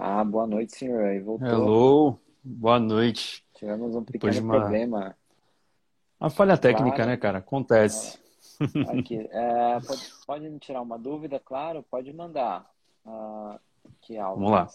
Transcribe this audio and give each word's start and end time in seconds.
Ah, 0.00 0.22
boa 0.24 0.46
noite, 0.46 0.76
senhor. 0.76 1.02
Aí 1.04 1.18
voltou. 1.20 1.48
Hello, 1.48 2.18
boa 2.44 2.78
noite. 2.78 3.44
Tivemos 3.54 3.94
um 3.96 4.02
Depois 4.02 4.34
de 4.34 4.40
pequeno 4.40 4.46
uma, 4.46 4.60
problema. 4.60 5.16
uma 6.20 6.30
falha 6.30 6.56
técnica, 6.56 6.96
Claro. 6.96 7.10
né, 7.10 7.16
cara? 7.16 7.38
Acontece. 7.38 8.18
Aqui. 8.88 9.28
É, 9.30 9.80
pode, 9.80 10.12
pode 10.26 10.50
me 10.50 10.58
tirar 10.58 10.82
uma 10.82 10.98
dúvida, 10.98 11.40
claro? 11.40 11.82
Pode 11.82 12.12
mandar. 12.12 12.68
Ah, 13.04 13.58
que 14.00 14.16
Vamos 14.16 14.50
lá. 14.50 14.68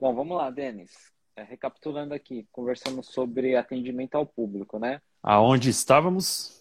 Bom, 0.00 0.14
vamos 0.14 0.36
lá, 0.36 0.50
Denis. 0.50 0.90
É, 1.36 1.42
recapitulando 1.44 2.12
aqui, 2.12 2.46
conversamos 2.50 3.06
sobre 3.08 3.54
atendimento 3.56 4.16
ao 4.16 4.26
público, 4.26 4.78
né? 4.78 5.00
Aonde 5.22 5.70
estávamos? 5.70 6.60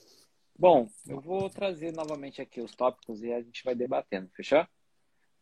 Bom, 0.58 0.88
eu 1.08 1.20
vou 1.21 1.50
trazer 1.50 1.92
novamente 1.94 2.42
aqui 2.42 2.62
os 2.62 2.76
tópicos 2.76 3.24
e 3.24 3.32
a 3.34 3.42
gente 3.42 3.64
vai 3.64 3.74
debatendo, 3.74 4.30
fechou? 4.36 4.66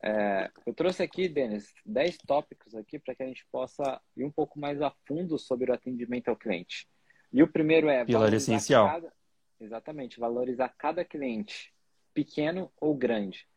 É, 0.04 0.52
eu 0.66 0.73
trouxe 0.73 1.02
aqui, 1.02 1.27
Denis, 1.27 1.73
10 1.86 2.18
tópicos 2.20 2.75
aqui 2.75 3.00
para 3.00 3.16
que 3.16 3.23
a 3.23 3.27
gente 3.27 3.46
possa 3.52 4.00
ir 4.15 4.23
um 4.23 4.32
pouco 4.32 4.60
mais 4.60 4.82
a 4.82 4.92
fundo 5.07 5.39
sobre 5.39 5.71
o 5.71 5.73
atendimento 5.73 6.29
ao 6.29 6.36
cliente. 6.36 6.87
E 7.32 7.42
o 7.42 7.47
primeiro 7.47 7.89
é 7.89 8.06
Pilar 8.06 8.33
essencial. 8.33 8.87
cada, 8.87 9.14
exatamente, 9.60 10.20
valorizar 10.20 10.70
cada 10.78 11.04
cliente, 11.04 11.73
pequeno 12.14 12.71
ou 12.79 12.96
grande, 12.96 13.47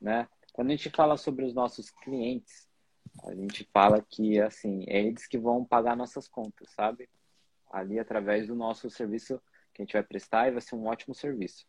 né? 0.00 0.28
Quando 0.52 0.68
a 0.68 0.76
gente 0.76 0.90
fala 0.90 1.16
sobre 1.16 1.44
os 1.44 1.54
nossos 1.54 1.90
clientes, 1.90 2.68
a 3.24 3.34
gente 3.34 3.68
fala 3.72 4.04
que 4.08 4.40
assim, 4.40 4.84
é 4.86 5.00
eles 5.00 5.26
que 5.26 5.38
vão 5.38 5.64
pagar 5.64 5.96
nossas 5.96 6.28
contas, 6.28 6.70
sabe? 6.70 7.08
Ali 7.70 7.98
através 7.98 8.46
do 8.46 8.54
nosso 8.54 8.88
serviço 8.90 9.40
que 9.74 9.82
a 9.82 9.84
gente 9.84 9.92
vai 9.92 10.02
prestar 10.02 10.48
e 10.48 10.52
vai 10.52 10.60
ser 10.60 10.74
um 10.74 10.86
ótimo 10.86 11.14
serviço. 11.14 11.66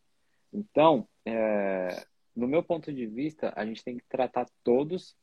Então, 0.54 1.08
é, 1.26 2.06
no 2.38 2.48
meu 2.48 2.62
ponto 2.62 2.94
de 2.94 3.08
vista, 3.08 3.52
a 3.56 3.66
gente 3.66 3.84
tem 3.84 3.98
que 3.98 4.06
tratar 4.08 4.46
todos 4.64 5.18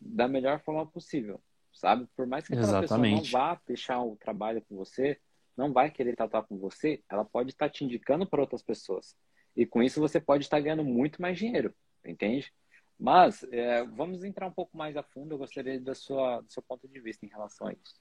da 0.00 0.26
melhor 0.26 0.60
forma 0.60 0.86
possível, 0.86 1.40
sabe? 1.74 2.08
Por 2.16 2.26
mais 2.26 2.46
que 2.46 2.54
aquela 2.54 2.80
pessoa 2.80 2.98
não 2.98 3.06
Exatamente. 3.06 3.32
vá 3.32 3.56
fechar 3.66 4.02
o 4.02 4.16
trabalho 4.16 4.64
com 4.66 4.74
você, 4.74 5.20
não 5.54 5.74
vai 5.74 5.90
querer 5.90 6.16
tratar 6.16 6.42
com 6.44 6.56
você, 6.56 7.02
ela 7.06 7.24
pode 7.24 7.50
estar 7.50 7.68
te 7.68 7.84
indicando 7.84 8.26
para 8.26 8.40
outras 8.40 8.62
pessoas. 8.62 9.14
E 9.54 9.66
com 9.66 9.82
isso 9.82 10.00
você 10.00 10.18
pode 10.18 10.44
estar 10.44 10.58
ganhando 10.58 10.84
muito 10.84 11.20
mais 11.20 11.36
dinheiro, 11.36 11.74
entende? 12.02 12.50
Mas 12.98 13.44
é, 13.52 13.84
vamos 13.84 14.24
entrar 14.24 14.46
um 14.46 14.52
pouco 14.52 14.74
mais 14.76 14.96
a 14.96 15.02
fundo. 15.02 15.34
Eu 15.34 15.38
gostaria 15.38 15.78
da 15.78 15.94
sua, 15.94 16.40
do 16.40 16.50
seu 16.50 16.62
ponto 16.62 16.88
de 16.88 16.98
vista 16.98 17.26
em 17.26 17.28
relação 17.28 17.66
a 17.66 17.72
isso. 17.72 18.00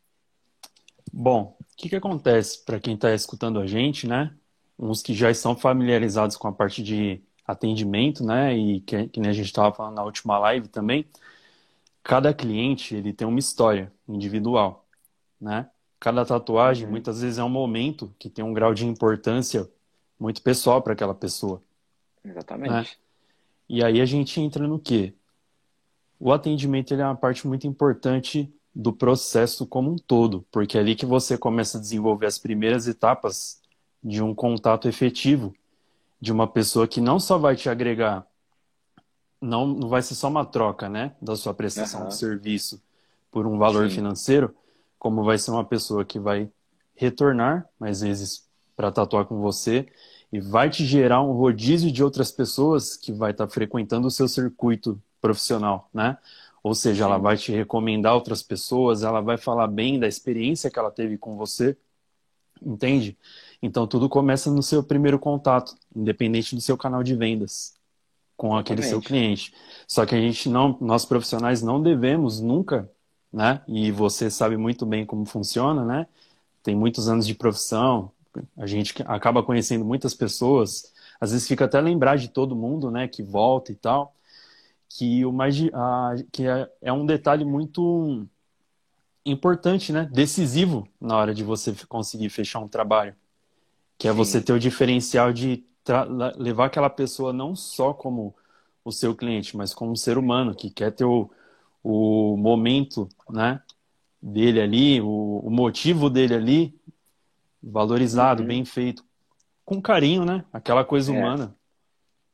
Bom, 1.11 1.57
o 1.59 1.65
que 1.75 1.89
que 1.89 1.95
acontece 1.95 2.63
para 2.63 2.79
quem 2.79 2.95
está 2.95 3.13
escutando 3.13 3.59
a 3.59 3.67
gente, 3.67 4.07
né? 4.07 4.33
Uns 4.79 5.01
que 5.01 5.13
já 5.13 5.29
estão 5.29 5.55
familiarizados 5.55 6.37
com 6.37 6.47
a 6.47 6.53
parte 6.53 6.81
de 6.81 7.21
atendimento, 7.47 8.23
né? 8.25 8.55
E 8.57 8.81
que, 8.81 9.07
que 9.09 9.19
nem 9.21 9.29
a 9.31 9.33
gente 9.33 9.47
estava 9.47 9.73
falando 9.75 9.95
na 9.95 10.03
última 10.03 10.37
live 10.39 10.67
também. 10.67 11.05
Cada 12.03 12.33
cliente 12.33 12.95
ele 12.95 13.13
tem 13.13 13.27
uma 13.27 13.39
história 13.39 13.91
individual, 14.07 14.85
né? 15.39 15.69
Cada 15.99 16.25
tatuagem 16.25 16.85
Uhum. 16.85 16.91
muitas 16.91 17.21
vezes 17.21 17.39
é 17.39 17.43
um 17.43 17.49
momento 17.49 18.13
que 18.19 18.29
tem 18.29 18.45
um 18.45 18.53
grau 18.53 18.73
de 18.73 18.85
importância 18.85 19.69
muito 20.19 20.41
pessoal 20.41 20.81
para 20.81 20.93
aquela 20.93 21.15
pessoa. 21.15 21.61
Exatamente. 22.23 22.99
E 23.69 23.83
aí 23.83 24.01
a 24.01 24.05
gente 24.05 24.39
entra 24.41 24.67
no 24.67 24.79
quê? 24.79 25.13
O 26.19 26.31
atendimento 26.31 26.93
ele 26.93 27.01
é 27.01 27.05
uma 27.05 27.15
parte 27.15 27.47
muito 27.47 27.67
importante 27.67 28.51
do 28.73 28.93
processo 28.93 29.65
como 29.65 29.91
um 29.91 29.95
todo, 29.97 30.45
porque 30.51 30.77
é 30.77 30.81
ali 30.81 30.95
que 30.95 31.05
você 31.05 31.37
começa 31.37 31.77
a 31.77 31.81
desenvolver 31.81 32.25
as 32.27 32.37
primeiras 32.39 32.87
etapas 32.87 33.61
de 34.03 34.21
um 34.21 34.33
contato 34.33 34.87
efetivo 34.87 35.53
de 36.19 36.31
uma 36.31 36.47
pessoa 36.47 36.87
que 36.87 36.99
não 36.99 37.19
só 37.19 37.37
vai 37.37 37.55
te 37.55 37.69
agregar, 37.69 38.25
não, 39.41 39.67
não 39.67 39.87
vai 39.87 40.01
ser 40.01 40.15
só 40.15 40.27
uma 40.27 40.45
troca, 40.45 40.89
né, 40.89 41.15
da 41.21 41.35
sua 41.35 41.53
prestação 41.53 42.01
Aham. 42.01 42.09
de 42.09 42.15
serviço 42.15 42.81
por 43.31 43.45
um 43.45 43.57
valor 43.57 43.87
Sim. 43.87 43.95
financeiro, 43.95 44.55
como 44.97 45.23
vai 45.23 45.37
ser 45.37 45.51
uma 45.51 45.63
pessoa 45.63 46.03
que 46.03 46.19
vai 46.19 46.49
retornar 46.95 47.69
mais 47.79 48.01
vezes 48.01 48.47
para 48.75 48.91
tatuar 48.91 49.25
com 49.25 49.39
você 49.39 49.87
e 50.31 50.39
vai 50.39 50.69
te 50.69 50.85
gerar 50.85 51.21
um 51.21 51.31
rodízio 51.33 51.91
de 51.91 52.03
outras 52.03 52.31
pessoas 52.31 52.97
que 52.97 53.11
vai 53.11 53.31
estar 53.31 53.47
frequentando 53.47 54.07
o 54.07 54.11
seu 54.11 54.27
circuito 54.27 55.01
profissional, 55.21 55.89
né? 55.93 56.17
Ou 56.63 56.75
seja, 56.75 57.05
ela 57.05 57.17
Sim. 57.17 57.21
vai 57.21 57.37
te 57.37 57.51
recomendar 57.51 58.13
outras 58.13 58.43
pessoas, 58.43 59.03
ela 59.03 59.21
vai 59.21 59.37
falar 59.37 59.67
bem 59.67 59.99
da 59.99 60.07
experiência 60.07 60.69
que 60.69 60.77
ela 60.77 60.91
teve 60.91 61.17
com 61.17 61.37
você, 61.37 61.77
entende? 62.61 63.17
Então 63.61 63.87
tudo 63.87 64.07
começa 64.09 64.51
no 64.51 64.61
seu 64.63 64.83
primeiro 64.83 65.19
contato, 65.19 65.75
independente 65.95 66.55
do 66.55 66.61
seu 66.61 66.77
canal 66.77 67.03
de 67.03 67.15
vendas 67.15 67.75
com 68.37 68.55
aquele 68.55 68.81
seu 68.83 69.01
cliente. 69.01 69.53
Só 69.87 70.05
que 70.05 70.15
a 70.15 70.21
gente 70.21 70.49
não, 70.49 70.77
nós 70.81 71.05
profissionais 71.05 71.61
não 71.61 71.81
devemos 71.81 72.39
nunca, 72.41 72.89
né? 73.33 73.61
E 73.67 73.91
você 73.91 74.29
sabe 74.29 74.57
muito 74.57 74.85
bem 74.85 75.05
como 75.05 75.25
funciona, 75.25 75.83
né? 75.85 76.07
Tem 76.63 76.75
muitos 76.75 77.09
anos 77.09 77.25
de 77.27 77.33
profissão, 77.35 78.11
a 78.57 78.67
gente 78.67 78.93
acaba 79.07 79.43
conhecendo 79.43 79.85
muitas 79.85 80.13
pessoas, 80.13 80.93
às 81.19 81.31
vezes 81.31 81.47
fica 81.47 81.65
até 81.65 81.81
lembrar 81.81 82.17
de 82.17 82.27
todo 82.29 82.55
mundo, 82.55 82.91
né? 82.91 83.07
Que 83.07 83.23
volta 83.23 83.71
e 83.71 83.75
tal, 83.75 84.13
que 84.89 85.25
o 85.25 85.31
mais 85.33 85.55
a- 85.73 86.15
que 86.31 86.47
é, 86.47 86.69
é 86.81 86.93
um 86.93 87.05
detalhe 87.05 87.45
muito 87.45 88.27
importante, 89.25 89.91
né? 89.91 90.09
Decisivo 90.11 90.87
na 90.99 91.17
hora 91.17 91.33
de 91.33 91.43
você 91.43 91.73
conseguir 91.87 92.29
fechar 92.29 92.59
um 92.59 92.67
trabalho, 92.67 93.15
que 93.97 94.07
é 94.07 94.11
Sim. 94.11 94.17
você 94.17 94.41
ter 94.41 94.53
o 94.53 94.59
diferencial 94.59 95.31
de 95.33 95.65
levar 96.37 96.65
aquela 96.65 96.89
pessoa 96.89 97.31
não 97.31 97.55
só 97.55 97.93
como 97.93 98.35
o 98.83 98.91
seu 98.91 99.15
cliente, 99.15 99.55
mas 99.55 99.73
como 99.73 99.91
um 99.91 99.95
ser 99.95 100.17
humano 100.17 100.55
que 100.55 100.69
quer 100.69 100.91
ter 100.91 101.05
o, 101.05 101.29
o 101.83 102.35
momento, 102.37 103.07
né, 103.29 103.61
dele 104.21 104.61
ali, 104.61 105.01
o, 105.01 105.39
o 105.43 105.49
motivo 105.49 106.09
dele 106.09 106.33
ali 106.35 106.79
valorizado, 107.61 108.41
Uhum. 108.41 108.47
bem 108.47 108.65
feito, 108.65 109.03
com 109.65 109.81
carinho, 109.81 110.23
né? 110.25 110.45
Aquela 110.53 110.83
coisa 110.85 111.11
É. 111.11 111.15
humana. 111.17 111.55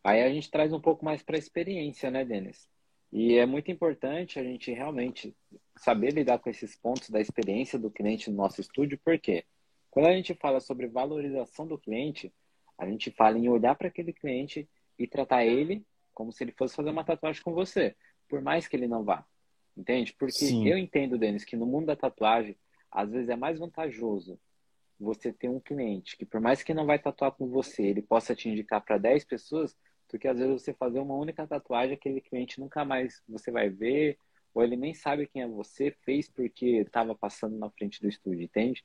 Aí 0.04 0.22
a 0.22 0.30
gente 0.30 0.52
traz 0.52 0.74
um 0.74 0.80
pouco 0.80 1.04
mais 1.06 1.24
para 1.24 1.36
a 1.36 1.40
experiência, 1.40 2.12
né, 2.12 2.26
Denis? 2.26 2.68
E 3.12 3.36
é 3.36 3.46
muito 3.46 3.72
importante 3.72 4.40
a 4.40 4.44
gente 4.44 4.72
realmente 4.72 5.36
saber 5.78 6.14
lidar 6.14 6.40
com 6.40 6.50
esses 6.50 6.76
pontos 6.76 7.10
da 7.10 7.22
experiência 7.22 7.80
do 7.80 7.90
cliente 7.90 8.30
no 8.30 8.36
nosso 8.38 8.60
estúdio, 8.60 9.00
porque 9.04 9.46
quando 9.94 10.08
a 10.08 10.14
gente 10.16 10.34
fala 10.34 10.60
sobre 10.60 10.88
valorização 10.88 11.68
do 11.68 11.78
cliente, 11.78 12.34
a 12.80 12.90
gente 12.90 13.12
fala 13.12 13.38
em 13.38 13.48
olhar 13.48 13.76
para 13.76 13.90
aquele 13.90 14.12
cliente 14.12 14.68
e 14.98 15.06
tratar 15.06 15.46
ele 15.46 15.86
como 16.16 16.34
se 16.34 16.44
ele 16.44 16.52
fosse 16.52 16.76
fazer 16.76 16.90
uma 16.90 17.04
tatuagem 17.04 17.44
com 17.44 17.54
você, 17.54 17.96
por 18.28 18.42
mais 18.42 18.68
que 18.68 18.76
ele 18.76 18.88
não 18.88 19.04
vá. 19.04 19.24
Entende? 19.78 20.12
Porque 20.18 20.32
Sim. 20.32 20.68
eu 20.68 20.80
entendo, 20.80 21.16
Denis, 21.16 21.46
que 21.46 21.56
no 21.56 21.68
mundo 21.68 21.86
da 21.86 21.96
tatuagem, 21.96 22.58
às 22.92 23.12
vezes 23.12 23.30
é 23.30 23.36
mais 23.36 23.60
vantajoso 23.60 24.40
você 25.00 25.32
ter 25.32 25.48
um 25.48 25.60
cliente 25.60 26.18
que, 26.18 26.26
por 26.26 26.42
mais 26.42 26.64
que 26.64 26.74
não 26.74 26.88
vai 26.88 26.98
tatuar 26.98 27.32
com 27.34 27.48
você, 27.48 27.84
ele 27.84 28.02
possa 28.02 28.36
te 28.36 28.50
indicar 28.50 28.82
para 28.84 28.98
10 28.98 29.26
pessoas, 29.26 29.78
do 30.12 30.18
que 30.18 30.28
às 30.28 30.40
vezes 30.40 30.60
você 30.60 30.74
fazer 30.74 31.02
uma 31.02 31.16
única 31.16 31.46
tatuagem, 31.46 31.94
aquele 31.94 32.20
cliente 32.20 32.60
nunca 32.60 32.84
mais 32.84 33.22
você 33.30 33.52
vai 33.52 33.70
ver, 33.70 34.18
ou 34.56 34.64
ele 34.64 34.76
nem 34.76 34.96
sabe 34.96 35.28
quem 35.28 35.44
é 35.44 35.48
você, 35.48 35.92
fez 36.04 36.28
porque 36.28 36.78
estava 36.78 37.14
passando 37.14 37.60
na 37.60 37.70
frente 37.70 38.02
do 38.02 38.10
estúdio, 38.10 38.42
entende? 38.42 38.84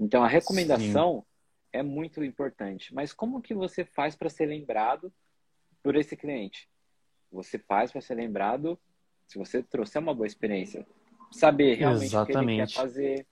Então 0.00 0.24
a 0.24 0.28
recomendação 0.28 1.24
é 1.72 1.82
muito 1.82 2.24
importante. 2.24 2.94
Mas 2.94 3.12
como 3.12 3.42
que 3.42 3.54
você 3.54 3.84
faz 3.84 4.16
para 4.16 4.30
ser 4.30 4.46
lembrado 4.46 5.12
por 5.82 5.94
esse 5.94 6.16
cliente? 6.16 6.68
Você 7.30 7.58
faz 7.58 7.92
para 7.92 8.00
ser 8.00 8.14
lembrado 8.14 8.80
se 9.26 9.38
você 9.38 9.62
trouxer 9.62 10.00
uma 10.02 10.14
boa 10.14 10.26
experiência. 10.26 10.86
Saber 11.30 11.74
realmente 11.74 12.16
o 12.16 12.26
que 12.26 12.32
ele 12.32 12.46
quer 12.46 12.62
Exatamente. 12.62 12.74
fazer, 12.74 13.26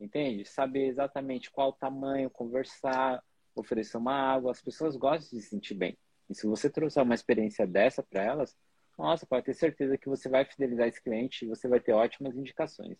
entende? 0.00 0.44
Saber 0.46 0.86
exatamente 0.86 1.50
qual 1.50 1.70
o 1.70 1.74
tamanho, 1.74 2.30
conversar, 2.30 3.22
oferecer 3.54 3.98
uma 3.98 4.14
água. 4.14 4.52
As 4.52 4.62
pessoas 4.62 4.96
gostam 4.96 5.36
de 5.36 5.44
se 5.44 5.50
sentir 5.50 5.74
bem. 5.74 5.98
E 6.30 6.34
se 6.34 6.46
você 6.46 6.70
trouxer 6.70 7.02
uma 7.02 7.14
experiência 7.14 7.66
dessa 7.66 8.02
para 8.02 8.22
elas, 8.22 8.56
nossa, 8.96 9.26
pode 9.26 9.44
ter 9.44 9.54
certeza 9.54 9.98
que 9.98 10.08
você 10.08 10.28
vai 10.28 10.44
fidelizar 10.44 10.86
esse 10.86 11.02
cliente 11.02 11.44
e 11.44 11.48
você 11.48 11.68
vai 11.68 11.80
ter 11.80 11.92
ótimas 11.92 12.36
indicações. 12.36 12.96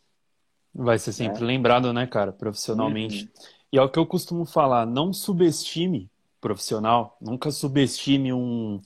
Vai 0.74 0.98
ser 0.98 1.12
sempre 1.12 1.42
É. 1.42 1.46
lembrado, 1.46 1.92
né, 1.92 2.06
cara, 2.06 2.32
profissionalmente. 2.32 3.24
Uhum. 3.24 3.46
E 3.72 3.78
é 3.78 3.82
o 3.82 3.88
que 3.88 3.98
eu 3.98 4.06
costumo 4.06 4.44
falar, 4.44 4.86
não 4.86 5.12
subestime 5.12 6.10
profissional, 6.40 7.16
nunca 7.20 7.50
subestime 7.50 8.32
um, 8.32 8.80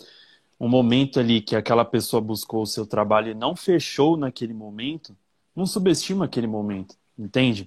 um 0.61 0.69
momento 0.69 1.19
ali 1.19 1.41
que 1.41 1.57
aquela 1.57 1.85
pessoa 1.85 2.21
buscou 2.21 2.63
o 2.63 2.67
seu 2.67 2.87
trabalho 2.87 3.31
e 3.31 3.35
não 3.35 3.57
fechou 3.57 4.17
naquele 4.17 4.53
momento, 4.53 5.17
não 5.55 5.67
subestima 5.67 6.27
aquele 6.27 6.47
momento, 6.47 6.97
entende? 7.19 7.67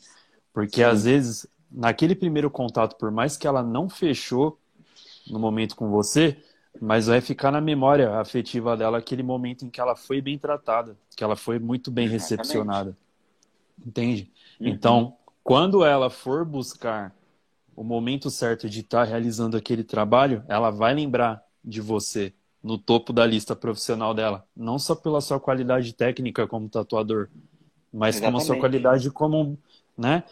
Porque 0.54 0.78
Sim. 0.78 0.84
às 0.84 1.04
vezes, 1.06 1.48
naquele 1.72 2.16
primeiro 2.16 2.50
contato, 2.50 2.96
por 2.98 3.12
mais 3.12 3.36
que 3.36 3.48
ela 3.48 3.64
não 3.64 3.90
fechou 3.90 4.58
no 5.30 5.40
momento 5.40 5.76
com 5.76 5.90
você, 5.90 6.38
mas 6.80 7.08
vai 7.08 7.20
ficar 7.20 7.52
na 7.52 7.60
memória 7.60 8.20
afetiva 8.20 8.78
dela 8.78 8.98
aquele 9.00 9.24
momento 9.24 9.66
em 9.66 9.70
que 9.70 9.82
ela 9.82 9.96
foi 9.96 10.22
bem 10.22 10.38
tratada, 10.38 10.96
que 11.16 11.24
ela 11.24 11.36
foi 11.36 11.60
muito 11.60 11.90
bem 11.92 12.06
Exatamente. 12.06 12.38
recepcionada. 12.38 12.98
Entende? 13.86 14.32
Uhum. 14.60 14.68
Então, 14.68 15.18
quando 15.44 15.84
ela 15.84 16.10
for 16.10 16.46
buscar 16.46 17.16
o 17.76 17.84
momento 17.84 18.30
certo 18.30 18.70
de 18.70 18.82
estar 18.82 19.04
realizando 19.04 19.56
aquele 19.56 19.84
trabalho, 19.84 20.44
ela 20.48 20.70
vai 20.70 20.94
lembrar 20.94 21.44
de 21.64 21.82
você 21.82 22.34
no 22.62 22.78
topo 22.78 23.14
da 23.14 23.26
lista 23.26 23.56
profissional 23.56 24.14
dela, 24.14 24.46
não 24.56 24.78
só 24.78 24.94
pela 24.94 25.22
sua 25.22 25.40
qualidade 25.40 25.94
técnica 25.94 26.46
como 26.46 26.68
tatuador, 26.68 27.30
mas 27.92 28.16
Exatamente. 28.16 28.22
como 28.26 28.38
a 28.38 28.42
sua 28.42 28.58
qualidade 28.58 29.10
como 29.12 29.58
né, 29.98 30.24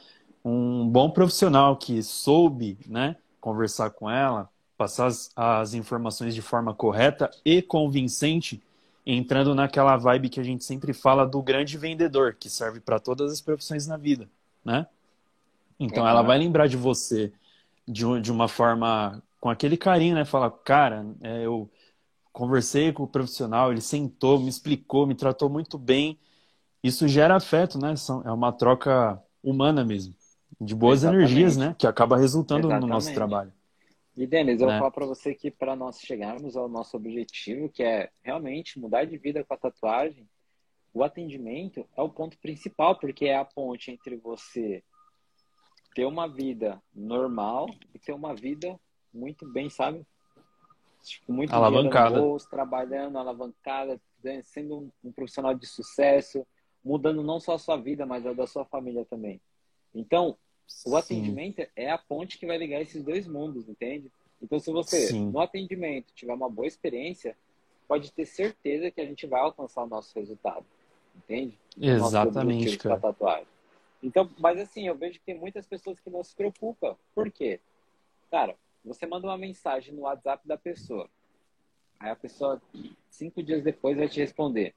um 0.44 0.88
bom 0.88 1.10
profissional 1.10 1.78
que 1.78 2.04
soube 2.04 2.78
né, 2.86 3.16
conversar 3.40 3.92
com 3.92 4.10
ela, 4.10 4.50
passar 4.78 5.08
as, 5.08 5.32
as 5.36 5.74
informações 5.74 6.36
de 6.36 6.42
forma 6.42 6.74
correta 6.74 7.32
e 7.44 7.62
convincente, 7.62 8.62
entrando 9.08 9.56
naquela 9.56 9.98
vibe 9.98 10.30
que 10.30 10.40
a 10.40 10.44
gente 10.44 10.66
sempre 10.66 10.94
fala 10.94 11.26
do 11.28 11.42
grande 11.44 11.78
vendedor, 11.78 12.36
que 12.36 12.50
serve 12.50 12.82
para 12.82 13.00
todas 13.00 13.32
as 13.32 13.42
profissões 13.42 13.88
na 13.88 13.98
vida, 13.98 14.30
né? 14.66 14.88
Então 15.80 16.04
Uhum. 16.04 16.10
ela 16.10 16.22
vai 16.24 16.38
lembrar 16.38 16.68
de 16.68 16.78
você 16.78 17.32
de, 17.88 18.22
de 18.22 18.32
uma 18.32 18.48
forma 18.48 19.24
com 19.42 19.50
aquele 19.50 19.78
carinho, 19.78 20.16
né? 20.16 20.26
Fala, 20.26 20.52
cara, 20.52 21.06
é, 21.22 21.46
eu 21.46 21.70
conversei 22.34 22.94
com 22.94 23.04
o 23.04 23.08
profissional, 23.08 23.72
ele 23.72 23.82
sentou, 23.82 24.40
me 24.40 24.50
explicou, 24.50 25.08
me 25.08 25.16
tratou 25.16 25.50
muito 25.50 25.78
bem. 25.78 26.20
Isso 26.84 27.08
gera 27.08 27.36
afeto, 27.38 27.80
né? 27.80 27.96
São- 27.98 28.24
É 28.26 28.32
uma 28.32 28.52
troca 28.54 29.22
humana 29.44 29.86
mesmo, 29.86 30.16
de 30.62 30.76
boas 30.76 31.04
Exatamente. 31.04 31.04
energias, 31.04 31.58
né? 31.58 31.76
Que 31.80 31.88
acaba 31.88 32.18
resultando 32.18 32.74
no 32.74 32.88
nosso 32.88 33.14
Exatamente. 33.14 33.14
trabalho. 33.14 33.54
E, 34.18 34.26
Denis, 34.26 34.60
eu 34.60 34.66
Né? 34.68 34.74
vou 34.74 34.80
falar 34.80 34.92
para 34.92 35.06
você 35.06 35.36
que 35.36 35.52
para 35.52 35.76
nós 35.76 36.02
chegarmos 36.02 36.58
ao 36.58 36.68
nosso 36.68 36.98
objetivo, 36.98 37.70
que 37.70 37.84
é 37.84 38.10
realmente 38.24 38.80
mudar 38.80 39.06
de 39.06 39.16
vida 39.16 39.44
com 39.44 39.54
a 39.54 39.58
tatuagem, 39.58 40.28
o 40.92 41.04
atendimento 41.04 41.88
é 41.96 42.02
o 42.02 42.10
ponto 42.10 42.36
principal, 42.40 42.98
porque 42.98 43.26
é 43.28 43.38
a 43.38 43.46
ponte 43.46 43.92
entre 43.92 44.16
você 44.16 44.84
ter 45.94 46.06
uma 46.06 46.28
vida 46.28 46.82
normal 46.96 47.68
e 47.94 48.00
ter 48.00 48.12
uma 48.14 48.34
vida 48.34 48.80
muito 49.14 49.48
bem, 49.48 49.70
sabe? 49.70 50.04
Tipo, 51.04 51.32
muito 51.32 51.54
Alavancada. 51.54 52.20
bolso, 52.20 52.50
trabalhando, 52.50 53.20
alavancada, 53.20 54.02
né? 54.24 54.42
sendo 54.44 54.78
um, 54.80 54.92
um 55.04 55.12
profissional 55.12 55.54
de 55.54 55.68
sucesso, 55.68 56.46
mudando 56.84 57.24
não 57.24 57.40
só 57.40 57.54
a 57.54 57.60
sua 57.60 57.78
vida, 57.78 58.06
mas 58.06 58.26
a 58.26 58.34
da 58.34 58.48
sua 58.48 58.66
família 58.66 59.06
também. 59.06 59.40
Então, 59.94 60.36
o 60.86 60.90
Sim. 60.90 60.96
atendimento 60.98 61.66
é 61.76 61.90
a 61.90 61.98
ponte 61.98 62.38
que 62.38 62.46
vai 62.46 62.58
ligar 62.58 62.82
esses 62.82 63.04
dois 63.04 63.28
mundos, 63.28 63.68
entende? 63.68 64.12
Então, 64.42 64.60
se 64.60 64.72
você, 64.72 65.08
Sim. 65.08 65.32
no 65.32 65.40
atendimento, 65.40 66.14
tiver 66.14 66.34
uma 66.34 66.50
boa 66.50 66.68
experiência, 66.68 67.36
pode 67.88 68.12
ter 68.12 68.26
certeza 68.26 68.92
que 68.92 69.02
a 69.02 69.06
gente 69.06 69.26
vai 69.26 69.42
alcançar 69.42 69.84
o 69.84 69.88
nosso 69.88 70.14
resultado, 70.20 70.66
entende? 71.16 71.58
Exatamente, 71.80 72.78
cara. 72.78 73.00
tatuagem. 73.00 73.48
Então, 74.04 74.30
mas 74.38 74.60
assim, 74.60 74.88
eu 74.88 74.96
vejo 74.96 75.20
que 75.20 75.26
tem 75.26 75.38
muitas 75.38 75.66
pessoas 75.66 76.00
que 76.00 76.10
não 76.10 76.24
se 76.24 76.36
preocupam. 76.36 76.96
Por 77.16 77.32
quê? 77.32 77.60
Cara, 78.30 78.56
você 78.84 79.06
manda 79.06 79.26
uma 79.26 79.38
mensagem 79.38 79.94
no 79.94 80.02
WhatsApp 80.02 80.48
da 80.48 80.58
pessoa. 80.58 81.10
Aí 82.00 82.12
a 82.12 82.16
pessoa, 82.16 82.62
cinco 83.10 83.42
dias 83.42 83.64
depois, 83.64 83.98
vai 83.98 84.08
te 84.08 84.20
responder. 84.20 84.76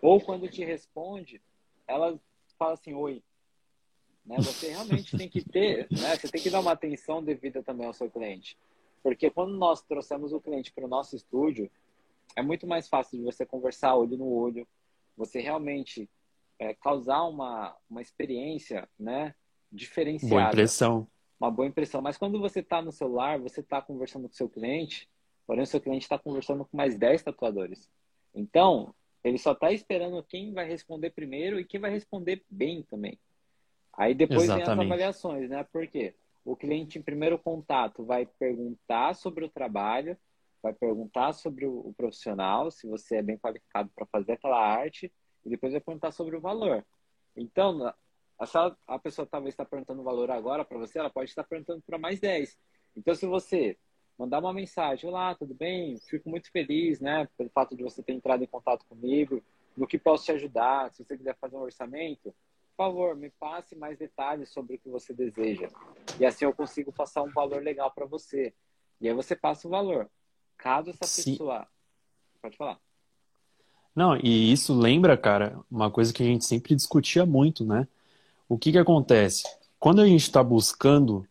Ou 0.00 0.20
quando 0.20 0.48
te 0.48 0.64
responde, 0.64 1.40
ela 1.86 2.18
fala 2.58 2.74
assim, 2.74 2.94
oi. 2.94 3.22
Né? 4.24 4.36
Você 4.38 4.68
realmente 4.68 5.16
tem 5.16 5.28
que 5.28 5.42
ter, 5.42 5.88
né? 5.90 6.16
Você 6.16 6.28
tem 6.28 6.40
que 6.40 6.50
dar 6.50 6.60
uma 6.60 6.72
atenção 6.72 7.22
devida 7.22 7.62
também 7.62 7.86
ao 7.86 7.92
seu 7.92 8.10
cliente. 8.10 8.56
Porque 9.02 9.30
quando 9.30 9.56
nós 9.56 9.82
trouxemos 9.82 10.32
o 10.32 10.40
cliente 10.40 10.72
para 10.72 10.84
o 10.84 10.88
nosso 10.88 11.16
estúdio, 11.16 11.70
é 12.36 12.42
muito 12.42 12.66
mais 12.66 12.88
fácil 12.88 13.18
de 13.18 13.24
você 13.24 13.46
conversar 13.46 13.96
olho 13.96 14.16
no 14.16 14.28
olho, 14.28 14.66
você 15.16 15.40
realmente 15.40 16.08
é, 16.58 16.74
causar 16.74 17.22
uma, 17.24 17.74
uma 17.88 18.02
experiência 18.02 18.88
né, 18.98 19.22
Boa 19.22 19.34
diferenciada 19.72 20.48
impressão. 20.48 21.06
uma 21.40 21.50
boa 21.50 21.66
impressão. 21.66 22.02
Mas 22.02 22.18
quando 22.18 22.38
você 22.38 22.60
está 22.60 22.82
no 22.82 22.92
celular, 22.92 23.38
você 23.38 23.60
está 23.60 23.80
conversando 23.80 24.28
com 24.28 24.34
o 24.34 24.36
seu 24.36 24.48
cliente, 24.48 25.08
porém 25.46 25.62
o 25.62 25.66
seu 25.66 25.80
cliente 25.80 26.04
está 26.04 26.18
conversando 26.18 26.64
com 26.64 26.76
mais 26.76 26.96
10 26.96 27.22
tatuadores. 27.22 27.88
Então, 28.34 28.94
ele 29.24 29.38
só 29.38 29.52
está 29.52 29.72
esperando 29.72 30.22
quem 30.22 30.52
vai 30.52 30.68
responder 30.68 31.10
primeiro 31.10 31.58
e 31.58 31.64
quem 31.64 31.80
vai 31.80 31.90
responder 31.90 32.42
bem 32.48 32.82
também. 32.82 33.18
Aí 33.96 34.14
depois 34.14 34.42
vem 34.42 34.50
as 34.50 34.62
Exatamente. 34.62 34.86
avaliações, 34.92 35.50
né? 35.50 35.64
Por 35.72 35.86
quê? 35.86 36.14
O 36.44 36.56
cliente, 36.56 36.98
em 36.98 37.02
primeiro 37.02 37.38
contato, 37.38 38.04
vai 38.04 38.26
perguntar 38.26 39.14
sobre 39.14 39.44
o 39.44 39.48
trabalho, 39.48 40.16
vai 40.62 40.72
perguntar 40.72 41.32
sobre 41.32 41.66
o, 41.66 41.88
o 41.88 41.94
profissional, 41.94 42.70
se 42.70 42.86
você 42.86 43.16
é 43.16 43.22
bem 43.22 43.38
qualificado 43.38 43.90
para 43.94 44.06
fazer 44.06 44.32
aquela 44.32 44.58
arte, 44.58 45.12
e 45.44 45.50
depois 45.50 45.72
vai 45.72 45.80
perguntar 45.80 46.12
sobre 46.12 46.36
o 46.36 46.40
valor. 46.40 46.84
Então, 47.36 47.78
ela- 48.38 48.76
a 48.86 48.98
pessoa 48.98 49.26
talvez 49.26 49.52
está 49.52 49.64
perguntando 49.64 50.00
o 50.00 50.04
valor 50.04 50.30
agora 50.30 50.64
para 50.64 50.78
você, 50.78 50.98
ela 50.98 51.10
pode 51.10 51.30
estar 51.30 51.44
perguntando 51.44 51.82
para 51.86 51.98
mais 51.98 52.20
10. 52.20 52.58
Então, 52.96 53.14
se 53.14 53.26
você 53.26 53.76
mandar 54.18 54.38
uma 54.38 54.52
mensagem, 54.52 55.08
olá, 55.08 55.34
tudo 55.34 55.54
bem? 55.54 55.98
Fico 56.08 56.28
muito 56.28 56.50
feliz, 56.50 57.00
né, 57.00 57.28
pelo 57.36 57.50
fato 57.50 57.76
de 57.76 57.82
você 57.82 58.02
ter 58.02 58.12
entrado 58.12 58.42
em 58.42 58.46
contato 58.46 58.84
comigo, 58.86 59.42
no 59.76 59.86
que 59.86 59.98
posso 59.98 60.24
te 60.24 60.32
ajudar, 60.32 60.90
se 60.92 61.04
você 61.04 61.16
quiser 61.16 61.36
fazer 61.40 61.56
um 61.56 61.60
orçamento, 61.60 62.34
favor, 62.80 63.14
me 63.14 63.28
passe 63.28 63.76
mais 63.76 63.98
detalhes 63.98 64.48
sobre 64.48 64.76
o 64.76 64.78
que 64.78 64.88
você 64.88 65.12
deseja. 65.12 65.68
E 66.18 66.24
assim 66.24 66.46
eu 66.46 66.54
consigo 66.54 66.90
passar 66.90 67.22
um 67.22 67.30
valor 67.30 67.62
legal 67.62 67.90
para 67.90 68.06
você. 68.06 68.54
E 68.98 69.06
aí 69.06 69.14
você 69.14 69.36
passa 69.36 69.68
o 69.68 69.70
valor. 69.70 70.10
Caso 70.56 70.88
essa 70.88 71.04
Sim. 71.04 71.32
pessoa... 71.32 71.66
Pode 72.40 72.56
falar. 72.56 72.80
Não, 73.94 74.16
e 74.16 74.50
isso 74.50 74.72
lembra, 74.72 75.14
cara, 75.14 75.60
uma 75.70 75.90
coisa 75.90 76.10
que 76.10 76.22
a 76.22 76.26
gente 76.26 76.46
sempre 76.46 76.74
discutia 76.74 77.26
muito, 77.26 77.66
né? 77.66 77.86
O 78.48 78.56
que 78.56 78.72
que 78.72 78.78
acontece? 78.78 79.44
Quando 79.78 80.00
a 80.00 80.06
gente 80.06 80.22
está 80.22 80.42
buscando 80.42 81.26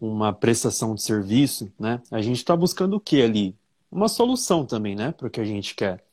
uma 0.00 0.32
prestação 0.32 0.94
de 0.94 1.02
serviço, 1.02 1.72
né? 1.76 2.00
A 2.08 2.22
gente 2.22 2.36
está 2.36 2.54
buscando 2.54 2.94
o 2.94 3.00
que 3.00 3.20
ali? 3.20 3.56
Uma 3.94 4.08
solução 4.08 4.66
também, 4.66 4.96
né? 4.96 5.12
Para 5.12 5.28
o 5.28 5.30
que 5.30 5.40
a 5.40 5.44
gente 5.44 5.76
quer. 5.76 6.04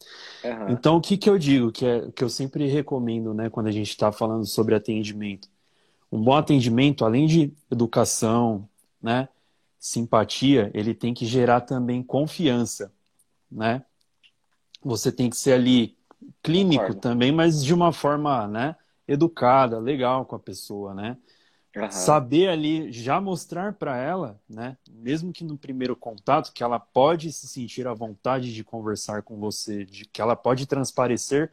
Aham. 0.45 0.69
Então, 0.69 0.97
o 0.97 1.01
que 1.01 1.17
que 1.17 1.27
eu 1.27 1.35
digo, 1.39 1.71
que 1.71 1.83
é 1.83 2.11
que 2.11 2.23
eu 2.23 2.29
sempre 2.29 2.67
recomendo, 2.67 3.33
né, 3.33 3.49
quando 3.49 3.67
a 3.67 3.71
gente 3.71 3.89
está 3.89 4.11
falando 4.11 4.45
sobre 4.45 4.75
atendimento? 4.75 5.49
Um 6.11 6.21
bom 6.21 6.35
atendimento, 6.35 7.03
além 7.03 7.25
de 7.25 7.51
educação, 7.71 8.69
né, 9.01 9.27
simpatia, 9.79 10.69
ele 10.75 10.93
tem 10.93 11.11
que 11.11 11.25
gerar 11.25 11.61
também 11.61 12.03
confiança, 12.03 12.93
né? 13.51 13.83
Você 14.83 15.11
tem 15.11 15.27
que 15.27 15.37
ser 15.37 15.53
ali 15.53 15.97
clínico 16.43 16.93
também, 16.93 17.31
mas 17.31 17.63
de 17.63 17.73
uma 17.73 17.91
forma, 17.91 18.47
né, 18.47 18.75
educada, 19.07 19.79
legal 19.79 20.23
com 20.25 20.35
a 20.35 20.39
pessoa, 20.39 20.93
né? 20.93 21.17
Saber 21.89 22.47
ali 22.47 22.91
já 22.91 23.19
mostrar 23.19 23.73
para 23.73 23.97
ela, 23.97 24.39
né, 24.49 24.77
mesmo 24.89 25.33
que 25.33 25.43
no 25.43 25.57
primeiro 25.57 25.93
contato, 25.93 26.53
que 26.53 26.63
ela 26.63 26.79
pode 26.79 27.31
se 27.33 27.47
sentir 27.47 27.85
à 27.85 27.93
vontade 27.93 28.53
de 28.53 28.63
conversar 28.63 29.23
com 29.23 29.37
você, 29.37 29.83
de 29.83 30.05
que 30.05 30.21
ela 30.21 30.35
pode 30.35 30.65
transparecer 30.65 31.51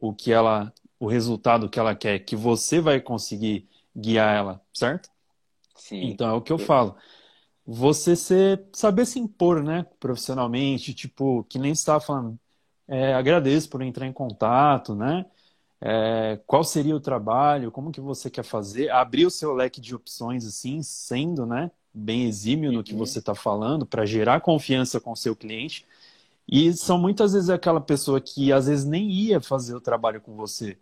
o 0.00 0.14
que 0.14 0.32
ela, 0.32 0.72
o 0.98 1.06
resultado 1.06 1.68
que 1.68 1.78
ela 1.78 1.94
quer, 1.94 2.18
que 2.20 2.34
você 2.34 2.80
vai 2.80 2.98
conseguir 2.98 3.68
guiar 3.94 4.34
ela, 4.34 4.60
certo? 4.72 5.10
Sim. 5.76 6.10
Então 6.10 6.30
é 6.30 6.32
o 6.32 6.40
que 6.42 6.52
eu 6.52 6.58
falo. 6.58 6.96
Você 7.66 8.16
ser, 8.16 8.64
saber 8.72 9.06
se 9.06 9.18
impor, 9.18 9.62
né, 9.62 9.86
profissionalmente, 10.00 10.94
tipo, 10.94 11.44
que 11.44 11.58
nem 11.58 11.72
estava 11.72 12.00
falando, 12.00 12.38
é, 12.88 13.14
agradeço 13.14 13.68
por 13.70 13.82
entrar 13.82 14.06
em 14.06 14.12
contato, 14.12 14.94
né? 14.94 15.26
É, 15.86 16.38
qual 16.46 16.64
seria 16.64 16.96
o 16.96 17.00
trabalho, 17.00 17.70
como 17.70 17.92
que 17.92 18.00
você 18.00 18.30
quer 18.30 18.42
fazer, 18.42 18.90
abrir 18.90 19.26
o 19.26 19.30
seu 19.30 19.52
leque 19.54 19.80
de 19.80 19.94
opções 19.94 20.46
assim, 20.46 20.82
sendo, 20.82 21.46
né, 21.46 21.70
bem 21.92 22.24
exímio 22.26 22.72
no 22.72 22.82
que 22.82 22.94
Uhum. 22.94 22.98
você 23.00 23.18
está 23.20 23.34
falando, 23.34 23.86
para 23.86 24.06
gerar 24.06 24.40
confiança 24.40 25.00
com 25.00 25.12
o 25.12 25.16
seu 25.16 25.36
cliente. 25.36 25.86
E 26.48 26.72
são 26.74 26.98
muitas 26.98 27.32
vezes 27.34 27.50
aquela 27.50 27.80
pessoa 27.80 28.20
que 28.20 28.52
às 28.52 28.66
vezes 28.68 28.84
nem 28.86 29.10
ia 29.10 29.40
fazer 29.40 29.74
o 29.74 29.80
trabalho 29.80 30.20
com 30.20 30.34
você, 30.36 30.78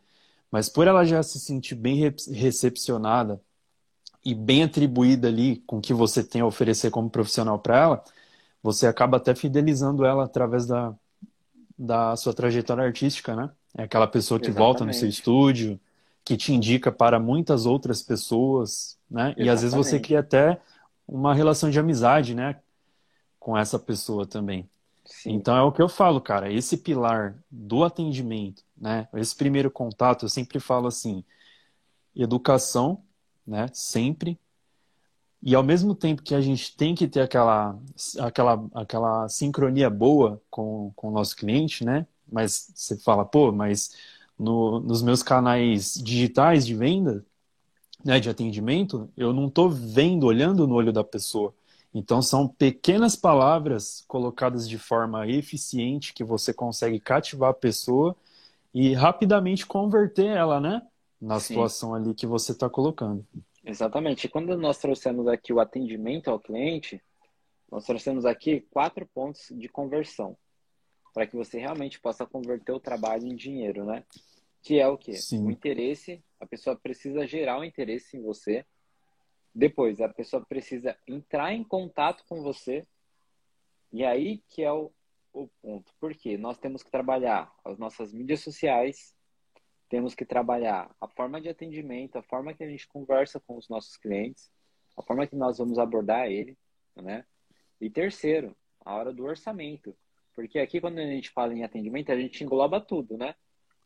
mas 0.50 0.68
por 0.68 0.86
ela 0.88 1.04
já 1.04 1.22
se 1.22 1.40
sentir 1.40 1.74
bem 1.76 1.96
re- 1.96 2.16
recepcionada 2.32 3.40
e 4.24 4.34
bem 4.34 4.64
atribuída 4.64 5.28
ali 5.28 5.58
com 5.66 5.78
o 5.78 5.80
que 5.82 5.94
você 5.94 6.24
tem 6.24 6.40
a 6.42 6.46
oferecer 6.46 6.90
como 6.90 7.10
profissional 7.10 7.58
para 7.58 7.78
ela, 7.78 8.04
você 8.62 8.86
acaba 8.86 9.18
até 9.18 9.34
fidelizando 9.34 10.04
ela 10.04 10.24
através 10.24 10.66
da, 10.66 10.94
da 11.78 12.16
sua 12.16 12.34
trajetória 12.34 12.84
artística, 12.84 13.36
né? 13.36 13.50
É 13.76 13.84
aquela 13.84 14.06
pessoa 14.06 14.38
que 14.38 14.50
volta 14.50 14.84
no 14.84 14.92
seu 14.92 15.08
Exatamente. 15.08 15.18
estúdio, 15.18 15.80
que 16.24 16.36
te 16.36 16.52
indica 16.52 16.92
para 16.92 17.18
muitas 17.18 17.66
outras 17.66 18.02
pessoas, 18.02 18.98
né? 19.10 19.34
E 19.36 19.48
às 19.48 19.62
vezes 19.62 19.74
você 19.74 19.96
Exatamente. 19.96 20.04
cria 20.04 20.20
até 20.20 20.60
uma 21.06 21.34
relação 21.34 21.70
de 21.70 21.78
amizade, 21.78 22.34
né? 22.34 22.60
Com 23.38 23.56
essa 23.56 23.78
pessoa 23.78 24.26
também. 24.26 24.68
Sim. 25.04 25.32
Então 25.32 25.56
é 25.56 25.62
o 25.62 25.72
que 25.72 25.82
eu 25.82 25.88
falo, 25.88 26.20
cara, 26.20 26.52
esse 26.52 26.76
pilar 26.76 27.36
do 27.50 27.82
atendimento, 27.82 28.62
né? 28.76 29.08
Esse 29.14 29.34
primeiro 29.34 29.70
contato, 29.70 30.24
eu 30.24 30.28
sempre 30.28 30.60
falo 30.60 30.86
assim, 30.86 31.24
educação, 32.14 33.02
né? 33.46 33.68
Sempre. 33.72 34.38
E 35.42 35.56
ao 35.56 35.62
mesmo 35.62 35.94
tempo 35.94 36.22
que 36.22 36.34
a 36.36 36.40
gente 36.40 36.76
tem 36.76 36.94
que 36.94 37.08
ter 37.08 37.20
aquela, 37.20 37.76
aquela, 38.20 38.64
aquela 38.74 39.28
sincronia 39.28 39.90
boa 39.90 40.40
com, 40.48 40.92
com 40.94 41.08
o 41.08 41.10
nosso 41.10 41.34
cliente, 41.34 41.84
né? 41.84 42.06
Mas 42.32 42.72
você 42.74 42.96
fala, 42.96 43.24
pô, 43.24 43.52
mas 43.52 43.94
no, 44.38 44.80
nos 44.80 45.02
meus 45.02 45.22
canais 45.22 45.94
digitais 45.94 46.66
de 46.66 46.74
venda, 46.74 47.24
né, 48.04 48.18
de 48.18 48.30
atendimento, 48.30 49.08
eu 49.16 49.32
não 49.32 49.46
estou 49.46 49.70
vendo, 49.70 50.26
olhando 50.26 50.66
no 50.66 50.74
olho 50.74 50.92
da 50.92 51.04
pessoa. 51.04 51.54
Então 51.94 52.22
são 52.22 52.48
pequenas 52.48 53.14
palavras 53.14 54.02
colocadas 54.08 54.68
de 54.68 54.78
forma 54.78 55.28
eficiente 55.28 56.14
que 56.14 56.24
você 56.24 56.52
consegue 56.52 56.98
cativar 56.98 57.50
a 57.50 57.54
pessoa 57.54 58.16
e 58.74 58.94
rapidamente 58.94 59.66
converter 59.66 60.26
ela, 60.26 60.58
né? 60.58 60.82
na 61.22 61.38
Sim. 61.38 61.54
situação 61.54 61.94
ali 61.94 62.12
que 62.12 62.26
você 62.26 62.50
está 62.50 62.68
colocando. 62.68 63.24
Exatamente. 63.64 64.26
E 64.26 64.28
quando 64.28 64.58
nós 64.58 64.78
trouxemos 64.78 65.28
aqui 65.28 65.52
o 65.52 65.60
atendimento 65.60 66.28
ao 66.28 66.40
cliente, 66.40 67.00
nós 67.70 67.84
trouxemos 67.84 68.26
aqui 68.26 68.66
quatro 68.72 69.06
pontos 69.14 69.46
de 69.52 69.68
conversão 69.68 70.36
para 71.12 71.26
que 71.26 71.36
você 71.36 71.58
realmente 71.58 72.00
possa 72.00 72.26
converter 72.26 72.72
o 72.72 72.80
trabalho 72.80 73.26
em 73.26 73.34
dinheiro, 73.34 73.84
né? 73.84 74.04
Que 74.62 74.78
é 74.78 74.86
o 74.86 74.96
quê? 74.96 75.14
Sim. 75.14 75.46
O 75.46 75.50
interesse, 75.50 76.22
a 76.40 76.46
pessoa 76.46 76.76
precisa 76.76 77.26
gerar 77.26 77.58
o 77.58 77.64
interesse 77.64 78.16
em 78.16 78.22
você. 78.22 78.64
Depois, 79.54 80.00
a 80.00 80.08
pessoa 80.08 80.44
precisa 80.44 80.96
entrar 81.06 81.52
em 81.52 81.62
contato 81.62 82.24
com 82.28 82.42
você. 82.42 82.86
E 83.92 84.04
aí 84.04 84.38
que 84.48 84.62
é 84.62 84.72
o, 84.72 84.90
o 85.32 85.48
ponto. 85.60 85.92
Por 86.00 86.14
quê? 86.14 86.38
Nós 86.38 86.58
temos 86.58 86.82
que 86.82 86.90
trabalhar 86.90 87.52
as 87.64 87.78
nossas 87.78 88.12
mídias 88.12 88.40
sociais, 88.40 89.14
temos 89.88 90.14
que 90.14 90.24
trabalhar 90.24 90.94
a 90.98 91.06
forma 91.06 91.38
de 91.38 91.50
atendimento, 91.50 92.16
a 92.16 92.22
forma 92.22 92.54
que 92.54 92.64
a 92.64 92.68
gente 92.68 92.88
conversa 92.88 93.38
com 93.40 93.58
os 93.58 93.68
nossos 93.68 93.96
clientes, 93.98 94.50
a 94.96 95.02
forma 95.02 95.26
que 95.26 95.36
nós 95.36 95.58
vamos 95.58 95.78
abordar 95.78 96.28
ele, 96.28 96.56
né? 96.96 97.26
E 97.78 97.90
terceiro, 97.90 98.56
a 98.80 98.94
hora 98.94 99.12
do 99.12 99.24
orçamento. 99.24 99.94
Porque 100.34 100.58
aqui, 100.58 100.80
quando 100.80 100.98
a 100.98 101.06
gente 101.06 101.30
fala 101.30 101.54
em 101.54 101.64
atendimento, 101.64 102.10
a 102.10 102.18
gente 102.18 102.42
engloba 102.42 102.80
tudo, 102.80 103.16
né? 103.16 103.34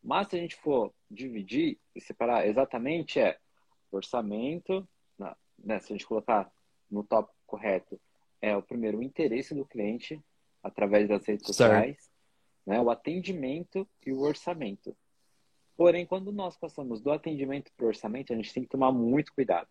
Mas 0.02 0.28
se 0.28 0.36
a 0.36 0.38
gente 0.38 0.56
for 0.56 0.92
dividir 1.10 1.78
e 1.94 2.00
separar 2.00 2.46
exatamente, 2.46 3.18
é 3.18 3.38
orçamento, 3.90 4.86
né? 5.58 5.78
se 5.80 5.92
a 5.92 5.96
gente 5.96 6.06
colocar 6.06 6.50
no 6.90 7.02
tópico 7.02 7.36
correto, 7.46 8.00
é 8.40 8.56
o 8.56 8.62
primeiro 8.62 8.98
o 8.98 9.02
interesse 9.02 9.54
do 9.54 9.64
cliente 9.64 10.20
através 10.62 11.08
das 11.08 11.24
redes 11.24 11.46
sociais, 11.46 12.10
né? 12.66 12.80
o 12.80 12.90
atendimento 12.90 13.88
e 14.04 14.12
o 14.12 14.20
orçamento. 14.20 14.96
Porém, 15.76 16.06
quando 16.06 16.32
nós 16.32 16.56
passamos 16.56 17.00
do 17.00 17.12
atendimento 17.12 17.70
para 17.76 17.84
o 17.84 17.88
orçamento, 17.88 18.32
a 18.32 18.36
gente 18.36 18.52
tem 18.52 18.62
que 18.62 18.68
tomar 18.68 18.92
muito 18.92 19.32
cuidado. 19.34 19.68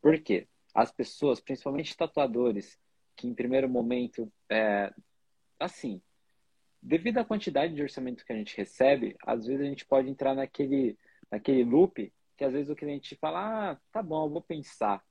Por 0.00 0.20
quê? 0.20 0.48
As 0.74 0.90
pessoas, 0.90 1.40
principalmente 1.40 1.96
tatuadores, 1.96 2.78
que 3.16 3.26
em 3.26 3.34
primeiro 3.34 3.68
momento, 3.68 4.30
é, 4.48 4.92
assim, 5.58 6.00
devido 6.82 7.18
à 7.18 7.24
quantidade 7.24 7.74
de 7.74 7.82
orçamento 7.82 8.24
que 8.24 8.32
a 8.32 8.36
gente 8.36 8.56
recebe, 8.56 9.16
às 9.24 9.46
vezes 9.46 9.62
a 9.62 9.68
gente 9.68 9.84
pode 9.84 10.08
entrar 10.08 10.34
naquele, 10.34 10.96
naquele 11.30 11.64
loop 11.64 12.12
que 12.36 12.44
às 12.44 12.52
vezes 12.52 12.70
o 12.70 12.76
cliente 12.76 13.16
fala, 13.16 13.72
ah, 13.72 13.80
tá 13.92 14.00
bom, 14.00 14.26
eu 14.26 14.30
vou 14.30 14.40
pensar. 14.40 15.02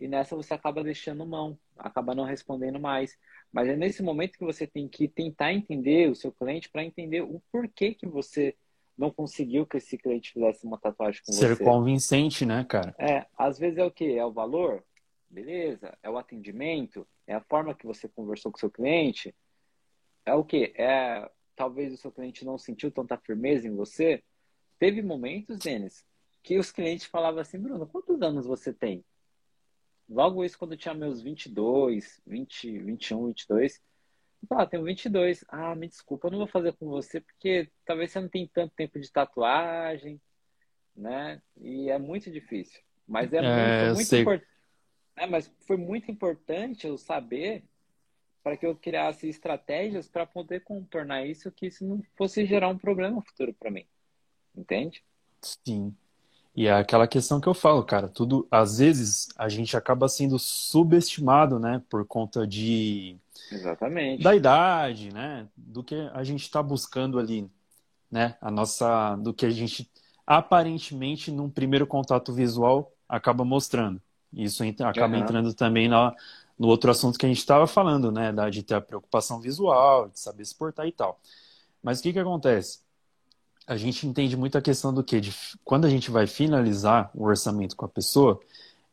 E 0.00 0.08
nessa 0.08 0.34
você 0.34 0.52
acaba 0.52 0.82
deixando 0.82 1.24
mão, 1.24 1.58
acaba 1.78 2.14
não 2.14 2.24
respondendo 2.24 2.78
mais. 2.80 3.16
Mas 3.52 3.68
é 3.68 3.76
nesse 3.76 4.02
momento 4.02 4.36
que 4.36 4.44
você 4.44 4.66
tem 4.66 4.88
que 4.88 5.06
tentar 5.08 5.52
entender 5.52 6.10
o 6.10 6.14
seu 6.14 6.32
cliente 6.32 6.68
para 6.68 6.84
entender 6.84 7.22
o 7.22 7.40
porquê 7.52 7.94
que 7.94 8.06
você 8.06 8.54
não 8.98 9.10
conseguiu 9.10 9.64
que 9.64 9.76
esse 9.76 9.96
cliente 9.96 10.32
fizesse 10.32 10.66
uma 10.66 10.78
tatuagem 10.78 11.22
com 11.24 11.32
Ser 11.32 11.54
você. 11.54 11.64
convincente, 11.64 12.44
né, 12.44 12.64
cara? 12.64 12.94
É, 12.98 13.26
às 13.38 13.58
vezes 13.58 13.78
é 13.78 13.84
o 13.84 13.90
que? 13.90 14.18
É 14.18 14.24
o 14.24 14.32
valor? 14.32 14.84
Beleza. 15.30 15.96
É 16.02 16.10
o 16.10 16.18
atendimento? 16.18 17.06
É 17.26 17.34
a 17.34 17.40
forma 17.40 17.74
que 17.74 17.86
você 17.86 18.08
conversou 18.08 18.50
com 18.50 18.56
o 18.56 18.60
seu 18.60 18.70
cliente? 18.70 19.34
É 20.26 20.34
o 20.34 20.44
que? 20.44 20.74
É 20.76 21.30
talvez 21.56 21.94
o 21.94 21.96
seu 21.96 22.12
cliente 22.12 22.44
não 22.44 22.58
sentiu 22.58 22.90
tanta 22.90 23.16
firmeza 23.16 23.66
em 23.66 23.74
você? 23.74 24.22
Teve 24.78 25.00
momentos, 25.00 25.58
Denis, 25.58 26.04
que 26.42 26.58
os 26.58 26.70
clientes 26.70 27.06
falavam 27.06 27.40
assim, 27.40 27.58
Bruno, 27.58 27.86
quantos 27.86 28.20
anos 28.20 28.44
você 28.46 28.72
tem? 28.74 29.02
Logo 30.08 30.44
isso 30.44 30.58
quando 30.58 30.72
eu 30.72 30.78
tinha 30.78 30.94
meus 30.94 31.22
22, 31.22 32.20
20, 32.26 32.78
21, 32.78 33.26
22. 33.28 33.76
Eu 34.42 34.48
falava, 34.48 34.66
ah, 34.66 34.70
tenho 34.70 34.84
22. 34.84 35.44
Ah, 35.48 35.74
me 35.74 35.88
desculpa, 35.88 36.26
eu 36.26 36.32
não 36.32 36.38
vou 36.38 36.46
fazer 36.46 36.74
com 36.74 36.86
você 36.86 37.20
porque 37.20 37.70
talvez 37.84 38.12
você 38.12 38.20
não 38.20 38.28
tenha 38.28 38.48
tanto 38.52 38.74
tempo 38.76 39.00
de 39.00 39.10
tatuagem, 39.10 40.20
né? 40.94 41.40
E 41.56 41.90
é 41.90 41.98
muito 41.98 42.30
difícil. 42.30 42.80
Mas 43.08 43.32
é, 43.32 43.38
É, 43.38 43.92
muito, 43.94 44.06
sei. 44.06 44.20
importante. 44.20 44.50
mas 45.30 45.50
foi 45.66 45.76
muito 45.76 46.10
importante 46.10 46.86
eu 46.86 46.98
saber 46.98 47.64
para 48.46 48.56
que 48.56 48.64
eu 48.64 48.76
criasse 48.76 49.28
estratégias 49.28 50.06
para 50.06 50.24
poder 50.24 50.62
contornar 50.62 51.26
isso, 51.26 51.50
que 51.50 51.66
isso 51.66 51.84
não 51.84 52.00
fosse 52.16 52.46
gerar 52.46 52.68
um 52.68 52.78
problema 52.78 53.20
futuro 53.20 53.52
para 53.52 53.72
mim. 53.72 53.84
Entende? 54.56 55.02
Sim. 55.42 55.92
E 56.54 56.68
é 56.68 56.72
aquela 56.72 57.08
questão 57.08 57.40
que 57.40 57.48
eu 57.48 57.54
falo, 57.54 57.82
cara, 57.82 58.06
tudo, 58.06 58.46
às 58.48 58.78
vezes 58.78 59.30
a 59.36 59.48
gente 59.48 59.76
acaba 59.76 60.08
sendo 60.08 60.38
subestimado, 60.38 61.58
né, 61.58 61.82
por 61.90 62.06
conta 62.06 62.46
de 62.46 63.16
Exatamente. 63.50 64.22
da 64.22 64.32
idade, 64.36 65.12
né, 65.12 65.48
do 65.56 65.82
que 65.82 65.96
a 66.14 66.22
gente 66.22 66.42
está 66.42 66.62
buscando 66.62 67.18
ali, 67.18 67.50
né, 68.08 68.36
a 68.40 68.48
nossa, 68.48 69.16
do 69.16 69.34
que 69.34 69.44
a 69.44 69.50
gente 69.50 69.90
aparentemente 70.24 71.32
num 71.32 71.50
primeiro 71.50 71.84
contato 71.84 72.32
visual 72.32 72.92
acaba 73.08 73.44
mostrando. 73.44 74.00
Isso 74.32 74.62
entra- 74.62 74.88
acaba 74.88 75.16
Aham. 75.16 75.24
entrando 75.24 75.52
também 75.52 75.88
na, 75.88 76.14
no 76.58 76.68
outro 76.68 76.90
assunto 76.90 77.18
que 77.18 77.26
a 77.26 77.28
gente 77.28 77.38
estava 77.38 77.66
falando, 77.66 78.10
né, 78.10 78.32
da, 78.32 78.48
de 78.48 78.62
ter 78.62 78.74
a 78.74 78.80
preocupação 78.80 79.40
visual, 79.40 80.08
de 80.08 80.18
saber 80.18 80.44
se 80.44 80.54
portar 80.54 80.86
e 80.86 80.92
tal. 80.92 81.20
Mas 81.82 82.00
o 82.00 82.02
que 82.02 82.12
que 82.12 82.18
acontece? 82.18 82.80
A 83.66 83.76
gente 83.76 84.06
entende 84.06 84.36
muito 84.36 84.56
a 84.56 84.62
questão 84.62 84.92
do 84.92 85.04
que, 85.04 85.20
quando 85.64 85.84
a 85.84 85.90
gente 85.90 86.10
vai 86.10 86.26
finalizar 86.26 87.10
o 87.14 87.24
orçamento 87.24 87.76
com 87.76 87.84
a 87.84 87.88
pessoa, 87.88 88.40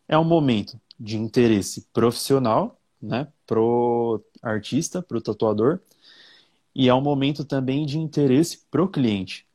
é 0.07 0.17
um 0.17 0.23
momento 0.23 0.79
de 0.99 1.17
interesse 1.17 1.87
profissional, 1.93 2.77
né, 3.01 3.27
pro 3.45 4.21
artista, 4.41 5.01
pro 5.01 5.21
tatuador, 5.21 5.79
e 6.75 6.89
é 6.89 6.93
um 6.93 7.01
momento 7.01 7.45
também 7.45 7.85
de 7.85 7.99
interesse 7.99 8.59
pro 8.71 8.87
cliente. 8.87 9.45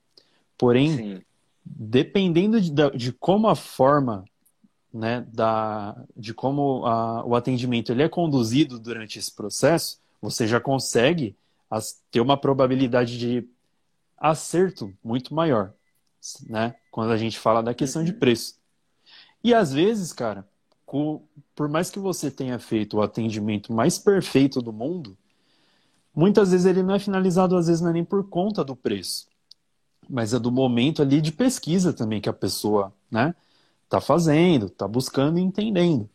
Porém, 0.56 0.96
Sim. 0.96 1.22
dependendo 1.64 2.60
de, 2.60 2.72
de 2.96 3.12
como 3.12 3.48
a 3.48 3.56
forma, 3.56 4.24
né, 4.92 5.26
da, 5.32 5.96
de 6.16 6.32
como 6.34 6.86
a- 6.86 7.24
o 7.24 7.34
atendimento 7.36 7.92
ele 7.92 8.02
é 8.02 8.08
conduzido 8.08 8.78
durante 8.78 9.18
esse 9.18 9.32
processo, 9.34 10.00
você 10.20 10.46
já 10.46 10.60
consegue 10.60 11.36
as- 11.70 12.00
ter 12.10 12.20
uma 12.20 12.36
probabilidade 12.36 13.18
de 13.18 13.48
acerto 14.18 14.92
muito 15.04 15.34
maior, 15.34 15.72
né? 16.48 16.74
Quando 16.90 17.12
a 17.12 17.16
gente 17.16 17.38
fala 17.38 17.62
da 17.62 17.74
questão 17.74 18.04
de 18.04 18.12
Uhum. 18.12 18.18
preço. 18.18 18.58
E 19.44 19.54
às 19.54 19.72
vezes, 19.72 20.12
cara, 20.12 20.46
co- 20.86 21.22
por 21.54 21.68
mais 21.68 21.90
que 21.90 21.98
você 21.98 22.30
tenha 22.30 22.58
feito 22.58 22.96
o 22.98 23.02
atendimento 23.02 23.72
mais 23.72 23.98
perfeito 23.98 24.60
do 24.62 24.72
mundo, 24.72 25.16
muitas 26.14 26.50
vezes 26.50 26.66
ele 26.66 26.82
não 26.82 26.94
é 26.94 26.98
finalizado, 26.98 27.56
às 27.56 27.66
vezes 27.66 27.80
não 27.80 27.90
é 27.90 27.92
nem 27.92 28.04
por 28.04 28.28
conta 28.28 28.64
do 28.64 28.74
preço, 28.76 29.26
mas 30.08 30.34
é 30.34 30.38
do 30.38 30.50
momento 30.52 31.02
ali 31.02 31.20
de 31.20 31.32
pesquisa 31.32 31.92
também 31.92 32.20
que 32.20 32.28
a 32.28 32.32
pessoa, 32.32 32.92
né, 33.10 33.34
tá 33.88 34.00
fazendo, 34.00 34.70
tá 34.70 34.86
buscando 34.88 35.38
e 35.38 35.42
entendendo. 35.42 36.08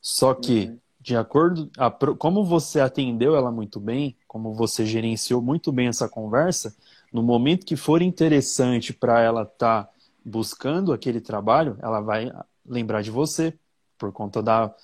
Só 0.00 0.34
que, 0.34 0.72
Uhum. 0.72 0.80
de 1.00 1.16
acordo, 1.16 1.70
a 1.78 1.90
como 1.90 2.44
você 2.44 2.80
atendeu 2.80 3.36
ela 3.36 3.50
muito 3.50 3.80
bem, 3.80 4.16
como 4.26 4.54
você 4.54 4.84
gerenciou 4.86 5.42
muito 5.42 5.72
bem 5.72 5.88
essa 5.88 6.08
conversa, 6.08 6.74
no 7.12 7.22
momento 7.22 7.66
que 7.66 7.76
for 7.76 8.02
interessante 8.02 8.92
para 8.92 9.20
ela 9.20 9.42
estar 9.42 9.88
buscando 10.24 10.92
aquele 10.92 11.20
trabalho, 11.20 11.76
ela 11.82 12.00
vai 12.00 12.30
lembrar 12.66 13.02
de 13.02 13.10
você 13.10 13.54
por 13.98 14.12
conta 14.12 14.42
da, 14.42 14.74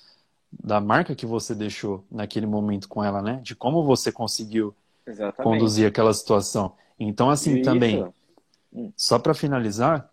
da 0.53 0.81
marca 0.81 1.15
que 1.15 1.27
você 1.27 1.55
deixou 1.55 2.05
naquele 2.11 2.47
momento 2.47 2.89
com 2.89 3.03
ela, 3.05 3.23
né? 3.23 3.41
De 3.43 3.55
como 3.55 3.85
você 3.85 4.13
conseguiu 4.13 4.75
Exatamente. 5.07 5.41
conduzir 5.43 5.89
aquela 5.89 6.13
situação. 6.15 6.75
Então, 6.99 7.31
assim, 7.31 7.57
Isso. 7.57 7.59
também, 7.59 8.09
só 8.97 9.19
para 9.19 9.35
finalizar, 9.35 10.11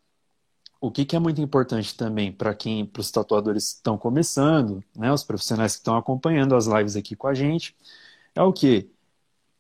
o 0.88 0.92
que, 0.92 1.06
que 1.06 1.16
é 1.16 1.20
muito 1.20 1.42
importante 1.42 1.96
também 1.96 2.32
para 2.32 2.54
quem, 2.56 2.86
para 2.86 3.00
os 3.02 3.12
tatuadores 3.12 3.72
que 3.72 3.78
estão 3.78 3.98
começando, 3.98 4.84
né, 4.96 5.12
os 5.14 5.24
profissionais 5.24 5.74
que 5.74 5.80
estão 5.80 5.96
acompanhando 5.98 6.56
as 6.56 6.66
lives 6.68 6.96
aqui 6.96 7.16
com 7.16 7.28
a 7.28 7.34
gente, 7.34 7.76
é 8.36 8.42
o 8.44 8.54
que 8.54 8.90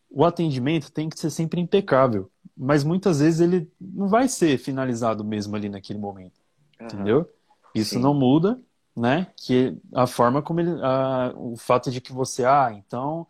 o 0.09 0.25
atendimento 0.25 0.91
tem 0.91 1.09
que 1.09 1.19
ser 1.19 1.29
sempre 1.31 1.59
impecável, 1.61 2.31
mas 2.55 2.83
muitas 2.83 3.19
vezes 3.19 3.39
ele 3.41 3.71
não 3.81 4.07
vai 4.07 4.27
ser 4.29 4.57
finalizado 4.59 5.23
mesmo 5.23 5.55
ali 5.55 5.69
naquele 5.69 5.99
momento, 5.99 6.39
Aham. 6.79 7.13
entendeu? 7.13 7.29
Isso 7.73 7.99
Sim. 7.99 8.01
não 8.01 8.13
muda, 8.13 8.61
né? 8.95 9.27
Que 9.37 9.77
a 9.93 10.05
forma 10.07 10.41
como 10.41 10.59
ele, 10.59 10.71
a- 10.83 11.33
o 11.35 11.57
fato 11.57 11.89
de 11.91 11.99
que 12.01 12.13
você, 12.13 12.45
ah, 12.45 12.71
então 12.73 13.27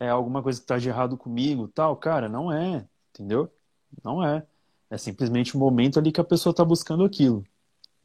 é 0.00 0.08
alguma 0.10 0.42
coisa 0.42 0.58
que 0.60 0.64
está 0.64 0.78
de 0.78 0.88
errado 0.88 1.16
comigo, 1.18 1.68
tal, 1.68 1.96
cara, 1.96 2.28
não 2.28 2.52
é, 2.52 2.86
entendeu? 3.10 3.50
Não 4.04 4.24
é. 4.24 4.46
É 4.94 4.98
simplesmente 4.98 5.56
o 5.56 5.58
momento 5.58 5.98
ali 5.98 6.12
que 6.12 6.20
a 6.20 6.24
pessoa 6.24 6.52
está 6.52 6.64
buscando 6.64 7.04
aquilo, 7.04 7.44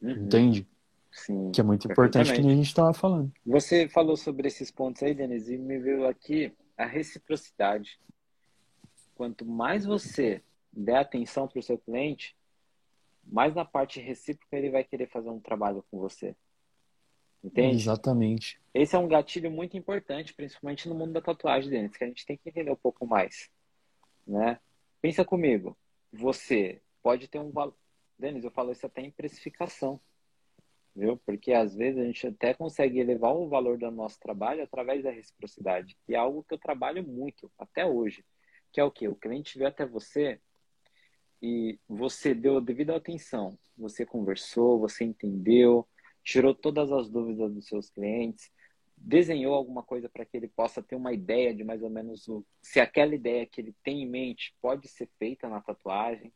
Uhum. 0.02 0.24
entende? 0.24 0.66
Sim. 1.12 1.52
Que 1.52 1.60
é 1.60 1.64
muito 1.64 1.90
importante 1.90 2.32
que 2.32 2.40
a 2.40 2.42
gente 2.42 2.66
estava 2.66 2.92
falando. 2.92 3.32
Você 3.46 3.88
falou 3.88 4.16
sobre 4.16 4.48
esses 4.48 4.72
pontos 4.72 5.00
aí, 5.00 5.14
Denise, 5.14 5.54
e 5.54 5.58
me 5.58 5.78
veio 5.78 6.04
aqui 6.04 6.52
a 6.76 6.84
reciprocidade. 6.84 8.00
Quanto 9.14 9.44
mais 9.46 9.84
você 9.86 10.42
der 10.72 10.96
atenção 10.96 11.46
para 11.46 11.60
o 11.60 11.62
seu 11.62 11.78
cliente, 11.78 12.36
mais 13.24 13.54
na 13.54 13.64
parte 13.64 14.00
recíproca 14.00 14.56
ele 14.56 14.70
vai 14.70 14.82
querer 14.82 15.08
fazer 15.08 15.30
um 15.30 15.38
trabalho 15.38 15.84
com 15.92 15.98
você. 16.00 16.34
Entende? 17.44 17.76
Exatamente. 17.76 18.60
Esse 18.74 18.96
é 18.96 18.98
um 18.98 19.06
gatilho 19.06 19.48
muito 19.50 19.76
importante, 19.76 20.34
principalmente 20.34 20.88
no 20.88 20.96
mundo 20.96 21.12
da 21.12 21.20
tatuagem, 21.20 21.70
Denis, 21.70 21.96
que 21.96 22.02
a 22.02 22.06
gente 22.08 22.26
tem 22.26 22.36
que 22.36 22.48
entender 22.48 22.72
um 22.72 22.76
pouco 22.76 23.06
mais, 23.06 23.48
né? 24.26 24.58
Pensa 25.00 25.24
comigo, 25.24 25.76
você 26.12 26.82
pode 27.02 27.28
ter 27.28 27.38
um 27.38 27.50
valor, 27.50 27.76
Denis, 28.18 28.44
eu 28.44 28.50
falo 28.50 28.72
isso 28.72 28.84
até 28.86 29.02
em 29.02 29.10
precificação, 29.10 30.00
viu? 30.94 31.16
Porque 31.24 31.52
às 31.52 31.74
vezes 31.74 32.00
a 32.00 32.04
gente 32.04 32.26
até 32.26 32.54
consegue 32.54 32.98
elevar 32.98 33.34
o 33.34 33.48
valor 33.48 33.78
do 33.78 33.90
nosso 33.90 34.18
trabalho 34.18 34.62
através 34.62 35.02
da 35.02 35.10
reciprocidade, 35.10 35.96
que 36.04 36.14
é 36.14 36.18
algo 36.18 36.44
que 36.44 36.54
eu 36.54 36.58
trabalho 36.58 37.02
muito 37.06 37.50
até 37.58 37.86
hoje, 37.86 38.24
que 38.72 38.80
é 38.80 38.84
o 38.84 38.90
que 38.90 39.08
o 39.08 39.16
cliente 39.16 39.56
veio 39.56 39.68
até 39.68 39.86
você 39.86 40.40
e 41.42 41.78
você 41.88 42.34
deu 42.34 42.58
a 42.58 42.60
devida 42.60 42.94
atenção, 42.94 43.58
você 43.76 44.04
conversou, 44.04 44.78
você 44.78 45.04
entendeu, 45.04 45.88
tirou 46.22 46.54
todas 46.54 46.92
as 46.92 47.08
dúvidas 47.08 47.54
dos 47.54 47.66
seus 47.66 47.88
clientes, 47.88 48.50
desenhou 49.00 49.54
alguma 49.54 49.82
coisa 49.82 50.08
para 50.08 50.24
que 50.24 50.36
ele 50.36 50.48
possa 50.48 50.82
ter 50.82 50.94
uma 50.94 51.12
ideia 51.12 51.54
de 51.54 51.64
mais 51.64 51.82
ou 51.82 51.88
menos 51.88 52.28
o, 52.28 52.44
se 52.60 52.78
aquela 52.78 53.14
ideia 53.14 53.46
que 53.46 53.60
ele 53.60 53.74
tem 53.82 54.02
em 54.02 54.06
mente 54.06 54.54
pode 54.60 54.86
ser 54.88 55.08
feita 55.18 55.48
na 55.48 55.60
tatuagem, 55.60 56.32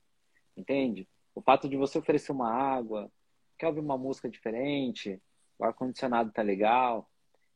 entende? 0.57 1.07
O 1.35 1.43
fato 1.43 1.69
de 1.69 1.77
você 1.77 1.99
oferecer 1.99 2.33
uma 2.33 2.51
água, 2.51 3.11
quer 3.59 3.69
ouvir 3.69 3.81
uma 3.81 3.99
música 3.99 4.29
diferente, 4.29 5.21
o 5.59 5.65
ar-condicionado 5.65 6.33
tá 6.33 6.43
legal. 6.43 7.09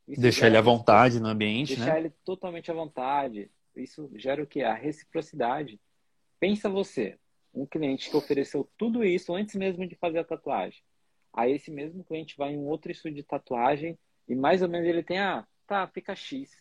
deixar 0.07 0.47
ele 0.47 0.57
à 0.57 0.61
vontade 0.61 1.19
no 1.19 1.27
ambiente, 1.27 1.75
deixar 1.75 1.93
né? 1.93 1.99
ele 1.99 2.13
totalmente 2.23 2.69
à 2.69 2.73
vontade. 2.73 3.49
Isso 3.75 4.09
gera 4.15 4.43
o 4.43 4.47
que? 4.47 4.61
A 4.61 4.73
reciprocidade. 4.73 5.79
Pensa 6.39 6.69
você, 6.69 7.17
um 7.53 7.65
cliente 7.65 8.09
que 8.09 8.15
ofereceu 8.15 8.69
tudo 8.77 9.03
isso 9.03 9.33
antes 9.33 9.55
mesmo 9.55 9.87
de 9.87 9.95
fazer 9.95 10.19
a 10.19 10.23
tatuagem. 10.23 10.81
Aí 11.33 11.53
esse 11.53 11.71
mesmo 11.71 12.03
cliente 12.03 12.37
vai 12.37 12.53
em 12.53 12.57
um 12.57 12.67
outro 12.67 12.91
estúdio 12.91 13.17
de 13.17 13.23
tatuagem 13.23 13.97
e 14.29 14.35
mais 14.35 14.61
ou 14.61 14.69
menos 14.69 14.87
ele 14.87 15.03
tem, 15.03 15.17
ah, 15.17 15.45
tá, 15.65 15.87
fica 15.87 16.15
X. 16.15 16.55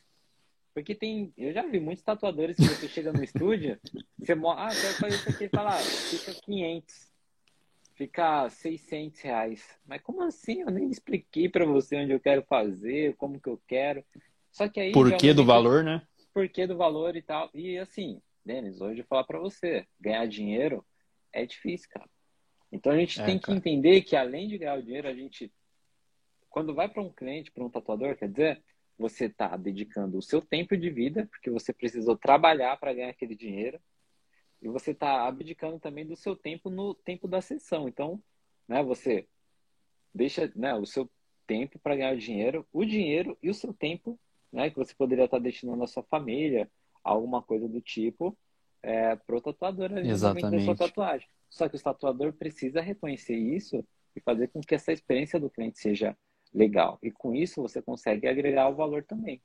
Porque 0.73 0.95
tem, 0.95 1.33
eu 1.37 1.53
já 1.53 1.63
vi 1.63 1.79
muitos 1.79 2.03
tatuadores 2.03 2.57
que 2.57 2.63
você 2.63 2.89
chega 2.89 3.13
no 3.13 3.23
estúdio, 3.23 3.79
você 4.19 4.33
ah, 4.33 4.69
quero 4.69 4.95
fazer 4.95 5.17
isso 5.17 5.29
aqui 5.29 5.49
fala, 5.49 5.77
ah, 5.77 5.79
fica 5.79 6.33
500, 6.33 7.13
fica 7.95 8.49
600 8.49 9.21
reais. 9.21 9.79
Mas 9.87 10.01
como 10.01 10.23
assim? 10.23 10.63
Eu 10.63 10.71
nem 10.71 10.89
expliquei 10.89 11.49
para 11.49 11.67
você 11.67 11.97
onde 11.97 12.13
eu 12.13 12.21
quero 12.21 12.43
fazer, 12.43 13.15
como 13.17 13.41
que 13.41 13.49
eu 13.49 13.61
quero. 13.67 14.03
Só 14.51 14.69
que 14.69 14.81
aí. 14.81 14.93
Por 14.93 15.15
que 15.17 15.35
do 15.35 15.45
valor, 15.45 15.85
né? 15.85 16.03
Por 16.33 16.49
que 16.49 16.67
do 16.67 16.77
valor 16.77 17.17
e 17.17 17.23
tal. 17.23 17.51
E 17.53 17.77
assim, 17.77 18.23
Denis, 18.45 18.81
hoje 18.81 19.01
eu 19.01 19.05
vou 19.05 19.09
falar 19.09 19.25
para 19.25 19.39
você, 19.39 19.87
ganhar 20.01 20.27
dinheiro 20.27 20.85
é 21.33 21.45
difícil, 21.45 21.89
cara. 21.91 22.09
Então 22.71 22.93
a 22.93 22.97
gente 22.97 23.21
é, 23.21 23.25
tem 23.25 23.39
que 23.39 23.51
entender 23.51 24.03
que 24.03 24.17
além 24.17 24.49
de 24.49 24.59
ganhar 24.59 24.79
o 24.79 24.83
dinheiro, 24.83 25.09
a 25.09 25.15
gente 25.15 25.53
quando 26.51 26.75
vai 26.75 26.89
para 26.89 27.03
um 27.03 27.13
cliente, 27.13 27.51
para 27.51 27.65
um 27.65 27.71
tatuador, 27.71 28.17
quer 28.17 28.29
dizer, 28.29 28.63
você 28.99 29.27
está 29.27 29.57
dedicando 29.57 30.19
o 30.19 30.23
seu 30.23 30.41
tempo 30.41 30.77
de 30.77 30.91
vida, 30.91 31.27
porque 31.31 31.51
você 31.51 31.73
precisou 31.73 32.17
trabalhar 32.17 32.77
para 32.79 32.93
ganhar 32.93 33.11
aquele 33.11 33.35
dinheiro, 33.35 33.81
e 34.61 34.69
você 34.69 34.91
está 34.91 35.27
abdicando 35.27 35.79
também 35.79 36.05
do 36.05 36.17
seu 36.17 36.35
tempo 36.35 36.69
no 36.69 36.95
tempo 36.95 37.29
da 37.29 37.41
sessão. 37.41 37.89
Então, 37.89 38.21
né, 38.67 38.83
você 38.83 39.29
deixa 40.13 40.51
né, 40.57 40.75
o 40.75 40.85
seu 40.85 41.09
tempo 41.47 41.79
para 41.79 41.95
ganhar 41.95 42.17
dinheiro, 42.17 42.67
o 42.73 42.85
dinheiro 42.85 43.39
e 43.41 43.49
o 43.49 43.55
seu 43.55 43.73
tempo, 43.73 44.19
né, 44.53 44.69
que 44.69 44.77
você 44.77 44.95
poderia 44.95 45.27
estar 45.27 45.37
tá 45.37 45.43
destinando 45.43 45.85
à 45.85 45.87
sua 45.87 46.03
família, 46.03 46.69
alguma 47.05 47.41
coisa 47.41 47.69
do 47.69 47.81
tipo, 47.81 48.37
é, 48.83 49.15
para 49.15 49.37
o 49.37 49.41
tatuador 49.41 49.93
ali 49.93 50.11
Exatamente. 50.11 50.51
da 50.51 50.65
sua 50.65 50.77
tatuagem. 50.77 51.29
Só 51.49 51.69
que 51.69 51.77
o 51.77 51.83
tatuador 51.83 52.33
precisa 52.33 52.81
reconhecer 52.81 53.37
isso 53.37 53.85
e 54.15 54.21
fazer 54.21 54.49
com 54.49 54.61
que 54.61 54.75
essa 54.75 54.93
experiência 54.93 55.39
do 55.39 55.49
cliente 55.49 55.79
seja 55.79 56.17
legal. 56.55 56.99
E 57.03 57.11
com 57.11 57.35
isso 57.35 57.63
você 57.63 57.81
consegue 57.81 58.27
agregar 58.27 58.69
o 58.69 58.75
valor 58.75 59.05
também. 59.05 59.41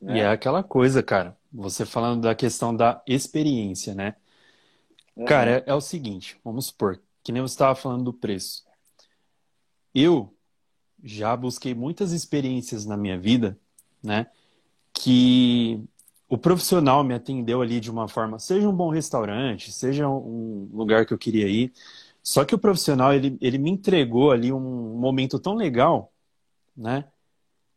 Né? 0.00 0.16
E 0.16 0.20
é 0.20 0.28
aquela 0.28 0.62
coisa, 0.62 1.02
cara, 1.02 1.36
você 1.52 1.86
falando 1.86 2.22
da 2.22 2.34
questão 2.34 2.74
da 2.74 3.02
experiência, 3.06 3.94
né? 3.94 4.16
Uhum. 5.16 5.24
Cara, 5.24 5.58
é, 5.58 5.64
é, 5.66 5.74
o 5.74 5.80
seguinte, 5.80 6.38
vamos 6.44 6.66
supor, 6.66 7.00
que 7.22 7.32
nem 7.32 7.40
você 7.40 7.54
estava 7.54 7.74
falando 7.74 8.04
do 8.04 8.12
preço. 8.12 8.64
Eu 9.94 10.32
já 11.02 11.34
busquei 11.36 11.74
muitas 11.74 12.12
experiências 12.12 12.84
na 12.84 12.96
minha 12.96 13.18
vida, 13.18 13.58
né? 14.02 14.26
Que 14.92 15.82
o 16.28 16.36
profissional 16.36 17.02
me 17.04 17.14
atendeu 17.14 17.62
ali 17.62 17.80
de 17.80 17.90
uma 17.90 18.08
forma, 18.08 18.38
seja 18.38 18.68
um 18.68 18.72
bom 18.72 18.90
restaurante, 18.90 19.72
seja 19.72 20.08
um 20.08 20.68
lugar 20.72 21.06
que 21.06 21.14
eu 21.14 21.18
queria 21.18 21.48
ir, 21.48 21.72
só 22.26 22.44
que 22.44 22.56
o 22.56 22.58
profissional, 22.58 23.14
ele, 23.14 23.38
ele 23.40 23.56
me 23.56 23.70
entregou 23.70 24.32
ali 24.32 24.52
um 24.52 24.98
momento 24.98 25.38
tão 25.38 25.54
legal, 25.54 26.12
né? 26.76 27.04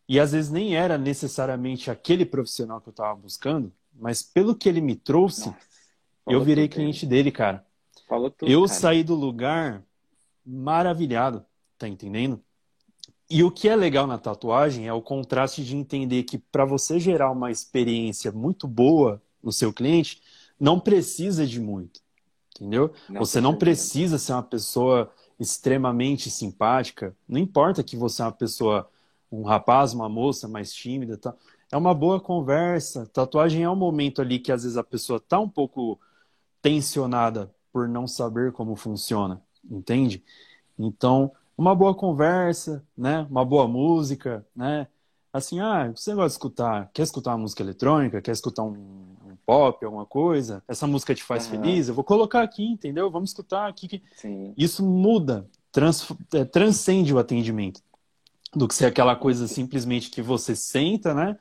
E 0.08 0.20
às 0.20 0.32
vezes 0.32 0.50
nem 0.50 0.76
era 0.76 0.98
necessariamente 0.98 1.92
aquele 1.92 2.26
profissional 2.26 2.82
que 2.82 2.90
eu 2.90 2.92
estava 2.92 3.16
buscando, 3.16 3.72
mas 3.94 4.24
pelo 4.24 4.56
que 4.56 4.68
ele 4.68 4.82
me 4.82 4.96
trouxe, 4.96 5.50
Nossa, 5.50 5.62
eu 6.26 6.44
virei 6.44 6.68
cliente 6.68 7.06
dele, 7.06 7.32
cara. 7.32 7.64
Falou 8.08 8.32
tudo, 8.32 8.52
eu 8.52 8.66
cara. 8.66 8.74
saí 8.74 9.04
do 9.04 9.14
lugar 9.14 9.84
maravilhado, 10.44 11.46
tá 11.78 11.88
entendendo? 11.88 12.42
E 13.30 13.44
o 13.44 13.52
que 13.52 13.70
é 13.70 13.76
legal 13.76 14.08
na 14.08 14.18
tatuagem 14.18 14.88
é 14.88 14.94
o 14.94 15.00
contraste 15.00 15.64
de 15.64 15.78
entender 15.78 16.24
que 16.24 16.40
para 16.40 16.66
você 16.66 17.00
gerar 17.00 17.30
uma 17.30 17.52
experiência 17.52 18.32
muito 18.32 18.68
boa 18.68 19.22
no 19.44 19.52
seu 19.52 19.72
cliente, 19.72 20.24
não 20.60 20.80
precisa 20.80 21.46
de 21.46 21.60
muito 21.60 22.02
entendeu? 22.60 22.92
Não 23.08 23.20
você 23.20 23.40
não 23.40 23.56
precisa 23.56 24.18
ser 24.18 24.34
uma 24.34 24.44
pessoa 24.44 25.12
extremamente 25.40 26.30
simpática. 26.30 27.16
Não 27.28 27.40
importa 27.40 27.84
que 27.84 27.96
você 27.96 28.22
é 28.22 28.26
uma 28.26 28.32
pessoa, 28.32 28.90
um 29.32 29.44
rapaz, 29.44 29.94
uma 29.94 30.10
moça 30.10 30.48
mais 30.48 30.74
tímida, 30.74 31.18
tá? 31.18 31.34
É 31.72 31.78
uma 31.78 31.94
boa 31.94 32.20
conversa. 32.20 33.06
Tatuagem 33.08 33.64
é 33.64 33.70
um 33.70 33.76
momento 33.76 34.22
ali 34.22 34.40
que 34.40 34.52
às 34.52 34.64
vezes 34.64 34.78
a 34.78 34.84
pessoa 34.84 35.20
tá 35.20 35.40
um 35.40 35.50
pouco 35.50 36.00
tensionada 36.62 37.54
por 37.72 37.88
não 37.88 38.08
saber 38.08 38.52
como 38.52 38.76
funciona, 38.76 39.42
entende? 39.70 40.24
Então, 40.78 41.32
uma 41.58 41.76
boa 41.76 41.94
conversa, 41.96 42.84
né? 42.98 43.26
Uma 43.30 43.46
boa 43.46 43.68
música, 43.68 44.46
né? 44.56 44.88
Assim, 45.32 45.60
ah, 45.60 45.92
você 45.96 46.14
gosta 46.14 46.28
de 46.30 46.34
escutar, 46.34 46.90
quer 46.94 47.04
escutar 47.04 47.32
uma 47.32 47.40
música 47.40 47.62
eletrônica, 47.62 48.22
quer 48.22 48.32
escutar 48.32 48.64
um, 48.64 49.16
pop, 49.50 49.84
alguma 49.84 50.06
coisa, 50.06 50.64
essa 50.68 50.86
música 50.86 51.16
te 51.16 51.24
faz 51.24 51.46
uhum. 51.46 51.52
feliz, 51.64 51.88
eu 51.88 51.96
vou 51.96 52.04
colocar 52.04 52.44
aqui, 52.44 52.64
entendeu? 52.64 53.10
Vamos 53.10 53.32
escutar 53.32 53.68
aqui. 53.68 54.04
Sim. 54.14 54.54
Isso 54.56 54.86
muda, 54.86 55.50
trans, 55.72 56.08
é, 56.36 56.46
transcende 56.46 57.12
o 57.12 57.18
atendimento. 57.18 57.82
Do 58.54 58.68
que 58.68 58.76
ser 58.76 58.86
aquela 58.86 59.16
coisa 59.16 59.48
simplesmente 59.48 60.12
que 60.12 60.22
você 60.22 60.56
senta, 60.56 61.16
né? 61.16 61.36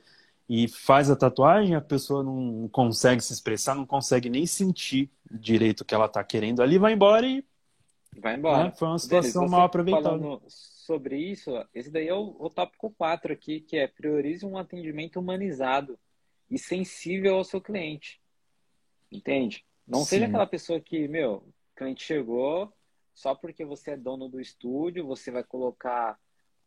E 0.49 0.69
faz 0.69 1.11
a 1.11 1.17
tatuagem, 1.17 1.75
a 1.75 1.83
pessoa 1.83 2.23
não 2.23 2.67
consegue 2.73 3.23
se 3.23 3.35
expressar, 3.35 3.75
não 3.75 3.85
consegue 3.85 4.31
nem 4.31 4.47
sentir 4.47 5.11
direito 5.31 5.83
o 5.83 5.85
que 5.85 5.95
ela 5.95 6.07
está 6.07 6.25
querendo 6.25 6.63
ali, 6.63 6.79
vai 6.79 6.95
embora 6.95 7.27
e. 7.27 7.45
Vai 8.19 8.37
embora. 8.37 8.65
Né? 8.65 8.73
Foi 8.75 8.89
uma 8.89 8.99
situação 8.99 9.47
mal 9.47 9.65
aproveitada. 9.65 10.19
Sobre 10.47 11.19
isso, 11.19 11.51
esse 11.75 11.91
daí 11.91 12.09
é 12.09 12.15
o, 12.15 12.35
o 12.39 12.49
tópico 12.49 12.91
4 12.97 13.35
aqui, 13.35 13.61
que 13.61 13.77
é 13.77 13.87
priorize 13.87 14.47
um 14.47 14.57
atendimento 14.57 15.21
humanizado 15.21 15.99
e 16.51 16.59
sensível 16.59 17.37
ao 17.37 17.45
seu 17.45 17.61
cliente. 17.61 18.21
Entende? 19.11 19.65
Não 19.87 20.01
Sim. 20.01 20.07
seja 20.07 20.27
aquela 20.27 20.47
pessoa 20.47 20.81
que, 20.81 21.09
meu, 21.09 21.37
o 21.37 21.53
cliente 21.77 22.05
chegou, 22.05 22.73
só 23.15 23.35
porque 23.35 23.65
você 23.65 23.93
é 23.93 23.97
dono 23.97 24.29
do 24.29 24.41
estúdio, 24.41 25.07
você 25.07 25.31
vai 25.31 25.43
colocar, 25.43 26.19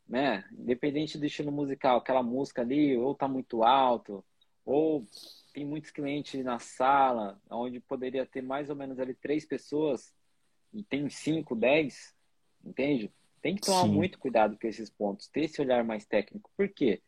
né, 0.08 0.44
independente 0.52 1.18
do 1.18 1.26
estilo 1.26 1.52
musical, 1.52 1.98
aquela 1.98 2.24
música 2.24 2.62
ali, 2.62 2.98
ou 2.98 3.16
tá 3.16 3.28
muito 3.28 3.64
alto, 3.64 4.26
ou 4.66 5.08
tem 5.54 5.66
muitos 5.66 5.92
clientes 5.92 6.44
na 6.44 6.60
sala, 6.60 7.40
onde 7.50 7.80
poderia 7.80 8.26
ter 8.26 8.42
mais 8.42 8.70
ou 8.70 8.76
menos 8.76 9.00
ali 9.00 9.14
três 9.14 9.46
pessoas, 9.46 10.14
e 10.74 10.84
tem 10.84 11.10
cinco, 11.10 11.56
dez, 11.56 12.16
entende? 12.64 13.12
Tem 13.42 13.56
que 13.56 13.62
tomar 13.62 13.86
Sim. 13.86 13.94
muito 13.94 14.20
cuidado 14.20 14.58
com 14.60 14.68
esses 14.68 14.90
pontos, 14.90 15.28
ter 15.28 15.46
esse 15.46 15.62
olhar 15.62 15.84
mais 15.84 16.06
técnico. 16.06 16.50
Por 16.56 16.70
quê? 16.70 17.02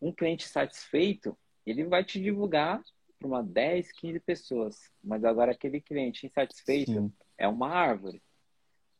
Um 0.00 0.12
cliente 0.12 0.46
satisfeito, 0.46 1.36
ele 1.70 1.84
vai 1.84 2.04
te 2.04 2.20
divulgar 2.20 2.82
para 3.18 3.28
uma 3.28 3.42
10, 3.42 3.92
15 3.92 4.20
pessoas. 4.20 4.90
Mas 5.02 5.24
agora 5.24 5.52
aquele 5.52 5.80
cliente 5.80 6.26
insatisfeito 6.26 6.92
Sim. 6.92 7.12
é 7.38 7.46
uma 7.46 7.68
árvore. 7.68 8.20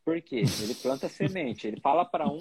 Por 0.05 0.21
quê? 0.21 0.43
Ele 0.63 0.75
planta 0.75 1.09
semente, 1.11 1.67
ele 1.67 1.81
fala 1.81 2.05
para 2.05 2.29
um 2.29 2.39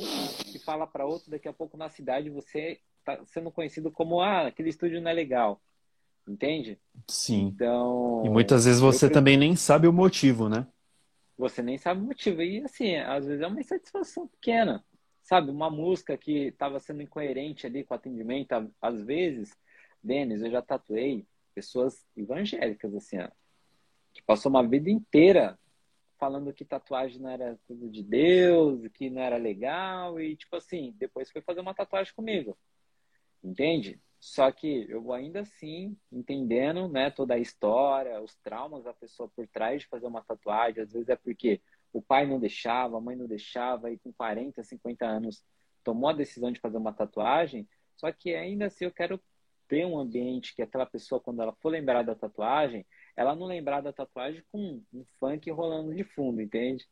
e 0.53 0.59
fala 0.59 0.87
para 0.87 1.05
outro, 1.05 1.31
daqui 1.31 1.47
a 1.47 1.53
pouco 1.53 1.77
na 1.77 1.89
cidade 1.89 2.29
você 2.29 2.79
está 2.99 3.23
sendo 3.25 3.51
conhecido 3.51 3.91
como 3.91 4.21
ah, 4.21 4.47
aquele 4.47 4.69
estúdio 4.69 5.01
não 5.01 5.09
é 5.09 5.13
legal. 5.13 5.61
Entende? 6.27 6.79
Sim. 7.07 7.47
Então. 7.47 8.21
E 8.25 8.29
muitas 8.29 8.65
vezes 8.65 8.79
você 8.79 9.07
eu... 9.07 9.11
também 9.11 9.37
nem 9.37 9.55
sabe 9.55 9.87
o 9.87 9.93
motivo, 9.93 10.47
né? 10.47 10.67
Você 11.37 11.63
nem 11.63 11.77
sabe 11.77 12.01
o 12.01 12.05
motivo. 12.05 12.41
E 12.43 12.63
assim, 12.63 12.95
às 12.95 13.25
vezes 13.25 13.41
é 13.41 13.47
uma 13.47 13.59
insatisfação 13.59 14.27
pequena. 14.27 14.83
Sabe, 15.23 15.51
uma 15.51 15.69
música 15.69 16.17
que 16.17 16.47
estava 16.47 16.79
sendo 16.79 17.01
incoerente 17.01 17.65
ali 17.65 17.83
com 17.83 17.93
o 17.93 17.97
atendimento, 17.97 18.53
às 18.81 19.01
vezes 19.03 19.55
Denis, 20.03 20.41
eu 20.41 20.51
já 20.51 20.61
tatuei 20.61 21.25
pessoas 21.53 22.05
evangélicas, 22.15 22.93
assim, 22.95 23.19
ó, 23.19 23.29
que 24.13 24.21
passou 24.23 24.49
uma 24.49 24.67
vida 24.67 24.89
inteira 24.89 25.57
falando 26.17 26.53
que 26.53 26.63
tatuagem 26.63 27.19
não 27.19 27.29
era 27.29 27.59
coisa 27.67 27.89
de 27.89 28.03
Deus, 28.03 28.87
que 28.93 29.09
não 29.09 29.21
era 29.21 29.37
legal, 29.37 30.19
e 30.19 30.35
tipo 30.35 30.55
assim, 30.55 30.93
depois 30.97 31.31
foi 31.31 31.41
fazer 31.41 31.61
uma 31.61 31.73
tatuagem 31.73 32.13
comigo. 32.13 32.55
Entende? 33.43 33.99
Só 34.19 34.51
que 34.51 34.85
eu 34.87 35.11
ainda 35.13 35.39
assim, 35.39 35.97
entendendo 36.11 36.87
né, 36.87 37.09
toda 37.09 37.33
a 37.33 37.39
história, 37.39 38.21
os 38.21 38.35
traumas 38.35 38.83
da 38.83 38.93
pessoa 38.93 39.27
por 39.35 39.47
trás 39.47 39.81
de 39.81 39.87
fazer 39.87 40.05
uma 40.05 40.21
tatuagem, 40.21 40.83
às 40.83 40.93
vezes 40.93 41.09
é 41.09 41.15
porque 41.15 41.59
o 41.91 42.03
pai 42.03 42.27
não 42.27 42.39
deixava, 42.39 42.97
a 42.97 43.01
mãe 43.01 43.15
não 43.15 43.25
deixava, 43.25 43.91
e 43.91 43.97
com 43.97 44.13
40, 44.13 44.63
50 44.63 45.03
anos 45.03 45.43
tomou 45.83 46.11
a 46.11 46.13
decisão 46.13 46.51
de 46.51 46.59
fazer 46.59 46.77
uma 46.77 46.93
tatuagem, 46.93 47.67
só 47.95 48.11
que 48.11 48.35
ainda 48.35 48.67
assim 48.67 48.85
eu 48.85 48.91
quero 48.91 49.19
ter 49.71 49.85
um 49.85 49.97
ambiente 49.97 50.53
que 50.53 50.61
aquela 50.61 50.85
pessoa, 50.85 51.21
quando 51.21 51.41
ela 51.41 51.53
for 51.53 51.69
lembrar 51.69 52.03
da 52.03 52.13
tatuagem, 52.13 52.85
ela 53.15 53.33
não 53.33 53.45
lembrar 53.45 53.79
da 53.79 53.93
tatuagem 53.93 54.43
com 54.51 54.83
um 54.93 55.05
funk 55.17 55.49
rolando 55.49 55.95
de 55.95 56.03
fundo, 56.03 56.41
entende? 56.41 56.85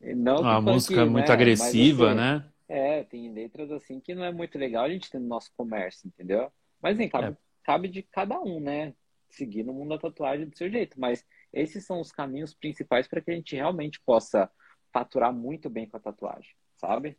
Não 0.00 0.38
uma 0.38 0.58
música 0.58 1.04
muito 1.04 1.28
né? 1.28 1.34
agressiva, 1.34 2.08
assim, 2.08 2.16
né? 2.16 2.48
É, 2.66 3.04
tem 3.04 3.30
letras 3.30 3.70
assim 3.70 4.00
que 4.00 4.14
não 4.14 4.24
é 4.24 4.32
muito 4.32 4.58
legal 4.58 4.86
a 4.86 4.88
gente 4.88 5.10
ter 5.10 5.18
no 5.18 5.26
nosso 5.26 5.50
comércio, 5.54 6.08
entendeu? 6.08 6.50
Mas 6.80 6.96
nem 6.96 7.10
cabe, 7.10 7.32
é. 7.32 7.36
cabe 7.62 7.88
de 7.88 8.02
cada 8.02 8.40
um, 8.40 8.58
né? 8.58 8.94
Seguir 9.28 9.62
no 9.62 9.74
mundo 9.74 9.90
da 9.90 9.98
tatuagem 9.98 10.48
do 10.48 10.56
seu 10.56 10.70
jeito. 10.70 10.98
Mas 10.98 11.26
esses 11.52 11.84
são 11.84 12.00
os 12.00 12.10
caminhos 12.10 12.54
principais 12.54 13.06
para 13.06 13.20
que 13.20 13.30
a 13.30 13.34
gente 13.34 13.54
realmente 13.54 14.00
possa 14.00 14.50
faturar 14.90 15.30
muito 15.30 15.68
bem 15.68 15.86
com 15.86 15.98
a 15.98 16.00
tatuagem, 16.00 16.52
sabe? 16.78 17.18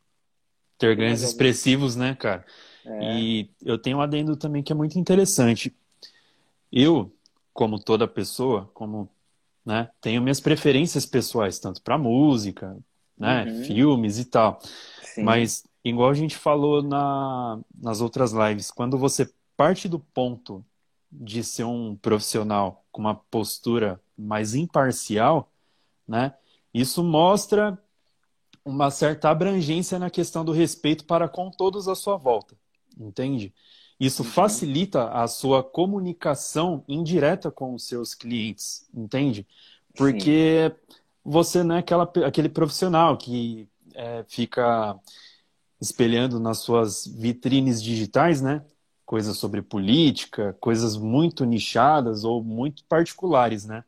Ter 0.78 0.94
ganhos 0.94 1.22
expressivos, 1.22 1.96
né, 1.96 2.14
cara? 2.14 2.44
É. 2.84 3.18
E 3.18 3.50
eu 3.64 3.78
tenho 3.78 3.98
um 3.98 4.00
adendo 4.00 4.36
também 4.36 4.62
que 4.62 4.72
é 4.72 4.74
muito 4.74 4.98
interessante. 4.98 5.74
Eu, 6.72 7.12
como 7.52 7.78
toda 7.78 8.06
pessoa, 8.06 8.70
como 8.74 9.08
né, 9.64 9.90
tenho 10.00 10.22
minhas 10.22 10.40
preferências 10.40 11.04
pessoais, 11.04 11.58
tanto 11.58 11.82
para 11.82 11.98
música, 11.98 12.76
né, 13.18 13.44
uhum. 13.44 13.64
filmes 13.64 14.18
e 14.18 14.24
tal. 14.24 14.60
Sim. 15.02 15.22
Mas, 15.22 15.64
igual 15.84 16.10
a 16.10 16.14
gente 16.14 16.36
falou 16.36 16.82
na, 16.82 17.58
nas 17.76 18.00
outras 18.00 18.32
lives, 18.32 18.70
quando 18.70 18.96
você 18.96 19.28
parte 19.56 19.88
do 19.88 19.98
ponto 19.98 20.64
de 21.10 21.42
ser 21.42 21.64
um 21.64 21.96
profissional 21.96 22.84
com 22.92 23.00
uma 23.00 23.14
postura 23.14 24.00
mais 24.16 24.54
imparcial, 24.54 25.50
né? 26.06 26.34
Isso 26.72 27.02
mostra 27.02 27.78
uma 28.66 28.90
certa 28.90 29.30
abrangência 29.30 29.96
na 29.96 30.10
questão 30.10 30.44
do 30.44 30.50
respeito 30.50 31.04
para 31.04 31.28
com 31.28 31.50
todos 31.52 31.86
à 31.86 31.94
sua 31.94 32.16
volta, 32.16 32.56
entende? 32.98 33.54
Isso 33.98 34.24
uhum. 34.24 34.28
facilita 34.28 35.08
a 35.10 35.28
sua 35.28 35.62
comunicação 35.62 36.82
indireta 36.88 37.48
com 37.48 37.74
os 37.74 37.86
seus 37.86 38.12
clientes, 38.12 38.84
entende? 38.92 39.46
Porque 39.96 40.68
Sim. 40.68 40.96
você 41.24 41.62
não 41.62 41.76
é 41.76 41.78
aquela, 41.78 42.10
aquele 42.26 42.48
profissional 42.48 43.16
que 43.16 43.68
é, 43.94 44.24
fica 44.28 44.98
espelhando 45.80 46.40
nas 46.40 46.58
suas 46.58 47.06
vitrines 47.06 47.80
digitais, 47.80 48.42
né? 48.42 48.64
Coisas 49.04 49.38
sobre 49.38 49.62
política, 49.62 50.56
coisas 50.60 50.96
muito 50.96 51.44
nichadas 51.44 52.24
ou 52.24 52.42
muito 52.42 52.84
particulares, 52.84 53.64
né? 53.64 53.84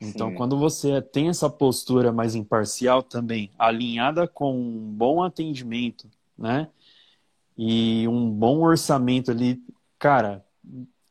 Então, 0.00 0.30
Sim. 0.30 0.34
quando 0.34 0.58
você 0.58 1.02
tem 1.02 1.28
essa 1.28 1.50
postura 1.50 2.10
mais 2.10 2.34
imparcial 2.34 3.02
também, 3.02 3.50
alinhada 3.58 4.26
com 4.26 4.54
um 4.58 4.92
bom 4.92 5.22
atendimento, 5.22 6.08
né? 6.38 6.70
E 7.56 8.08
um 8.08 8.30
bom 8.30 8.60
orçamento 8.60 9.30
ali, 9.30 9.62
cara, 9.98 10.42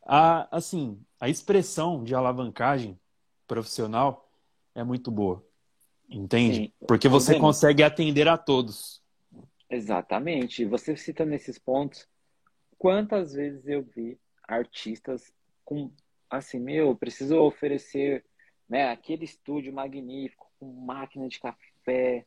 a, 0.04 0.48
assim, 0.58 1.00
a 1.20 1.30
expressão 1.30 2.04
de 2.04 2.16
alavancagem 2.16 3.00
profissional 3.48 4.28
é 4.74 4.84
muito 4.84 5.12
boa. 5.12 5.46
Entende? 6.10 6.56
Sim. 6.56 6.72
Porque 6.88 7.08
você 7.08 7.38
consegue 7.38 7.84
atender 7.84 8.28
a 8.28 8.36
todos. 8.38 9.00
Exatamente. 9.70 10.66
Você 10.66 10.98
cita 10.98 11.24
nesses 11.24 11.60
pontos, 11.60 12.08
quantas 12.80 13.34
vezes 13.34 13.68
eu 13.68 13.84
vi 13.84 14.18
artistas 14.48 15.32
com 15.64 15.92
assim, 16.28 16.60
meu, 16.60 16.96
preciso 16.96 17.38
oferecer 17.38 18.24
né? 18.70 18.90
Aquele 18.90 19.26
estúdio 19.26 19.74
magnífico, 19.74 20.50
com 20.60 20.72
máquina 20.72 21.28
de 21.28 21.40
café, 21.40 22.26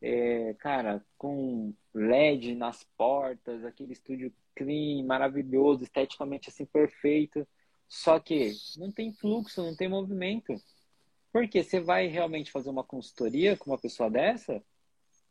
é, 0.00 0.54
cara, 0.54 1.04
com 1.18 1.74
LED 1.92 2.54
nas 2.54 2.84
portas, 2.96 3.64
aquele 3.64 3.92
estúdio 3.92 4.32
clean, 4.54 5.04
maravilhoso, 5.04 5.82
esteticamente 5.82 6.48
assim 6.48 6.64
perfeito. 6.64 7.46
Só 7.88 8.18
que 8.18 8.52
não 8.76 8.90
tem 8.90 9.12
fluxo, 9.12 9.62
não 9.62 9.76
tem 9.76 9.88
movimento. 9.88 10.54
Porque 11.32 11.62
você 11.62 11.80
vai 11.80 12.06
realmente 12.06 12.50
fazer 12.50 12.70
uma 12.70 12.84
consultoria 12.84 13.56
com 13.56 13.70
uma 13.70 13.78
pessoa 13.78 14.10
dessa? 14.10 14.62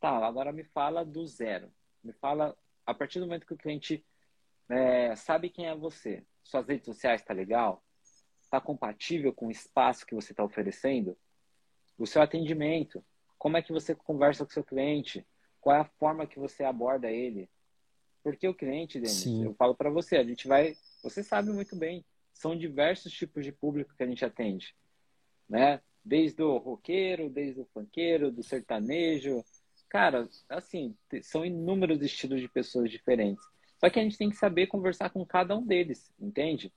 Tá, 0.00 0.10
agora 0.26 0.52
me 0.52 0.64
fala 0.64 1.04
do 1.04 1.26
zero. 1.26 1.70
Me 2.02 2.12
fala 2.12 2.56
a 2.84 2.92
partir 2.92 3.20
do 3.20 3.26
momento 3.26 3.46
que 3.46 3.54
o 3.54 3.58
cliente 3.58 4.04
é, 4.68 5.14
sabe 5.14 5.48
quem 5.48 5.66
é 5.66 5.74
você. 5.74 6.24
Suas 6.42 6.66
redes 6.66 6.86
sociais 6.86 7.22
tá 7.22 7.32
legal? 7.32 7.84
Está 8.52 8.60
compatível 8.60 9.32
com 9.32 9.46
o 9.46 9.50
espaço 9.50 10.04
que 10.04 10.14
você 10.14 10.34
está 10.34 10.44
oferecendo? 10.44 11.16
O 11.98 12.06
seu 12.06 12.20
atendimento, 12.20 13.02
como 13.38 13.56
é 13.56 13.62
que 13.62 13.72
você 13.72 13.94
conversa 13.94 14.44
com 14.44 14.50
o 14.50 14.52
seu 14.52 14.62
cliente? 14.62 15.26
Qual 15.58 15.74
é 15.74 15.80
a 15.80 15.90
forma 15.98 16.26
que 16.26 16.38
você 16.38 16.62
aborda 16.62 17.10
ele? 17.10 17.48
Porque 18.22 18.46
o 18.46 18.54
cliente, 18.54 19.00
Denis, 19.00 19.22
Sim. 19.22 19.44
eu 19.44 19.54
falo 19.54 19.74
para 19.74 19.88
você, 19.88 20.18
a 20.18 20.24
gente 20.24 20.46
vai, 20.46 20.76
você 21.02 21.22
sabe 21.22 21.50
muito 21.50 21.74
bem, 21.74 22.04
são 22.34 22.56
diversos 22.56 23.10
tipos 23.12 23.42
de 23.42 23.52
público 23.52 23.94
que 23.96 24.02
a 24.02 24.06
gente 24.06 24.24
atende, 24.24 24.76
né? 25.48 25.80
Desde 26.04 26.42
o 26.42 26.58
roqueiro, 26.58 27.30
desde 27.30 27.60
o 27.60 27.68
funkeiro, 27.72 28.30
do 28.30 28.42
sertanejo, 28.42 29.42
cara, 29.88 30.28
assim, 30.48 30.94
são 31.22 31.44
inúmeros 31.44 32.02
estilos 32.02 32.40
de 32.40 32.48
pessoas 32.48 32.90
diferentes. 32.90 33.44
Só 33.78 33.88
que 33.88 33.98
a 33.98 34.02
gente 34.02 34.18
tem 34.18 34.30
que 34.30 34.36
saber 34.36 34.66
conversar 34.66 35.10
com 35.10 35.24
cada 35.24 35.56
um 35.56 35.64
deles, 35.64 36.12
entende? 36.20 36.72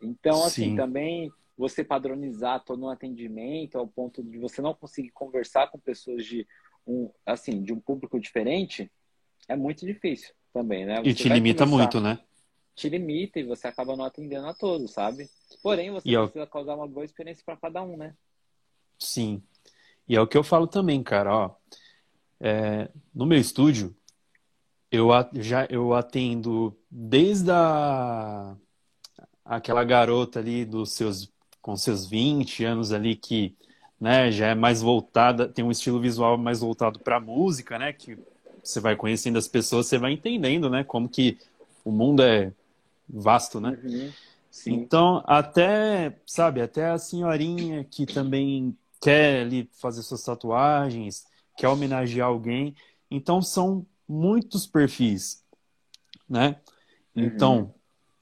Então, 0.00 0.44
assim, 0.44 0.70
Sim. 0.70 0.76
também 0.76 1.32
você 1.56 1.82
padronizar 1.82 2.62
todo 2.64 2.84
um 2.84 2.90
atendimento 2.90 3.78
ao 3.78 3.86
ponto 3.86 4.22
de 4.22 4.38
você 4.38 4.60
não 4.60 4.74
conseguir 4.74 5.10
conversar 5.10 5.70
com 5.70 5.78
pessoas 5.78 6.24
de 6.24 6.46
um, 6.86 7.10
assim, 7.24 7.62
de 7.62 7.72
um 7.72 7.80
público 7.80 8.20
diferente, 8.20 8.90
é 9.48 9.56
muito 9.56 9.86
difícil 9.86 10.34
também, 10.52 10.84
né? 10.84 11.00
Você 11.00 11.10
e 11.10 11.14
te 11.14 11.28
limita 11.28 11.64
começar, 11.64 11.76
muito, 11.76 12.00
né? 12.00 12.18
Te 12.74 12.88
limita 12.88 13.40
e 13.40 13.44
você 13.44 13.66
acaba 13.66 13.96
não 13.96 14.04
atendendo 14.04 14.46
a 14.46 14.54
todos, 14.54 14.92
sabe? 14.92 15.28
Porém, 15.62 15.90
você 15.90 16.10
e 16.10 16.16
precisa 16.16 16.46
causar 16.46 16.74
uma 16.74 16.86
boa 16.86 17.04
experiência 17.04 17.42
para 17.44 17.56
cada 17.56 17.82
um, 17.82 17.96
né? 17.96 18.14
Sim. 18.98 19.42
E 20.08 20.14
é 20.14 20.20
o 20.20 20.26
que 20.26 20.36
eu 20.36 20.44
falo 20.44 20.66
também, 20.66 21.02
cara, 21.02 21.34
ó. 21.34 21.56
É, 22.38 22.90
no 23.14 23.24
meu 23.24 23.38
estúdio, 23.38 23.96
eu 24.90 25.08
já 25.34 25.64
eu 25.66 25.94
atendo 25.94 26.78
desde 26.90 27.50
a 27.50 28.56
aquela 29.46 29.84
garota 29.84 30.40
ali 30.40 30.64
dos 30.64 30.92
seus 30.92 31.30
com 31.62 31.76
seus 31.76 32.06
20 32.06 32.64
anos 32.64 32.92
ali 32.92 33.16
que 33.16 33.52
né, 34.00 34.30
já 34.30 34.48
é 34.48 34.54
mais 34.54 34.82
voltada, 34.82 35.48
tem 35.48 35.64
um 35.64 35.70
estilo 35.70 36.00
visual 36.00 36.38
mais 36.38 36.60
voltado 36.60 37.00
para 37.00 37.18
música, 37.18 37.76
né, 37.76 37.92
que 37.92 38.16
você 38.62 38.78
vai 38.78 38.94
conhecendo 38.94 39.36
as 39.36 39.48
pessoas, 39.48 39.86
você 39.86 39.98
vai 39.98 40.12
entendendo, 40.12 40.70
né, 40.70 40.84
como 40.84 41.08
que 41.08 41.38
o 41.84 41.90
mundo 41.90 42.22
é 42.22 42.52
vasto, 43.08 43.60
né? 43.60 43.78
Uhum. 43.82 44.12
Então, 44.66 45.24
até, 45.26 46.16
sabe, 46.24 46.60
até 46.60 46.90
a 46.90 46.98
senhorinha 46.98 47.84
que 47.84 48.06
também 48.06 48.76
quer 49.00 49.42
ali 49.42 49.68
fazer 49.72 50.02
suas 50.02 50.22
tatuagens, 50.22 51.26
quer 51.56 51.68
homenagear 51.68 52.28
alguém. 52.28 52.74
Então, 53.10 53.42
são 53.42 53.84
muitos 54.08 54.66
perfis, 54.66 55.44
né? 56.28 56.56
Então, 57.14 57.58
uhum 57.58 57.75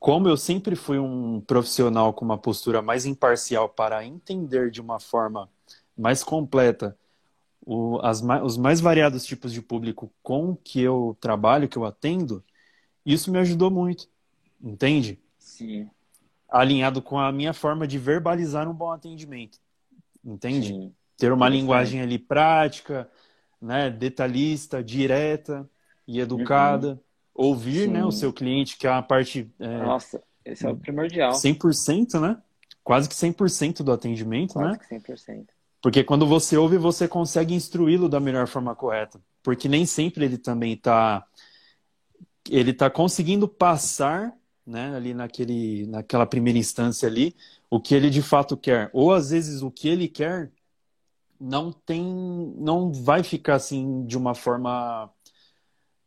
como 0.04 0.28
eu 0.28 0.36
sempre 0.36 0.76
fui 0.76 0.98
um 0.98 1.40
profissional 1.40 2.12
com 2.12 2.26
uma 2.26 2.36
postura 2.36 2.82
mais 2.82 3.06
imparcial 3.06 3.70
para 3.70 4.04
entender 4.04 4.70
de 4.70 4.78
uma 4.78 5.00
forma 5.00 5.48
mais 5.96 6.22
completa 6.22 6.94
o, 7.64 7.98
as, 8.02 8.22
os 8.42 8.58
mais 8.58 8.82
variados 8.82 9.24
tipos 9.24 9.50
de 9.50 9.62
público 9.62 10.12
com 10.22 10.54
que 10.54 10.78
eu 10.78 11.16
trabalho, 11.18 11.70
que 11.70 11.78
eu 11.78 11.86
atendo, 11.86 12.44
isso 13.06 13.32
me 13.32 13.38
ajudou 13.38 13.70
muito, 13.70 14.06
entende? 14.62 15.18
Sim. 15.38 15.88
Alinhado 16.50 17.00
com 17.00 17.18
a 17.18 17.32
minha 17.32 17.54
forma 17.54 17.86
de 17.86 17.98
verbalizar 17.98 18.68
um 18.68 18.74
bom 18.74 18.92
atendimento, 18.92 19.58
entende? 20.22 20.68
Sim. 20.68 20.94
Ter 21.16 21.32
uma 21.32 21.48
linguagem 21.48 22.02
ali 22.02 22.18
prática, 22.18 23.10
né, 23.58 23.88
detalhista, 23.88 24.84
direta 24.84 25.66
e 26.06 26.20
educada. 26.20 26.88
Uhum 26.88 27.13
ouvir 27.34 27.88
né, 27.88 28.04
o 28.04 28.12
seu 28.12 28.32
cliente, 28.32 28.76
que 28.76 28.86
é 28.86 28.90
a 28.90 29.02
parte. 29.02 29.50
É, 29.58 29.78
Nossa, 29.78 30.22
esse 30.44 30.64
é 30.64 30.70
o 30.70 30.76
primordial. 30.76 31.32
100%, 31.32 32.20
né? 32.20 32.40
Quase 32.82 33.08
que 33.08 33.14
100% 33.14 33.82
do 33.82 33.92
atendimento, 33.92 34.54
Quase 34.54 34.70
né? 34.70 34.78
Quase 34.78 35.02
que 35.02 35.12
100%. 35.12 35.46
Porque 35.82 36.04
quando 36.04 36.26
você 36.26 36.56
ouve, 36.56 36.78
você 36.78 37.06
consegue 37.06 37.54
instruí-lo 37.54 38.08
da 38.08 38.20
melhor 38.20 38.46
forma 38.46 38.74
correta. 38.74 39.20
Porque 39.42 39.68
nem 39.68 39.84
sempre 39.84 40.24
ele 40.24 40.38
também 40.38 40.72
está. 40.72 41.26
Ele 42.48 42.70
está 42.70 42.88
conseguindo 42.88 43.48
passar, 43.48 44.32
né, 44.66 44.94
ali 44.94 45.12
naquele, 45.12 45.86
naquela 45.86 46.26
primeira 46.26 46.58
instância 46.58 47.06
ali, 47.06 47.34
o 47.68 47.80
que 47.80 47.94
ele 47.94 48.08
de 48.08 48.22
fato 48.22 48.56
quer. 48.56 48.90
Ou 48.92 49.12
às 49.12 49.30
vezes 49.30 49.60
o 49.60 49.70
que 49.70 49.88
ele 49.88 50.08
quer 50.08 50.50
não 51.38 51.72
tem. 51.72 52.02
não 52.56 52.92
vai 52.92 53.22
ficar 53.22 53.56
assim 53.56 54.06
de 54.06 54.16
uma 54.16 54.34
forma 54.34 55.10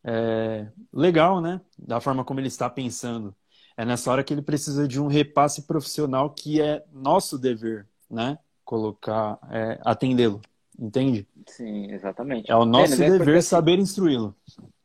é, 0.08 0.68
legal, 0.94 1.42
né? 1.42 1.60
Da 1.78 2.00
forma 2.00 2.24
como 2.24 2.40
ele 2.40 2.48
está 2.48 2.70
pensando. 2.70 3.36
é 3.76 3.84
nessa 3.84 4.10
hora 4.10 4.24
que 4.24 4.34
ele 4.34 4.42
precisa 4.42 4.88
de 4.88 5.02
um 5.02 5.08
repasse 5.08 5.68
profissional 5.68 6.30
que 6.30 6.62
é 6.62 6.84
nosso 6.94 7.38
dever, 7.38 7.86
né? 8.10 8.40
Colocar, 8.64 9.38
é, 9.52 9.80
atendê-lo, 9.84 10.42
entende? 10.80 11.28
Sim, 11.46 11.92
exatamente. 11.92 12.50
É 12.50 12.56
o 12.56 12.66
nosso 12.66 12.94
é 12.94 13.10
dever 13.10 13.18
porque, 13.26 13.42
saber 13.42 13.78
instruí-lo. 13.78 14.34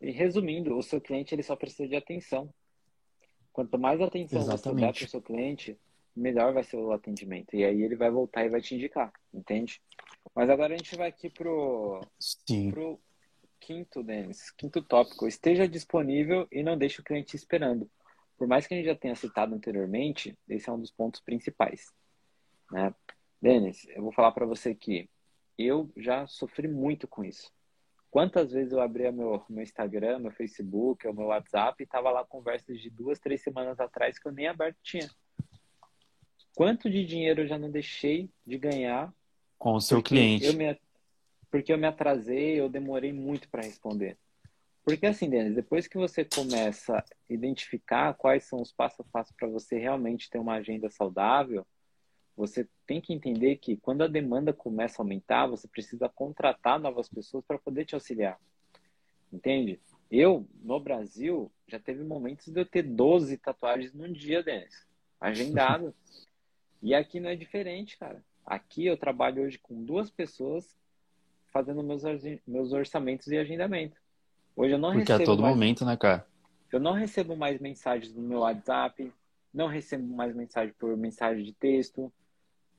E 0.01 0.11
resumindo, 0.11 0.77
o 0.77 0.83
seu 0.83 1.01
cliente 1.01 1.35
ele 1.35 1.43
só 1.43 1.55
precisa 1.55 1.89
de 1.89 1.97
atenção. 1.97 2.53
Quanto 3.53 3.79
mais 3.79 4.01
atenção 4.01 4.41
você 4.41 4.49
der 4.49 4.55
Exatamente. 4.55 4.99
para 4.99 5.07
o 5.07 5.11
seu 5.11 5.23
cliente, 5.23 5.79
melhor 6.17 6.53
vai 6.53 6.65
ser 6.65 6.77
o 6.77 6.91
atendimento. 6.91 7.55
E 7.55 7.65
aí 7.65 7.83
ele 7.83 7.95
vai 7.95 8.11
voltar 8.11 8.45
e 8.45 8.49
vai 8.49 8.61
te 8.61 8.75
indicar, 8.75 9.13
entende? 9.33 9.81
Mas 10.35 10.51
agora 10.51 10.75
a 10.75 10.77
gente 10.77 10.97
vai 10.97 11.09
aqui 11.09 11.29
pro, 11.31 12.01
Sim, 12.19 12.71
pro 12.71 12.99
quinto, 13.63 14.03
Denis, 14.03 14.51
quinto 14.51 14.83
tópico. 14.83 15.27
Esteja 15.27 15.69
disponível 15.69 16.49
e 16.51 16.63
não 16.63 16.77
deixe 16.77 17.01
o 17.01 17.05
cliente 17.05 17.37
esperando. 17.37 17.89
Por 18.37 18.49
mais 18.49 18.67
que 18.67 18.75
a 18.75 18.77
gente 18.77 18.87
já 18.87 18.97
tenha 18.97 19.15
citado 19.15 19.55
anteriormente, 19.55 20.37
esse 20.49 20.69
é 20.69 20.73
um 20.73 20.81
dos 20.81 20.91
pontos 20.91 21.21
principais, 21.21 21.93
né? 22.71 22.93
Denis, 23.41 23.87
eu 23.91 24.03
vou 24.03 24.13
falar 24.13 24.33
para 24.33 24.47
você 24.47 24.75
que 24.75 25.09
eu 25.57 25.91
já 25.97 26.27
sofri 26.27 26.67
muito 26.67 27.07
com 27.07 27.25
isso. 27.25 27.53
Quantas 28.11 28.53
vezes 28.53 28.73
eu 28.73 28.81
abria 28.81 29.11
meu, 29.11 29.45
meu 29.49 29.63
Instagram, 29.63 30.19
meu 30.19 30.33
Facebook, 30.33 31.07
o 31.07 31.15
meu 31.15 31.27
WhatsApp 31.27 31.83
e 31.83 31.87
tava 31.87 32.11
lá 32.11 32.25
conversas 32.25 32.81
de 32.81 32.91
duas, 32.91 33.19
três 33.19 33.43
semanas 33.43 33.81
atrás 33.81 34.19
que 34.19 34.29
eu 34.29 34.33
nem 34.33 34.49
aberto 34.49 34.77
tinha. 34.83 35.09
Quanto 36.55 36.91
de 36.91 37.05
dinheiro 37.05 37.43
eu 37.43 37.47
já 37.47 37.59
não 37.59 37.71
deixei 37.71 38.29
de 38.47 38.59
ganhar 38.59 39.13
com 39.59 39.75
o 39.75 39.81
seu 39.81 40.03
cliente. 40.03 40.45
eu 40.45 40.55
me, 40.55 40.79
porque 41.53 41.71
eu 41.71 41.77
me 41.77 41.87
atrasei, 41.87 42.59
eu 42.59 42.67
demorei 42.67 43.13
muito 43.13 43.47
para 43.51 43.63
responder. 43.63 44.17
Porque 44.83 45.05
assim, 45.05 45.29
Denis, 45.29 45.55
depois 45.55 45.87
que 45.87 45.99
você 45.99 46.25
começa 46.25 46.97
a 46.97 47.05
identificar 47.29 48.15
quais 48.15 48.45
são 48.45 48.63
os 48.63 48.73
passos 48.73 49.01
a 49.01 49.05
passo 49.05 49.35
para 49.35 49.47
você 49.47 49.79
realmente 49.79 50.31
ter 50.31 50.39
uma 50.39 50.55
agenda 50.55 50.89
saudável, 50.89 51.65
você 52.35 52.67
tem 52.87 53.03
que 53.03 53.13
entender 53.13 53.57
que 53.57 53.77
quando 53.77 54.01
a 54.01 54.09
demanda 54.09 54.51
começa 54.51 55.01
a 55.01 55.05
aumentar, 55.05 55.47
você 55.47 55.69
precisa 55.69 56.09
contratar 56.09 56.81
novas 56.81 57.07
pessoas 57.07 57.45
para 57.45 57.59
poder 57.59 57.85
te 57.85 57.95
auxiliar. 57.95 58.41
Entende? 59.31 59.79
Eu, 60.11 60.49
no 60.63 60.81
Brasil, 60.81 61.53
já 61.69 61.79
teve 61.79 62.03
momentos 62.03 62.49
de 62.49 62.59
eu 62.59 62.65
ter 62.65 62.83
12 62.83 63.37
tatuagens 63.37 63.93
num 63.93 64.11
dia, 64.11 64.43
Denis. 64.43 64.87
Agendado. 65.21 65.95
e 66.83 66.95
aqui 66.95 67.21
não 67.21 67.29
é 67.29 67.37
diferente, 67.37 67.99
cara. 67.99 68.25
Aqui 68.45 68.87
eu 68.87 68.97
trabalho 68.97 69.43
hoje 69.43 69.59
com 69.59 69.85
duas 69.85 70.11
pessoas 70.11 70.75
fazendo 71.53 71.83
meus, 71.83 72.03
meus 72.47 72.73
orçamentos 72.73 73.29
e 73.29 73.37
agendamento. 73.37 73.97
Hoje 74.57 74.75
eu 74.75 74.79
não 74.79 74.93
Porque 74.93 75.13
a 75.13 75.17
recebo 75.17 75.31
todo 75.31 75.43
mais, 75.43 75.55
momento, 75.55 75.85
né, 75.85 75.97
cara? 75.97 76.27
eu 76.73 76.81
não 76.81 76.93
recebo 76.93 77.37
mais 77.37 77.61
mensagens 77.61 78.15
no 78.15 78.23
meu 78.23 78.41
WhatsApp, 78.41 79.13
não 79.53 79.67
recebo 79.67 80.07
mais 80.15 80.35
mensagem 80.35 80.75
por 80.79 80.97
mensagem 80.97 81.45
de 81.45 81.53
texto. 81.53 82.13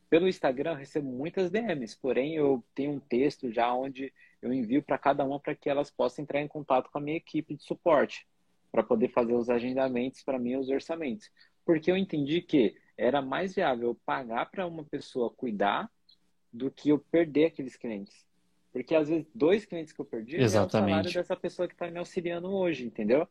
Pelo 0.10 0.28
Instagram 0.28 0.72
eu 0.72 0.78
recebo 0.78 1.10
muitas 1.10 1.50
DMs, 1.52 1.98
porém 2.00 2.36
eu 2.36 2.64
tenho 2.76 2.92
um 2.92 3.00
texto 3.00 3.52
já 3.52 3.74
onde 3.74 4.12
eu 4.42 4.52
envio 4.52 4.82
para 4.84 4.98
cada 4.98 5.24
uma 5.24 5.40
para 5.40 5.56
que 5.56 5.70
elas 5.70 5.90
possam 5.90 6.24
entrar 6.24 6.42
em 6.42 6.48
contato 6.48 6.90
com 6.92 6.98
a 6.98 7.02
minha 7.02 7.18
equipe 7.18 7.56
de 7.56 7.64
suporte, 7.64 8.28
para 8.72 8.84
poder 8.84 9.10
fazer 9.10 9.34
os 9.34 9.50
agendamentos 9.50 10.24
para 10.24 10.40
mim, 10.40 10.56
os 10.56 10.70
orçamentos. 10.70 11.32
Porque 11.64 11.90
eu 11.92 11.96
entendi 11.96 12.42
que 12.42 12.76
era 12.98 13.22
mais 13.22 13.56
viável 13.56 13.96
pagar 14.06 14.50
para 14.50 14.68
uma 14.68 14.84
pessoa 14.84 15.30
cuidar 15.30 15.90
do 16.52 16.70
que 16.70 16.90
eu 16.90 17.00
perder 17.00 17.46
aqueles 17.46 17.76
clientes. 17.76 18.26
Porque 18.74 18.96
às 18.96 19.10
vezes 19.10 19.28
dois 19.36 19.66
clientes 19.66 19.94
que 19.94 20.02
eu 20.02 20.06
perdi 20.06 20.48
já 20.48 20.60
é 20.60 20.64
o 20.64 20.70
salário 20.70 21.12
Exatamente. 21.12 21.14
dessa 21.14 21.36
pessoa 21.38 21.68
que 21.68 21.76
está 21.76 21.90
me 21.92 22.00
auxiliando 22.00 22.50
hoje, 22.52 22.86
entendeu? 22.86 23.28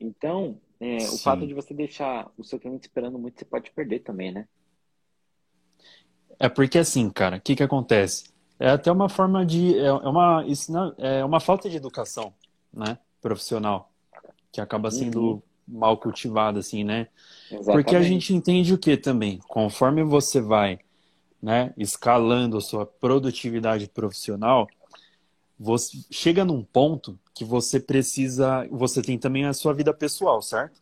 Então, 0.00 0.60
é, 0.80 1.10
o 1.10 1.18
fato 1.18 1.46
de 1.46 1.54
você 1.54 1.74
deixar 1.74 2.30
o 2.38 2.44
seu 2.44 2.60
cliente 2.60 2.86
esperando 2.86 3.18
muito, 3.18 3.38
você 3.38 3.46
pode 3.46 3.70
perder 3.72 4.00
também, 4.00 4.32
né? 4.32 4.48
É 6.38 6.48
porque 6.48 6.78
assim, 6.78 7.08
cara, 7.10 7.36
o 7.36 7.40
que 7.40 7.56
que 7.56 7.62
acontece? 7.62 8.24
É 8.58 8.70
até 8.70 8.90
uma 8.90 9.08
forma 9.08 9.44
de. 9.44 9.78
É 9.78 9.86
é 9.86 9.92
uma, 9.92 10.44
isso 10.46 10.72
não- 10.72 10.94
é 10.98 11.24
uma 11.24 11.40
falta 11.40 11.68
de 11.68 11.76
educação, 11.76 12.32
né? 12.72 12.98
Profissional. 13.20 13.92
Que 14.52 14.60
acaba 14.60 14.90
sendo 14.90 15.20
Uhum. 15.20 15.42
mal 15.68 15.98
cultivada, 15.98 16.60
assim, 16.60 16.84
né? 16.84 17.08
Exatamente. 17.50 17.70
Porque 17.70 17.96
a 17.96 18.02
gente 18.02 18.34
entende 18.34 18.74
o 18.74 18.78
que 18.78 18.96
também? 18.96 19.38
Conforme 19.48 20.04
você 20.04 20.40
vai, 20.40 20.78
né, 21.42 21.72
escalando 21.76 22.56
a 22.56 22.60
sua 22.60 22.86
produtividade 22.86 23.88
profissional, 23.88 24.68
você 25.58 25.98
chega 26.10 26.44
num 26.44 26.62
ponto 26.62 27.18
que 27.34 27.44
você 27.44 27.80
precisa. 27.80 28.66
Você 28.70 29.00
tem 29.00 29.18
também 29.18 29.46
a 29.46 29.52
sua 29.52 29.72
vida 29.72 29.92
pessoal, 29.94 30.42
certo? 30.42 30.80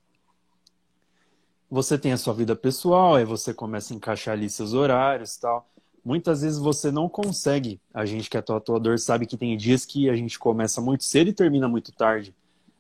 Você 1.71 1.97
tem 1.97 2.13
a 2.13 2.17
sua 2.17 2.35
vida 2.35 2.55
pessoal, 2.55 3.15
aí 3.15 3.25
você 3.25 3.55
começa 3.55 3.93
a 3.93 3.97
encaixar 3.97 4.35
ali 4.35 4.51
seus 4.51 4.75
horários 4.75 5.35
e 5.35 5.41
tal. 5.41 5.69
Muitas 6.05 6.43
vezes 6.43 6.59
você 6.59 6.91
não 6.91 7.09
consegue. 7.09 7.81
A 7.93 8.05
gente 8.05 8.29
que 8.29 8.37
é 8.37 8.43
tatuador 8.43 8.99
sabe 8.99 9.27
que 9.27 9.37
tem 9.37 9.57
dias 9.57 9.85
que 9.87 10.11
a 10.11 10.17
gente 10.17 10.39
começa 10.39 10.81
muito 10.81 11.05
cedo 11.05 11.31
e 11.31 11.33
termina 11.33 11.69
muito 11.69 11.91
tarde. 11.93 12.35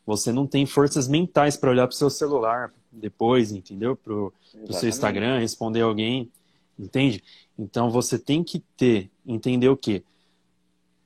Você 0.04 0.30
não 0.30 0.46
tem 0.46 0.66
forças 0.66 1.08
mentais 1.08 1.56
para 1.56 1.70
olhar 1.70 1.86
para 1.86 1.94
o 1.94 1.96
seu 1.96 2.10
celular 2.10 2.72
depois, 2.92 3.52
entendeu? 3.52 3.96
Pro, 3.96 4.32
pro 4.64 4.74
seu. 4.74 4.88
Instagram, 4.88 5.38
responder 5.38 5.80
alguém, 5.80 6.30
entende? 6.78 7.24
Então 7.58 7.90
você 7.90 8.18
tem 8.18 8.42
que 8.42 8.60
ter, 8.76 9.10
entender 9.26 9.68
o 9.68 9.76
quê? 9.76 10.04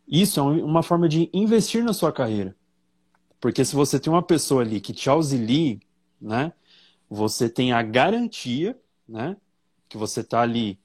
Isso 0.07 0.41
é 0.41 0.43
um- 0.43 0.65
uma 0.65 0.83
forma 0.83 1.09
de 1.09 1.29
investir 1.33 1.85
na 1.85 1.93
sua 1.93 2.13
carreira. 2.13 2.57
Porque 3.41 3.65
se 3.65 3.75
você 3.75 4.01
tem 4.01 4.13
uma 4.13 4.23
pessoa 4.23 4.63
ali 4.63 4.81
que 4.81 4.93
te 4.93 5.09
auxilie, 5.09 5.81
né? 6.21 6.53
Você 7.09 7.49
tem 7.49 7.73
a 7.73 7.83
garantia, 7.83 8.79
né? 9.09 9.37
Que 9.89 9.97
você 9.97 10.21
está 10.21 10.43
ali 10.43 10.79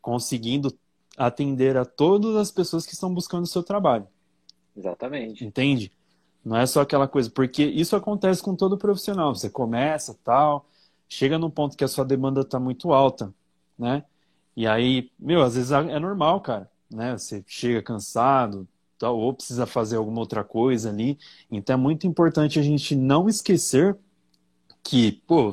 conseguindo 0.00 0.76
atender 1.16 1.76
a 1.76 1.84
todas 1.84 2.36
as 2.36 2.50
pessoas 2.50 2.84
que 2.86 2.94
estão 2.94 3.12
buscando 3.14 3.44
o 3.44 3.48
seu 3.48 3.62
trabalho. 3.62 4.06
Exatamente. 4.76 5.44
Entende? 5.44 5.92
Não 6.44 6.56
é 6.56 6.66
só 6.66 6.82
aquela 6.82 7.08
coisa, 7.08 7.30
porque 7.30 7.64
isso 7.64 7.96
acontece 7.96 8.42
com 8.42 8.54
todo 8.54 8.76
profissional. 8.76 9.34
Você 9.34 9.48
começa, 9.48 10.18
tal, 10.24 10.66
chega 11.08 11.38
num 11.38 11.50
ponto 11.50 11.76
que 11.76 11.84
a 11.84 11.88
sua 11.88 12.04
demanda 12.04 12.42
está 12.42 12.60
muito 12.60 12.92
alta, 12.92 13.32
né? 13.78 14.04
E 14.56 14.66
aí, 14.66 15.10
meu, 15.18 15.42
às 15.42 15.54
vezes 15.56 15.72
é 15.72 15.98
normal, 15.98 16.40
cara, 16.40 16.70
né? 16.90 17.12
Você 17.16 17.44
chega 17.46 17.82
cansado, 17.82 18.68
tal, 18.98 19.18
ou 19.18 19.34
precisa 19.34 19.66
fazer 19.66 19.96
alguma 19.96 20.20
outra 20.20 20.44
coisa 20.44 20.90
ali. 20.90 21.18
Então 21.50 21.74
é 21.74 21.76
muito 21.76 22.06
importante 22.06 22.58
a 22.58 22.62
gente 22.62 22.94
não 22.94 23.28
esquecer 23.28 23.96
que, 24.82 25.12
pô, 25.26 25.52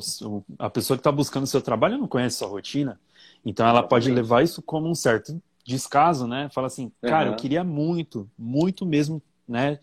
a 0.59 0.69
pessoa 0.69 0.97
que 0.97 1.01
está 1.01 1.11
buscando 1.11 1.43
o 1.43 1.47
seu 1.47 1.61
trabalho 1.61 1.97
não 1.97 2.07
conhece 2.07 2.37
sua 2.37 2.47
rotina. 2.47 2.99
Então 3.45 3.67
ela 3.67 3.83
pode 3.83 4.11
levar 4.11 4.43
isso 4.43 4.61
como 4.61 4.89
um 4.89 4.95
certo 4.95 5.41
descaso, 5.65 6.27
né? 6.27 6.49
Fala 6.49 6.67
assim, 6.67 6.91
cara, 7.05 7.29
eu 7.29 7.33
Aham. 7.33 7.37
queria 7.37 7.63
muito, 7.63 8.29
muito 8.37 8.85
mesmo, 8.85 9.21
né? 9.47 9.79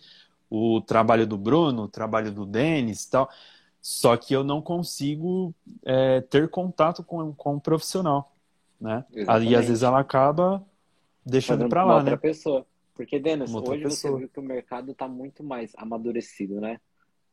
O 0.50 0.80
trabalho 0.80 1.26
do 1.26 1.38
Bruno, 1.38 1.84
o 1.84 1.88
trabalho 1.88 2.32
do 2.32 2.46
Denis 2.46 3.04
e 3.04 3.10
tal. 3.10 3.30
Só 3.80 4.16
que 4.16 4.34
eu 4.34 4.44
não 4.44 4.60
consigo 4.62 5.54
é, 5.84 6.20
ter 6.22 6.48
contato 6.50 7.02
com, 7.04 7.32
com 7.34 7.56
o 7.56 7.60
profissional, 7.60 8.32
né? 8.80 9.04
Aí 9.10 9.22
às 9.22 9.22
Exatamente. 9.22 9.56
vezes 9.56 9.82
ela 9.82 10.00
acaba 10.00 10.66
deixando 11.24 11.66
uma 11.66 11.84
lá, 11.84 11.96
outra 11.96 12.12
né? 12.12 12.16
pessoa. 12.16 12.66
Porque, 12.94 13.18
Denis, 13.18 13.50
Uma 13.50 13.68
hoje 13.68 13.84
você 13.84 14.12
viu 14.12 14.28
que 14.28 14.40
o 14.40 14.42
mercado 14.42 14.90
está 14.90 15.06
muito 15.06 15.44
mais 15.44 15.72
amadurecido, 15.76 16.60
né? 16.60 16.80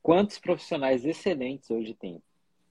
Quantos 0.01 0.37
profissionais 0.37 1.03
excelentes 1.03 1.71
hoje 1.71 1.95
tem? 1.95 2.21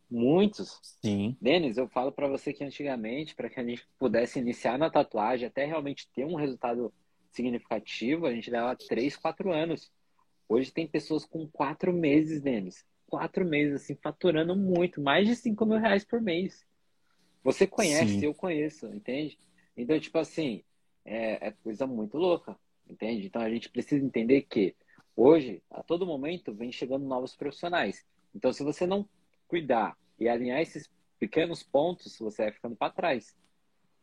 Muitos. 0.08 0.78
Sim, 1.02 1.36
Denis, 1.40 1.76
eu 1.76 1.88
falo 1.88 2.12
para 2.12 2.28
você 2.28 2.52
que 2.52 2.62
antigamente, 2.62 3.34
para 3.34 3.50
que 3.50 3.58
a 3.58 3.64
gente 3.64 3.84
pudesse 3.98 4.38
iniciar 4.38 4.78
na 4.78 4.88
tatuagem, 4.88 5.48
até 5.48 5.64
realmente 5.64 6.08
ter 6.14 6.24
um 6.24 6.36
resultado 6.36 6.92
significativo, 7.32 8.26
a 8.26 8.32
gente 8.32 8.48
leva 8.50 8.76
3, 8.76 9.16
4 9.16 9.52
anos. 9.52 9.90
Hoje 10.48 10.70
tem 10.70 10.86
pessoas 10.86 11.24
com 11.24 11.48
4 11.48 11.92
meses, 11.92 12.40
Denis. 12.40 12.84
4 13.08 13.44
meses, 13.44 13.82
assim, 13.82 13.96
faturando 13.96 14.54
muito, 14.54 15.00
mais 15.00 15.26
de 15.26 15.34
5 15.34 15.66
mil 15.66 15.78
reais 15.78 16.04
por 16.04 16.20
mês. 16.20 16.64
Você 17.44 17.66
conhece, 17.66 18.20
sim, 18.20 18.24
eu 18.24 18.34
conheço, 18.34 18.86
entende? 18.86 19.38
Então, 19.76 20.00
tipo 20.00 20.18
assim, 20.18 20.64
é, 21.04 21.48
é 21.48 21.50
coisa 21.52 21.86
muito 21.86 22.16
louca, 22.16 22.58
entende? 22.88 23.26
Então 23.26 23.42
a 23.42 23.50
gente 23.50 23.68
precisa 23.68 24.04
entender 24.04 24.42
que 24.42 24.74
hoje, 25.14 25.62
a 25.70 25.82
todo 25.82 26.06
momento, 26.06 26.54
vem 26.54 26.72
chegando 26.72 27.06
novos 27.06 27.36
profissionais. 27.36 28.04
Então, 28.34 28.52
se 28.52 28.64
você 28.64 28.86
não 28.86 29.08
cuidar 29.46 29.96
e 30.18 30.28
alinhar 30.28 30.60
esses 30.60 30.90
pequenos 31.18 31.62
pontos, 31.62 32.18
você 32.18 32.44
vai 32.44 32.52
ficando 32.52 32.74
para 32.74 32.92
trás. 32.92 33.36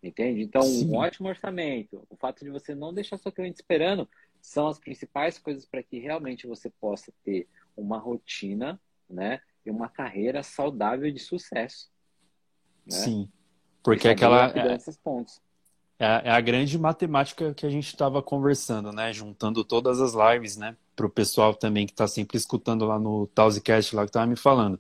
Entende? 0.04 0.42
Então, 0.42 0.62
um 0.62 0.66
sim, 0.66 0.96
ótimo 0.96 1.28
orçamento, 1.28 2.06
o 2.10 2.16
fato 2.16 2.44
de 2.44 2.50
você 2.50 2.74
não 2.74 2.94
deixar 2.94 3.18
seu 3.18 3.32
cliente 3.32 3.58
esperando, 3.58 4.08
são 4.42 4.68
as 4.68 4.80
principais 4.80 5.38
coisas 5.38 5.66
para 5.66 5.84
que 5.84 6.00
realmente 6.00 6.48
você 6.48 6.70
possa 6.70 7.14
ter 7.24 7.48
uma 7.78 8.00
rotina, 8.00 8.82
né? 9.10 9.40
E 9.64 9.70
uma 9.70 9.88
carreira 9.88 10.42
saudável 10.42 11.12
de 11.12 11.20
sucesso, 11.20 11.91
né? 12.86 12.98
sim. 12.98 13.30
Porque 13.84 14.04
saber 14.04 14.14
aquela 14.14 14.48
é, 14.52 14.78
é 16.02 16.06
a 16.06 16.22
é 16.26 16.32
a 16.32 16.42
grande 16.42 16.80
matemática 16.80 17.54
que 17.54 17.64
a 17.64 17.70
gente 17.70 17.88
estava 17.88 18.24
conversando, 18.24 18.92
né? 18.92 19.14
Juntando 19.14 19.64
todas 19.64 20.02
as 20.02 20.14
lives, 20.14 20.58
né? 20.58 20.76
Para 20.96 21.06
o 21.06 21.10
pessoal 21.10 21.54
também 21.54 21.86
que 21.86 21.92
está 21.92 22.08
sempre 22.08 22.38
escutando 22.38 22.86
lá 22.86 22.98
no 22.98 23.28
Tausicast, 23.28 23.96
lá 23.96 24.04
que 24.04 24.10
estava 24.10 24.26
me 24.26 24.36
falando. 24.36 24.80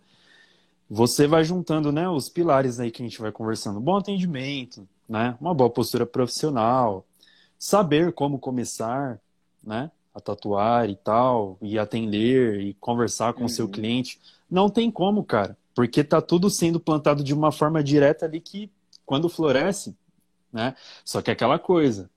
você 0.89 1.27
vai 1.27 1.43
juntando 1.43 1.91
né, 1.91 2.09
os 2.09 2.27
pilares 2.27 2.79
aí 2.79 2.91
que 2.91 3.01
a 3.01 3.05
gente 3.05 3.21
vai 3.21 3.31
conversando. 3.31 3.79
Bom 3.79 3.97
atendimento, 3.97 4.87
né, 5.07 5.37
uma 5.39 5.53
boa 5.53 5.69
postura 5.69 6.05
profissional, 6.05 7.05
saber 7.57 8.11
como 8.13 8.39
começar 8.39 9.19
né, 9.63 9.91
a 10.13 10.19
tatuar 10.19 10.89
e 10.89 10.95
tal, 10.95 11.57
e 11.61 11.79
atender 11.79 12.59
e 12.59 12.73
conversar 12.75 13.33
com 13.33 13.41
o 13.41 13.43
uhum. 13.43 13.49
seu 13.49 13.69
cliente. 13.69 14.19
Não 14.49 14.69
tem 14.69 14.91
como, 14.91 15.23
cara, 15.23 15.57
porque 15.73 16.03
tá 16.03 16.21
tudo 16.21 16.49
sendo 16.49 16.79
plantado 16.79 17.23
de 17.23 17.33
uma 17.33 17.51
forma 17.51 17.83
direta 17.83 18.25
ali 18.25 18.39
que, 18.39 18.69
quando 19.05 19.29
floresce, 19.29 19.95
né? 20.51 20.75
Só 21.05 21.21
que 21.21 21.29
é 21.29 21.33
aquela 21.33 21.57
coisa, 21.57 22.09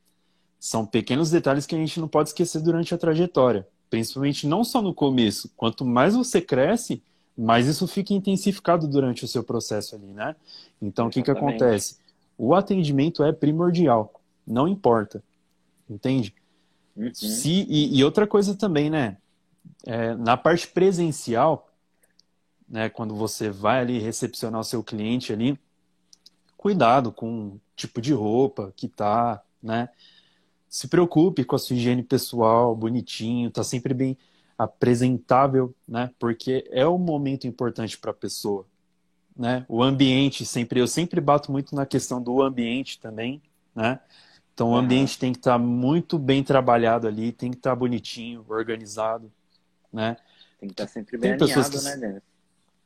são 0.59 0.87
pequenos 0.87 1.31
detalhes 1.31 1.67
que 1.67 1.75
a 1.75 1.79
gente 1.79 2.01
não 2.01 2.09
pode 2.09 2.31
esquecer 2.31 2.61
durante 2.61 2.95
a 2.95 2.99
trajetória. 2.99 3.67
Principalmente 3.91 4.47
não 4.47 4.65
só 4.65 4.81
no 4.81 4.95
começo. 4.95 5.51
Quanto 5.57 5.85
mais 5.85 6.15
você 6.17 6.41
cresce, 6.41 7.03
mais 7.37 7.67
isso 7.67 7.87
fica 7.87 8.15
intensificado 8.15 8.89
durante 8.89 9.25
o 9.25 9.29
seu 9.29 9.45
processo 9.45 9.95
ali, 9.95 10.07
né? 10.07 10.35
Então, 10.81 11.07
o 11.07 11.11
que, 11.11 11.23
que 11.23 11.31
acontece? 11.31 11.99
O 12.37 12.55
atendimento 12.55 13.23
é 13.23 13.33
primordial. 13.33 14.13
Não 14.47 14.67
importa. 14.67 15.23
Entende? 15.89 16.35
Uhum. 16.97 17.13
Se, 17.13 17.67
e, 17.69 17.99
e, 17.99 18.05
outra 18.05 18.27
coisa 18.27 18.55
também, 18.55 18.89
né? 18.89 19.17
É, 19.85 20.15
na 20.15 20.37
parte 20.37 20.67
presencial, 20.67 21.69
né, 22.69 22.89
quando 22.89 23.15
você 23.15 23.51
vai 23.51 23.81
ali 23.81 23.99
recepcionar 23.99 24.61
o 24.61 24.65
seu 24.65 24.83
cliente 24.83 25.33
ali, 25.33 25.59
cuidado 26.57 27.13
com 27.13 27.49
o 27.49 27.61
tipo 27.77 28.01
de 28.01 28.13
roupa 28.13 28.73
que 28.75 28.89
tá, 28.89 29.43
né? 29.63 29.89
Se 30.69 30.89
preocupe 30.89 31.45
com 31.45 31.55
a 31.55 31.59
sua 31.59 31.77
higiene 31.77 32.03
pessoal, 32.03 32.75
bonitinho, 32.75 33.51
tá 33.51 33.63
sempre 33.63 33.95
bem 33.95 34.17
apresentável, 34.59 35.75
né? 35.87 36.11
Porque 36.19 36.67
é 36.71 36.87
um 36.87 36.99
momento 36.99 37.47
importante 37.47 37.99
para 37.99 38.11
a 38.13 38.15
pessoa, 38.15 38.67
né? 39.37 39.67
O 39.69 39.83
ambiente 39.83 40.45
sempre, 40.47 40.81
eu 40.81 40.87
sempre 40.87 41.21
bato 41.21 41.53
muito 41.53 41.75
na 41.75 41.85
questão 41.85 42.23
do 42.23 42.43
ambiente 42.43 42.99
também, 42.99 43.43
né? 43.75 44.01
Então 44.55 44.71
o 44.71 44.77
ambiente 44.77 45.19
tem 45.19 45.33
que 45.33 45.39
estar 45.39 45.53
tá 45.53 45.59
muito 45.59 46.19
bem 46.19 46.43
trabalhado 46.43 47.07
ali, 47.07 47.31
tem 47.31 47.51
que 47.51 47.57
estar 47.57 47.71
tá 47.71 47.77
bonitinho, 47.77 48.45
organizado, 48.49 49.31
né? 49.93 50.17
Tem 50.59 50.69
que 50.69 50.73
estar 50.73 50.87
tá 50.87 50.93
sempre 50.93 51.19
bem 51.19 51.37
tem 51.37 51.53
alinhado, 51.53 51.79
que... 51.79 51.85
né, 51.85 51.97
Denis? 51.97 52.34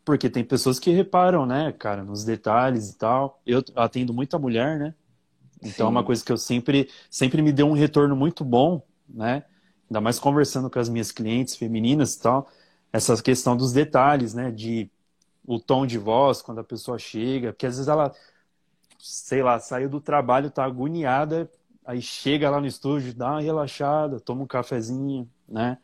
Porque 0.08 0.30
tem 0.30 0.42
pessoas 0.42 0.78
que 0.78 0.90
reparam, 0.90 1.44
né, 1.44 1.70
cara, 1.70 2.02
nos 2.02 2.24
detalhes 2.24 2.88
e 2.88 2.96
tal. 2.96 3.42
Eu 3.44 3.62
atendo 3.76 4.14
muita 4.14 4.38
mulher, 4.38 4.78
né? 4.78 4.94
Então 5.62 5.86
é 5.86 5.90
uma 5.90 6.02
coisa 6.02 6.24
que 6.24 6.32
eu 6.32 6.38
sempre, 6.38 6.88
sempre 7.10 7.42
me 7.42 7.52
deu 7.52 7.68
um 7.68 7.74
retorno 7.74 8.16
muito 8.16 8.42
bom, 8.42 8.80
né? 9.06 9.44
Ainda 9.86 10.00
mais 10.00 10.18
conversando 10.18 10.70
com 10.70 10.78
as 10.78 10.88
minhas 10.88 11.12
clientes 11.12 11.56
femininas 11.56 12.14
e 12.14 12.22
tal, 12.22 12.48
essa 12.90 13.22
questão 13.22 13.54
dos 13.54 13.70
detalhes, 13.70 14.32
né? 14.32 14.50
De 14.50 14.90
o 15.46 15.60
tom 15.60 15.84
de 15.84 15.98
voz 15.98 16.40
quando 16.40 16.60
a 16.60 16.64
pessoa 16.64 16.98
chega, 16.98 17.52
porque 17.52 17.66
às 17.66 17.74
vezes 17.74 17.88
ela, 17.88 18.10
sei 18.98 19.42
lá, 19.42 19.58
saiu 19.58 19.90
do 19.90 20.00
trabalho, 20.00 20.50
tá 20.50 20.64
agoniada, 20.64 21.50
aí 21.84 22.00
chega 22.00 22.48
lá 22.48 22.58
no 22.58 22.66
estúdio, 22.66 23.12
dá 23.12 23.32
uma 23.32 23.42
relaxada, 23.42 24.18
toma 24.18 24.44
um 24.44 24.46
cafezinho, 24.46 25.28
né? 25.46 25.76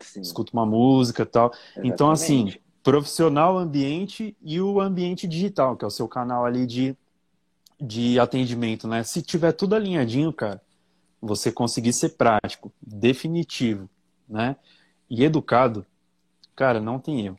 Sim. 0.00 0.20
Escuta 0.20 0.52
uma 0.52 0.66
música 0.66 1.22
e 1.22 1.26
tal. 1.26 1.50
Exatamente. 1.50 1.94
Então, 1.94 2.10
assim, 2.10 2.52
profissional 2.84 3.56
ambiente 3.56 4.36
e 4.42 4.60
o 4.60 4.78
ambiente 4.78 5.26
digital, 5.26 5.74
que 5.74 5.84
é 5.84 5.88
o 5.88 5.90
seu 5.90 6.06
canal 6.06 6.44
ali 6.44 6.66
de, 6.66 6.94
de 7.80 8.20
atendimento, 8.20 8.86
né? 8.86 9.02
Se 9.02 9.22
tiver 9.22 9.52
tudo 9.52 9.74
alinhadinho, 9.74 10.30
cara, 10.32 10.62
você 11.20 11.50
conseguir 11.50 11.94
ser 11.94 12.10
prático, 12.10 12.70
definitivo, 12.80 13.88
né? 14.28 14.54
E 15.08 15.24
educado, 15.24 15.86
cara, 16.54 16.78
não 16.78 17.00
tem 17.00 17.24
erro. 17.24 17.38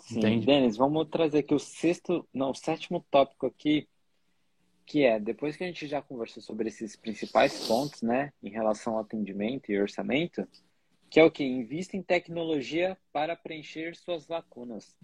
Sim, 0.00 0.18
Entende? 0.18 0.46
Denis, 0.46 0.76
vamos 0.76 1.08
trazer 1.08 1.38
aqui 1.38 1.54
o 1.54 1.58
sexto, 1.58 2.26
não, 2.32 2.50
o 2.50 2.54
sétimo 2.54 3.02
tópico 3.10 3.46
aqui, 3.46 3.88
que 4.84 5.02
é, 5.02 5.18
depois 5.18 5.56
que 5.56 5.64
a 5.64 5.66
gente 5.66 5.86
já 5.86 6.02
conversou 6.02 6.42
sobre 6.42 6.68
esses 6.68 6.94
principais 6.94 7.66
pontos, 7.66 8.02
né, 8.02 8.32
em 8.42 8.50
relação 8.50 8.94
ao 8.94 9.00
atendimento 9.00 9.72
e 9.72 9.80
orçamento, 9.80 10.46
que 11.10 11.18
é 11.18 11.24
o 11.24 11.30
que? 11.30 11.44
Invista 11.44 11.96
em 11.96 12.02
tecnologia 12.02 12.96
para 13.12 13.34
preencher 13.34 13.96
suas 13.96 14.28
lacunas. 14.28 14.96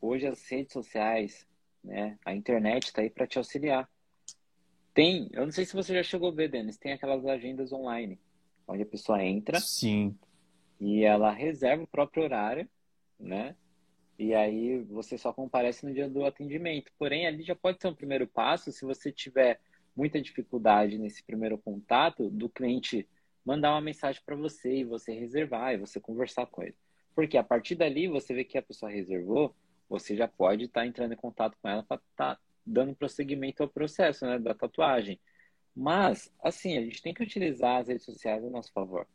Hoje 0.00 0.26
as 0.26 0.46
redes 0.48 0.72
sociais, 0.72 1.46
né, 1.82 2.18
a 2.24 2.34
internet 2.34 2.84
está 2.84 3.02
aí 3.02 3.10
para 3.10 3.26
te 3.26 3.38
auxiliar. 3.38 3.88
Tem, 4.92 5.30
eu 5.32 5.44
não 5.44 5.52
sei 5.52 5.64
se 5.64 5.74
você 5.74 5.94
já 5.94 6.02
chegou 6.02 6.28
a 6.28 6.34
ver, 6.34 6.50
Denis, 6.50 6.76
tem 6.76 6.92
aquelas 6.92 7.24
agendas 7.24 7.72
online, 7.72 8.18
onde 8.68 8.82
a 8.82 8.86
pessoa 8.86 9.24
entra. 9.24 9.58
Sim. 9.58 10.16
E 10.78 11.02
ela 11.04 11.30
reserva 11.30 11.84
o 11.84 11.86
próprio 11.86 12.24
horário, 12.24 12.68
né? 13.18 13.56
E 14.18 14.34
aí 14.34 14.82
você 14.82 15.16
só 15.16 15.32
comparece 15.32 15.86
no 15.86 15.94
dia 15.94 16.10
do 16.10 16.26
atendimento. 16.26 16.92
Porém, 16.98 17.26
ali 17.26 17.42
já 17.42 17.56
pode 17.56 17.80
ser 17.80 17.88
um 17.88 17.94
primeiro 17.94 18.26
passo 18.26 18.70
se 18.70 18.84
você 18.84 19.10
tiver 19.10 19.60
muita 19.96 20.20
dificuldade 20.20 20.98
nesse 20.98 21.22
primeiro 21.22 21.56
contato 21.56 22.28
do 22.28 22.48
cliente 22.48 23.08
mandar 23.44 23.72
uma 23.72 23.80
mensagem 23.80 24.22
para 24.24 24.36
você 24.36 24.78
e 24.78 24.84
você 24.84 25.12
reservar 25.12 25.74
e 25.74 25.78
você 25.78 26.00
conversar 26.00 26.46
com 26.46 26.62
ele. 26.62 26.76
Porque 27.14 27.36
a 27.36 27.44
partir 27.44 27.74
dali 27.74 28.08
você 28.08 28.32
vê 28.32 28.44
que 28.44 28.56
a 28.56 28.62
pessoa 28.62 28.90
reservou, 28.90 29.54
você 29.88 30.16
já 30.16 30.26
pode 30.26 30.64
estar 30.64 30.80
tá 30.80 30.86
entrando 30.86 31.12
em 31.12 31.16
contato 31.16 31.56
com 31.60 31.68
ela 31.68 31.82
para 31.82 31.96
estar 31.96 32.36
tá 32.36 32.40
dando 32.64 32.94
prosseguimento 32.94 33.62
ao 33.62 33.68
processo 33.68 34.24
né, 34.24 34.38
da 34.38 34.54
tatuagem. 34.54 35.20
Mas, 35.74 36.32
assim, 36.42 36.76
a 36.76 36.82
gente 36.82 37.02
tem 37.02 37.12
que 37.12 37.22
utilizar 37.22 37.80
as 37.80 37.88
redes 37.88 38.04
sociais 38.04 38.44
a 38.44 38.50
nosso 38.50 38.72
favor. 38.72 39.06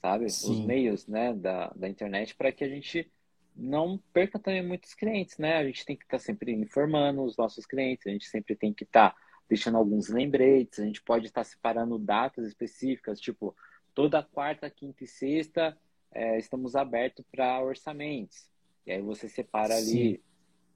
Sabe? 0.00 0.28
Sim. 0.30 0.50
Os 0.50 0.66
meios 0.66 1.06
né, 1.06 1.32
da, 1.34 1.68
da 1.76 1.88
internet 1.88 2.34
para 2.34 2.50
que 2.50 2.64
a 2.64 2.68
gente 2.68 3.10
não 3.54 3.98
perca 4.12 4.38
também 4.38 4.66
muitos 4.66 4.94
clientes, 4.94 5.36
né? 5.38 5.56
A 5.56 5.64
gente 5.64 5.84
tem 5.84 5.96
que 5.96 6.04
estar 6.04 6.18
tá 6.18 6.22
sempre 6.22 6.52
informando 6.52 7.22
os 7.22 7.36
nossos 7.36 7.66
clientes, 7.66 8.06
a 8.06 8.10
gente 8.10 8.26
sempre 8.26 8.56
tem 8.56 8.72
que 8.72 8.84
estar 8.84 9.10
tá 9.10 9.16
deixando 9.50 9.76
alguns 9.76 10.08
lembretes, 10.08 10.78
a 10.78 10.84
gente 10.84 11.02
pode 11.02 11.26
estar 11.26 11.42
separando 11.42 11.98
datas 11.98 12.46
específicas, 12.46 13.20
tipo, 13.20 13.54
toda 13.92 14.22
quarta, 14.22 14.70
quinta 14.70 15.02
e 15.02 15.08
sexta 15.08 15.76
é, 16.12 16.38
estamos 16.38 16.76
abertos 16.76 17.24
para 17.30 17.60
orçamentos. 17.60 18.48
E 18.86 18.92
aí 18.92 19.02
você 19.02 19.28
separa 19.28 19.76
ali 19.76 20.22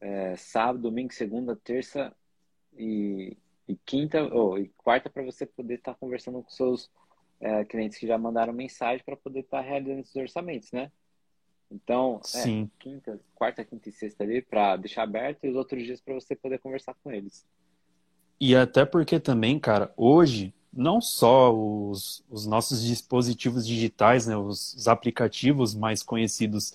é, 0.01 0.35
sábado, 0.37 0.83
domingo, 0.83 1.13
segunda, 1.13 1.55
terça 1.55 2.15
e, 2.77 3.37
e 3.69 3.77
quinta, 3.77 4.23
ou 4.35 4.59
e 4.59 4.69
quarta 4.77 5.09
para 5.09 5.23
você 5.23 5.47
poder 5.47 5.75
estar 5.75 5.95
conversando 5.95 6.43
com 6.43 6.51
seus 6.51 6.91
é, 7.41 7.65
clientes 7.65 7.97
que 7.97 8.09
já 8.09 8.19
mandaram 8.19 8.53
mensagem 8.53 9.05
para 9.05 9.17
poder 9.17 9.41
estar 9.41 9.61
realizando 9.61 10.01
esses 10.01 10.17
orçamentos, 10.17 10.73
né? 10.73 10.91
Então, 11.71 12.21
é, 12.35 12.69
quinta, 12.79 13.21
quarta, 13.35 13.65
quinta 13.65 13.89
e 13.89 13.93
sexta 13.93 14.25
ali 14.25 14.43
para 14.43 14.77
deixar 14.77 15.05
aberto 15.05 15.45
e 15.45 15.49
os 15.49 15.57
outros 15.57 15.85
dias 15.85 16.01
para 16.01 16.15
você 16.15 16.35
poder 16.35 16.59
conversar 16.59 16.95
com 17.03 17.13
eles. 17.13 17.47
E 18.41 18.55
até 18.55 18.85
porque 18.85 19.21
também, 19.21 19.59
cara, 19.59 19.93
hoje, 19.97 20.53
não 20.73 21.01
só 21.01 21.55
os, 21.55 22.23
os 22.29 22.47
nossos 22.47 22.83
dispositivos 22.83 23.67
digitais, 23.67 24.27
né, 24.27 24.37
os, 24.37 24.75
os 24.75 24.89
aplicativos 24.89 25.75
mais 25.75 26.03
conhecidos, 26.03 26.75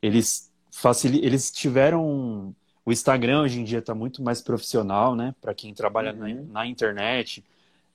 eles, 0.00 0.50
facil... 0.70 1.14
eles 1.14 1.50
tiveram. 1.50 2.54
O 2.84 2.90
Instagram 2.90 3.42
hoje 3.42 3.60
em 3.60 3.64
dia 3.64 3.78
está 3.78 3.94
muito 3.94 4.22
mais 4.22 4.40
profissional, 4.40 5.14
né, 5.14 5.34
para 5.40 5.54
quem 5.54 5.72
trabalha 5.74 6.12
uhum. 6.12 6.46
na, 6.46 6.60
na 6.60 6.66
internet. 6.66 7.44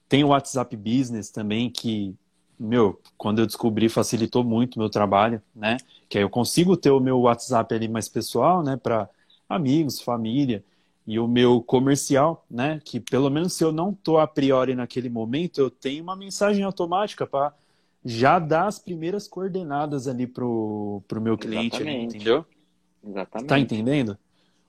Tem 0.07 0.23
o 0.23 0.29
WhatsApp 0.29 0.75
Business 0.77 1.29
também, 1.29 1.69
que, 1.69 2.15
meu, 2.57 3.01
quando 3.17 3.39
eu 3.39 3.45
descobri, 3.45 3.89
facilitou 3.89 4.43
muito 4.43 4.75
o 4.75 4.79
meu 4.79 4.89
trabalho, 4.89 5.41
né? 5.53 5.75
Que 6.07 6.17
aí 6.17 6.23
eu 6.23 6.29
consigo 6.29 6.77
ter 6.77 6.91
o 6.91 6.99
meu 7.01 7.19
WhatsApp 7.19 7.75
ali 7.75 7.89
mais 7.89 8.07
pessoal, 8.07 8.63
né, 8.63 8.77
para 8.77 9.09
amigos, 9.49 9.99
família 9.99 10.63
e 11.07 11.17
o 11.17 11.27
meu 11.27 11.61
comercial, 11.61 12.45
né? 12.51 12.81
Que 12.83 12.99
pelo 12.99 13.29
menos 13.29 13.53
se 13.53 13.63
eu 13.63 13.71
não 13.71 13.93
tô 13.93 14.17
a 14.17 14.27
priori 14.27 14.75
naquele 14.75 15.09
momento, 15.09 15.61
eu 15.61 15.71
tenho 15.71 16.03
uma 16.03 16.17
mensagem 16.17 16.65
automática 16.65 17.25
para 17.25 17.53
já 18.03 18.37
dar 18.37 18.67
as 18.67 18.77
primeiras 18.77 19.25
coordenadas 19.25 20.07
ali 20.07 20.27
pro, 20.27 21.01
pro 21.07 21.21
meu 21.21 21.37
cliente, 21.37 21.81
ali, 21.81 22.03
entendeu? 22.03 22.45
Exatamente. 23.05 23.47
Tá 23.47 23.57
entendendo? 23.57 24.17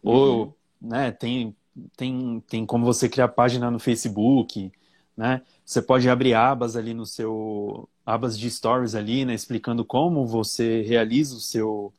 Uhum. 0.01 0.13
Ou, 0.13 0.57
né, 0.81 1.11
tem, 1.11 1.57
tem, 1.97 2.41
tem 2.49 2.65
como 2.65 2.85
você 2.85 3.09
criar 3.09 3.29
página 3.29 3.69
no 3.69 3.81
Facebook, 3.81 4.71
né? 5.17 5.43
Você 5.65 5.83
pode 5.83 6.09
abrir 6.09 6.35
abas 6.35 6.77
ali 6.77 6.95
no 6.95 7.05
seu 7.05 7.89
abas 8.07 8.39
de 8.39 8.49
stories 8.49 8.95
ali, 8.95 9.25
né, 9.25 9.35
explicando 9.35 9.85
como 9.85 10.25
você 10.25 10.83
realiza 10.83 11.37
o 11.37 11.41
seu 11.41 11.93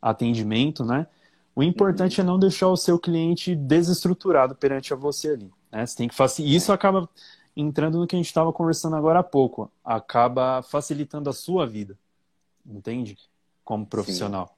atendimento, 0.00 0.84
né? 0.84 1.06
O 1.58 1.62
importante 1.64 2.20
é 2.20 2.24
não 2.24 2.38
deixar 2.38 2.68
o 2.68 2.76
seu 2.76 3.00
cliente 3.00 3.52
desestruturado 3.56 4.54
perante 4.54 4.92
a 4.92 4.96
você 4.96 5.30
ali. 5.30 5.50
Né? 5.72 5.84
Você 5.84 5.96
tem 5.96 6.06
que 6.08 6.14
facilitar. 6.14 6.56
Isso 6.56 6.72
acaba 6.72 7.08
entrando 7.56 7.98
no 7.98 8.06
que 8.06 8.14
a 8.14 8.16
gente 8.16 8.26
estava 8.26 8.52
conversando 8.52 8.94
agora 8.94 9.18
há 9.18 9.24
pouco. 9.24 9.68
Acaba 9.84 10.62
facilitando 10.62 11.28
a 11.28 11.32
sua 11.32 11.66
vida. 11.66 11.98
Entende? 12.64 13.18
Como 13.64 13.84
profissional. 13.84 14.56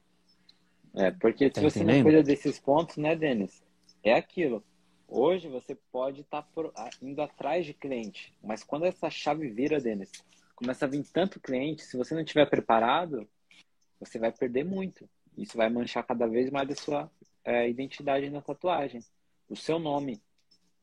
Sim. 0.93 1.01
É, 1.01 1.09
porque 1.09 1.49
tá 1.49 1.59
se 1.59 1.71
você 1.71 1.83
não 1.83 2.03
cuida 2.03 2.21
desses 2.21 2.59
pontos, 2.59 2.97
né, 2.97 3.15
Denis? 3.15 3.63
É 4.03 4.13
aquilo. 4.13 4.63
Hoje 5.07 5.47
você 5.47 5.73
pode 5.91 6.21
estar 6.21 6.43
tá 6.43 6.89
indo 7.01 7.19
atrás 7.19 7.65
de 7.65 7.73
cliente, 7.73 8.31
mas 8.43 8.63
quando 8.63 8.85
essa 8.85 9.09
chave 9.09 9.49
vira, 9.49 9.81
Denis, 9.81 10.11
começa 10.55 10.85
a 10.85 10.87
vir 10.87 11.03
tanto 11.11 11.39
cliente, 11.39 11.81
se 11.81 11.97
você 11.97 12.13
não 12.13 12.21
estiver 12.21 12.47
preparado, 12.47 13.27
você 13.99 14.19
vai 14.19 14.31
perder 14.31 14.63
muito. 14.63 15.09
Isso 15.37 15.57
vai 15.57 15.69
manchar 15.69 16.05
cada 16.05 16.27
vez 16.27 16.49
mais 16.51 16.69
a 16.69 16.75
sua 16.75 17.11
é, 17.43 17.69
identidade 17.69 18.29
na 18.29 18.41
tatuagem, 18.41 19.01
o 19.49 19.55
seu 19.55 19.79
nome, 19.79 20.21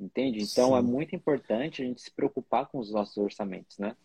entende? 0.01 0.43
Então 0.43 0.77
é 0.77 0.81
Sim. 0.81 0.87
é 0.87 0.91
muito 0.91 1.15
importante 1.15 1.83
a 1.83 1.85
gente 1.85 2.01
se 2.01 2.11
preocupar 2.11 2.67
com 2.67 2.79
os 2.79 2.91
nossos 2.91 3.17
orçamentos, 3.17 3.79
né? 3.79 3.97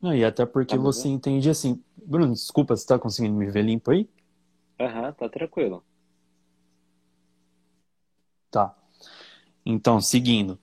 Não, 0.00 0.14
e 0.14 0.22
até 0.22 0.44
porque 0.44 0.76
tá 0.76 0.82
você 0.82 1.08
entende 1.08 1.48
assim. 1.48 1.82
Bruno, 1.96 2.34
desculpa, 2.34 2.76
você 2.76 2.86
tá 2.86 2.98
conseguindo 2.98 3.34
me 3.34 3.50
ver 3.50 3.62
limpo 3.62 3.90
aí? 3.90 4.06
Aham, 4.78 5.06
uhum, 5.06 5.12
tá 5.14 5.28
tranquilo. 5.30 5.82
Tá. 8.50 8.76
Então, 9.64 10.00
seguindo. 10.00 10.58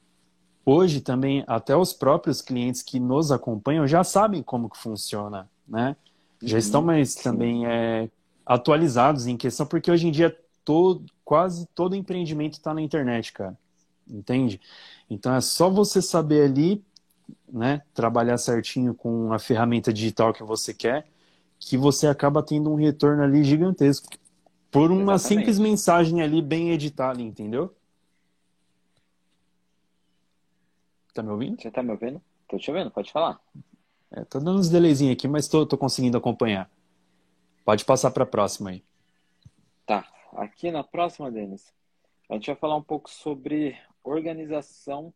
Hoje 0.63 1.01
também, 1.01 1.43
até 1.47 1.75
os 1.75 1.91
próprios 1.91 2.39
clientes 2.39 2.83
que 2.83 2.99
nos 2.99 3.31
acompanham 3.31 3.87
já 3.87 4.03
sabem 4.03 4.43
como 4.43 4.69
que 4.69 4.77
funciona, 4.77 5.49
né? 5.67 5.95
Já 6.41 6.53
uhum, 6.53 6.59
estão 6.59 6.81
mais 6.81 7.11
sim. 7.11 7.23
também 7.23 7.65
é, 7.67 8.09
atualizados 8.45 9.27
em 9.27 9.37
questão, 9.37 9.65
porque 9.65 9.91
hoje 9.91 10.07
em 10.07 10.11
dia 10.11 10.35
todo, 10.65 11.05
quase 11.23 11.67
todo 11.67 11.95
empreendimento 11.95 12.53
está 12.53 12.73
na 12.73 12.81
internet, 12.81 13.31
cara. 13.33 13.57
Entende? 14.07 14.59
Então 15.09 15.33
é 15.33 15.41
só 15.41 15.69
você 15.69 16.01
saber 16.01 16.45
ali 16.45 16.83
né, 17.51 17.81
trabalhar 17.93 18.37
certinho 18.37 18.93
com 18.93 19.31
a 19.33 19.39
ferramenta 19.39 19.91
digital 19.93 20.33
que 20.33 20.43
você 20.43 20.73
quer, 20.73 21.07
que 21.59 21.77
você 21.77 22.07
acaba 22.07 22.41
tendo 22.41 22.71
um 22.71 22.75
retorno 22.75 23.23
ali 23.23 23.43
gigantesco. 23.43 24.09
Por 24.71 24.89
uma 24.91 25.15
Exatamente. 25.15 25.27
simples 25.27 25.59
mensagem 25.59 26.21
ali 26.21 26.41
bem 26.41 26.71
editada, 26.71 27.21
entendeu? 27.21 27.73
Tá 31.13 31.21
me 31.21 31.29
ouvindo? 31.29 31.61
Você 31.61 31.69
tá 31.69 31.83
me 31.83 31.91
ouvindo? 31.91 32.21
Tô 32.47 32.57
te 32.57 32.71
ouvindo, 32.71 32.89
pode 32.89 33.11
falar. 33.11 33.39
É, 34.11 34.23
tô 34.25 34.39
dando 34.39 34.59
uns 34.59 34.69
delayzinhos 34.69 35.13
aqui, 35.13 35.27
mas 35.27 35.47
tô, 35.47 35.65
tô 35.65 35.77
conseguindo 35.77 36.17
acompanhar. 36.17 36.69
Pode 37.63 37.85
passar 37.85 38.11
para 38.11 38.23
a 38.23 38.27
próxima 38.27 38.71
aí. 38.71 38.83
Tá. 39.85 40.07
Aqui 40.33 40.71
na 40.71 40.83
próxima, 40.83 41.31
Denis, 41.31 41.73
a 42.29 42.33
gente 42.33 42.47
vai 42.47 42.55
falar 42.55 42.75
um 42.75 42.83
pouco 42.83 43.09
sobre 43.09 43.77
organização 44.03 45.13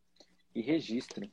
e 0.54 0.62
registro 0.62 1.30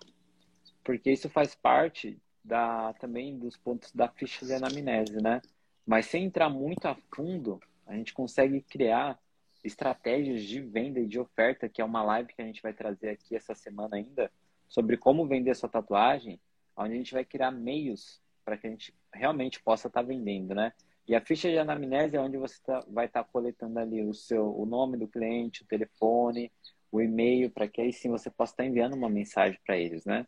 porque 0.82 1.10
isso 1.10 1.28
faz 1.28 1.54
parte 1.54 2.20
da 2.44 2.92
também 2.94 3.38
dos 3.38 3.56
pontos 3.56 3.92
da 3.92 4.08
ficha 4.08 4.44
de 4.44 4.52
anamnese, 4.52 5.22
né? 5.22 5.40
Mas 5.86 6.06
sem 6.06 6.24
entrar 6.24 6.48
muito 6.48 6.86
a 6.86 6.96
fundo, 7.14 7.60
a 7.86 7.94
gente 7.94 8.12
consegue 8.12 8.60
criar 8.62 9.18
estratégias 9.62 10.42
de 10.42 10.60
venda 10.60 10.98
e 10.98 11.06
de 11.06 11.20
oferta, 11.20 11.68
que 11.68 11.80
é 11.80 11.84
uma 11.84 12.02
live 12.02 12.32
que 12.32 12.42
a 12.42 12.44
gente 12.44 12.62
vai 12.62 12.72
trazer 12.72 13.10
aqui 13.10 13.36
essa 13.36 13.54
semana 13.54 13.96
ainda, 13.96 14.30
sobre 14.68 14.96
como 14.96 15.26
vender 15.26 15.54
sua 15.54 15.68
tatuagem, 15.68 16.40
onde 16.76 16.94
a 16.94 16.96
gente 16.96 17.12
vai 17.12 17.24
criar 17.24 17.50
meios 17.50 18.20
para 18.44 18.56
que 18.56 18.66
a 18.66 18.70
gente 18.70 18.94
realmente 19.12 19.62
possa 19.62 19.88
estar 19.88 20.00
tá 20.00 20.06
vendendo, 20.06 20.54
né? 20.54 20.72
E 21.06 21.14
a 21.14 21.20
ficha 21.20 21.50
de 21.50 21.58
anamnese 21.58 22.16
é 22.16 22.20
onde 22.20 22.36
você 22.36 22.56
tá, 22.62 22.84
vai 22.88 23.06
estar 23.06 23.24
tá 23.24 23.28
coletando 23.32 23.78
ali 23.78 24.02
o 24.02 24.14
seu 24.14 24.54
o 24.56 24.64
nome 24.64 24.96
do 24.96 25.08
cliente, 25.08 25.62
o 25.62 25.66
telefone, 25.66 26.50
o 26.90 27.00
e-mail, 27.00 27.50
para 27.50 27.66
que 27.66 27.80
aí 27.80 27.92
sim 27.92 28.08
você 28.10 28.30
possa 28.30 28.52
estar 28.52 28.62
tá 28.62 28.68
enviando 28.68 28.94
uma 28.94 29.08
mensagem 29.08 29.58
para 29.66 29.76
eles, 29.76 30.04
né? 30.04 30.26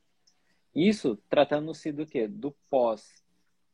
Isso 0.75 1.17
tratando-se 1.29 1.93
do 1.93 2.05
quê? 2.05 2.27
Do 2.27 2.51
pós. 2.69 3.23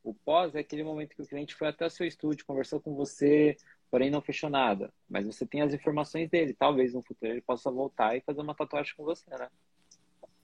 O 0.03 0.13
pós 0.13 0.55
é 0.55 0.59
aquele 0.59 0.83
momento 0.83 1.15
que 1.15 1.21
o 1.21 1.27
cliente 1.27 1.55
foi 1.55 1.67
até 1.67 1.85
o 1.85 1.89
seu 1.89 2.05
estúdio, 2.05 2.45
conversou 2.45 2.79
com 2.79 2.95
você, 2.95 3.55
porém 3.89 4.09
não 4.09 4.21
fechou 4.21 4.49
nada. 4.49 4.91
Mas 5.09 5.25
você 5.25 5.45
tem 5.45 5.61
as 5.61 5.73
informações 5.73 6.29
dele. 6.29 6.53
Talvez 6.53 6.93
no 6.93 7.01
futuro 7.01 7.31
ele 7.31 7.41
possa 7.41 7.71
voltar 7.71 8.15
e 8.15 8.21
fazer 8.21 8.41
uma 8.41 8.55
tatuagem 8.55 8.93
com 8.95 9.03
você, 9.03 9.29
né? 9.31 9.49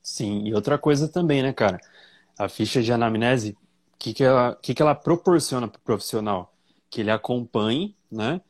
Sim, 0.01 0.47
e 0.47 0.53
outra 0.53 0.78
coisa 0.78 1.11
também, 1.11 1.43
né, 1.43 1.53
cara? 1.53 1.80
A 2.38 2.47
ficha 2.47 2.81
de 2.81 2.91
anamnese, 2.91 3.51
o 3.93 3.97
que, 3.97 4.13
que, 4.13 4.23
ela, 4.23 4.57
que, 4.61 4.73
que 4.73 4.81
ela 4.81 4.95
proporciona 4.95 5.67
para 5.67 5.79
o 5.79 5.81
profissional? 5.81 6.53
Que 6.89 7.01
ele 7.01 7.11
acompanhe, 7.11 7.95
né? 8.11 8.41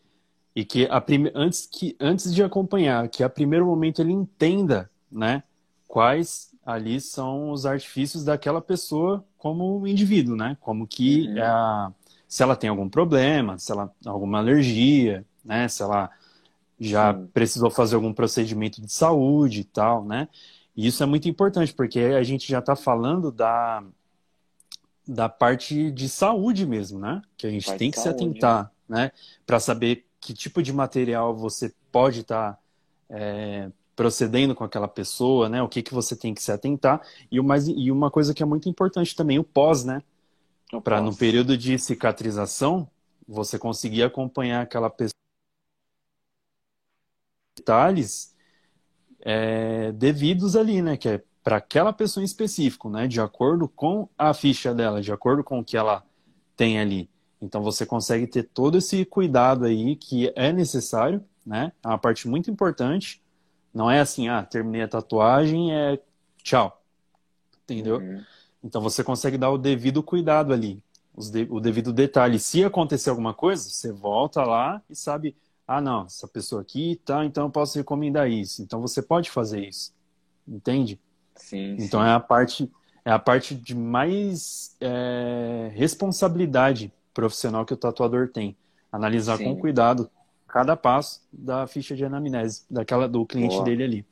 E 0.55 0.65
que 0.65 0.85
a 0.89 0.99
prime... 0.99 1.31
antes, 1.33 1.67
que, 1.71 1.95
antes 1.99 2.33
de 2.33 2.43
acompanhar, 2.43 3.07
que 3.09 3.23
a 3.23 3.29
primeiro 3.29 3.65
momento 3.65 4.01
ele 4.01 4.11
entenda, 4.11 4.89
né? 5.11 5.43
Quais 5.87 6.53
ali 6.65 6.99
são 6.99 7.51
os 7.51 7.65
artifícios 7.65 8.25
daquela 8.25 8.61
pessoa 8.61 9.23
como 9.37 9.87
indivíduo, 9.87 10.35
né? 10.35 10.57
Como 10.59 10.85
que 10.85 11.27
uhum. 11.29 11.37
é 11.37 11.93
se 12.27 12.43
ela 12.43 12.55
tem 12.55 12.69
algum 12.69 12.89
problema, 12.89 13.57
se 13.57 13.71
ela 13.71 13.91
alguma 14.05 14.39
alergia, 14.39 15.25
né? 15.43 15.67
Se 15.67 15.81
ela 15.81 16.09
já 16.79 17.13
Sim. 17.13 17.27
precisou 17.33 17.71
fazer 17.71 17.95
algum 17.95 18.13
procedimento 18.13 18.81
de 18.81 18.91
saúde 18.91 19.61
e 19.61 19.63
tal, 19.63 20.03
né? 20.03 20.27
E 20.77 20.85
isso 20.85 21.01
é 21.01 21.05
muito 21.07 21.27
importante 21.27 21.73
porque 21.73 21.99
a 21.99 22.21
gente 22.21 22.47
já 22.47 22.59
está 22.59 22.75
falando 22.75 23.31
da 23.31 23.83
da 25.07 25.29
parte 25.29 25.89
de 25.89 26.09
saúde 26.09 26.65
mesmo, 26.65 26.99
né? 26.99 27.21
Que 27.37 27.47
a 27.47 27.49
gente 27.49 27.73
tem 27.77 27.89
que 27.89 27.97
saúde, 27.97 28.19
se 28.19 28.23
atentar, 28.23 28.71
né? 28.87 29.11
Para 29.45 29.59
saber 29.59 30.05
que 30.19 30.33
tipo 30.33 30.61
de 30.61 30.71
material 30.71 31.35
você 31.35 31.73
pode 31.91 32.19
estar 32.19 32.53
tá, 32.53 32.59
é, 33.09 33.71
procedendo 33.95 34.53
com 34.53 34.65
aquela 34.65 34.87
pessoa, 34.87 35.47
né? 35.47 35.63
O 35.63 35.69
que, 35.69 35.81
que 35.81 35.93
você 35.93 36.15
tem 36.15 36.33
que 36.33 36.43
se 36.43 36.51
atentar. 36.51 37.01
E, 37.31 37.39
o 37.39 37.43
mais, 37.43 37.67
e 37.69 37.89
uma 37.89 38.11
coisa 38.11 38.33
que 38.33 38.43
é 38.43 38.45
muito 38.45 38.67
importante 38.67 39.15
também, 39.15 39.39
o 39.39 39.45
pós, 39.45 39.85
né? 39.85 40.03
Para 40.83 40.99
no 41.01 41.15
período 41.15 41.57
de 41.57 41.79
cicatrização, 41.79 42.87
você 43.25 43.57
conseguir 43.57 44.03
acompanhar 44.03 44.61
aquela 44.61 44.89
pessoa 44.89 45.13
detalhes 47.55 48.35
é, 49.29 49.91
devidos 49.91 50.55
ali, 50.55 50.81
né? 50.81 50.95
Que 50.95 51.09
é 51.09 51.23
para 51.43 51.57
aquela 51.57 51.91
pessoa 51.91 52.21
em 52.21 52.25
específico, 52.25 52.89
né? 52.89 53.07
De 53.07 53.19
acordo 53.19 53.67
com 53.67 54.07
a 54.17 54.33
ficha 54.33 54.73
dela, 54.73 55.01
de 55.01 55.11
acordo 55.11 55.43
com 55.43 55.59
o 55.59 55.63
que 55.63 55.75
ela 55.75 56.03
tem 56.55 56.79
ali. 56.79 57.09
Então 57.41 57.61
você 57.61 57.85
consegue 57.85 58.25
ter 58.25 58.43
todo 58.43 58.77
esse 58.77 59.03
cuidado 59.05 59.65
aí 59.65 59.95
que 59.95 60.31
é 60.35 60.51
necessário, 60.51 61.23
né? 61.45 61.71
É 61.83 61.87
uma 61.87 61.97
parte 61.97 62.27
muito 62.27 62.49
importante 62.49 63.21
não 63.77 63.91
é 63.91 63.99
assim, 63.99 64.27
ah, 64.27 64.41
terminei 64.41 64.81
a 64.81 64.87
tatuagem, 64.87 65.71
é 65.71 65.99
tchau. 66.41 66.81
Entendeu? 67.63 67.97
Uhum. 67.97 68.23
Então 68.63 68.81
você 68.81 69.03
consegue 69.03 69.37
dar 69.37 69.51
o 69.51 69.57
devido 69.57 70.01
cuidado 70.01 70.51
ali, 70.51 70.81
o 71.47 71.59
devido 71.59 71.93
detalhe. 71.93 72.39
Se 72.39 72.63
acontecer 72.63 73.11
alguma 73.11 73.35
coisa, 73.35 73.69
você 73.69 73.91
volta 73.91 74.43
lá 74.43 74.81
e 74.89 74.95
sabe, 74.95 75.35
ah, 75.67 75.81
não, 75.81 76.05
essa 76.05 76.27
pessoa 76.27 76.61
aqui, 76.61 76.99
tá, 77.03 77.25
então 77.25 77.45
eu 77.45 77.49
posso 77.49 77.77
recomendar 77.77 78.29
isso. 78.29 78.61
Então 78.61 78.79
você 78.79 79.01
pode 79.01 79.29
fazer 79.29 79.65
isso. 79.65 79.93
Entende? 80.47 80.99
Sim. 81.35 81.75
Então 81.77 81.99
sim. 81.99 82.07
é 82.07 82.11
a 82.11 82.19
parte 82.19 82.71
é 83.03 83.11
a 83.11 83.19
parte 83.19 83.55
de 83.55 83.73
mais 83.73 84.75
é, 84.81 85.71
responsabilidade 85.73 86.91
profissional 87.13 87.65
que 87.65 87.73
o 87.73 87.77
tatuador 87.77 88.29
tem. 88.29 88.55
Analisar 88.91 89.37
sim. 89.37 89.45
com 89.45 89.57
cuidado 89.57 90.09
cada 90.47 90.75
passo 90.75 91.21
da 91.31 91.67
ficha 91.67 91.95
de 91.95 92.03
anamnese 92.03 92.65
daquela 92.69 93.07
do 93.07 93.25
cliente 93.25 93.55
Boa. 93.55 93.65
dele 93.65 93.83
ali. 93.83 94.05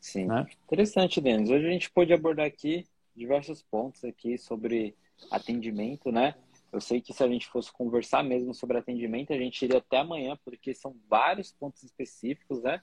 Sim. 0.00 0.26
Né? 0.26 0.46
Interessante, 0.64 1.20
Denis. 1.20 1.50
Hoje 1.50 1.66
a 1.66 1.70
gente 1.70 1.90
pôde 1.90 2.12
abordar 2.12 2.46
aqui 2.46 2.86
diversos 3.14 3.62
pontos 3.62 4.04
aqui 4.04 4.38
sobre 4.38 4.94
atendimento, 5.30 6.10
né? 6.10 6.34
Eu 6.72 6.80
sei 6.80 7.00
que 7.00 7.12
se 7.12 7.22
a 7.22 7.28
gente 7.28 7.48
fosse 7.48 7.72
conversar 7.72 8.22
mesmo 8.22 8.54
sobre 8.54 8.78
atendimento, 8.78 9.32
a 9.32 9.36
gente 9.36 9.64
iria 9.64 9.78
até 9.78 9.98
amanhã, 9.98 10.38
porque 10.44 10.72
são 10.72 10.94
vários 11.08 11.52
pontos 11.52 11.82
específicos, 11.82 12.62
né? 12.62 12.80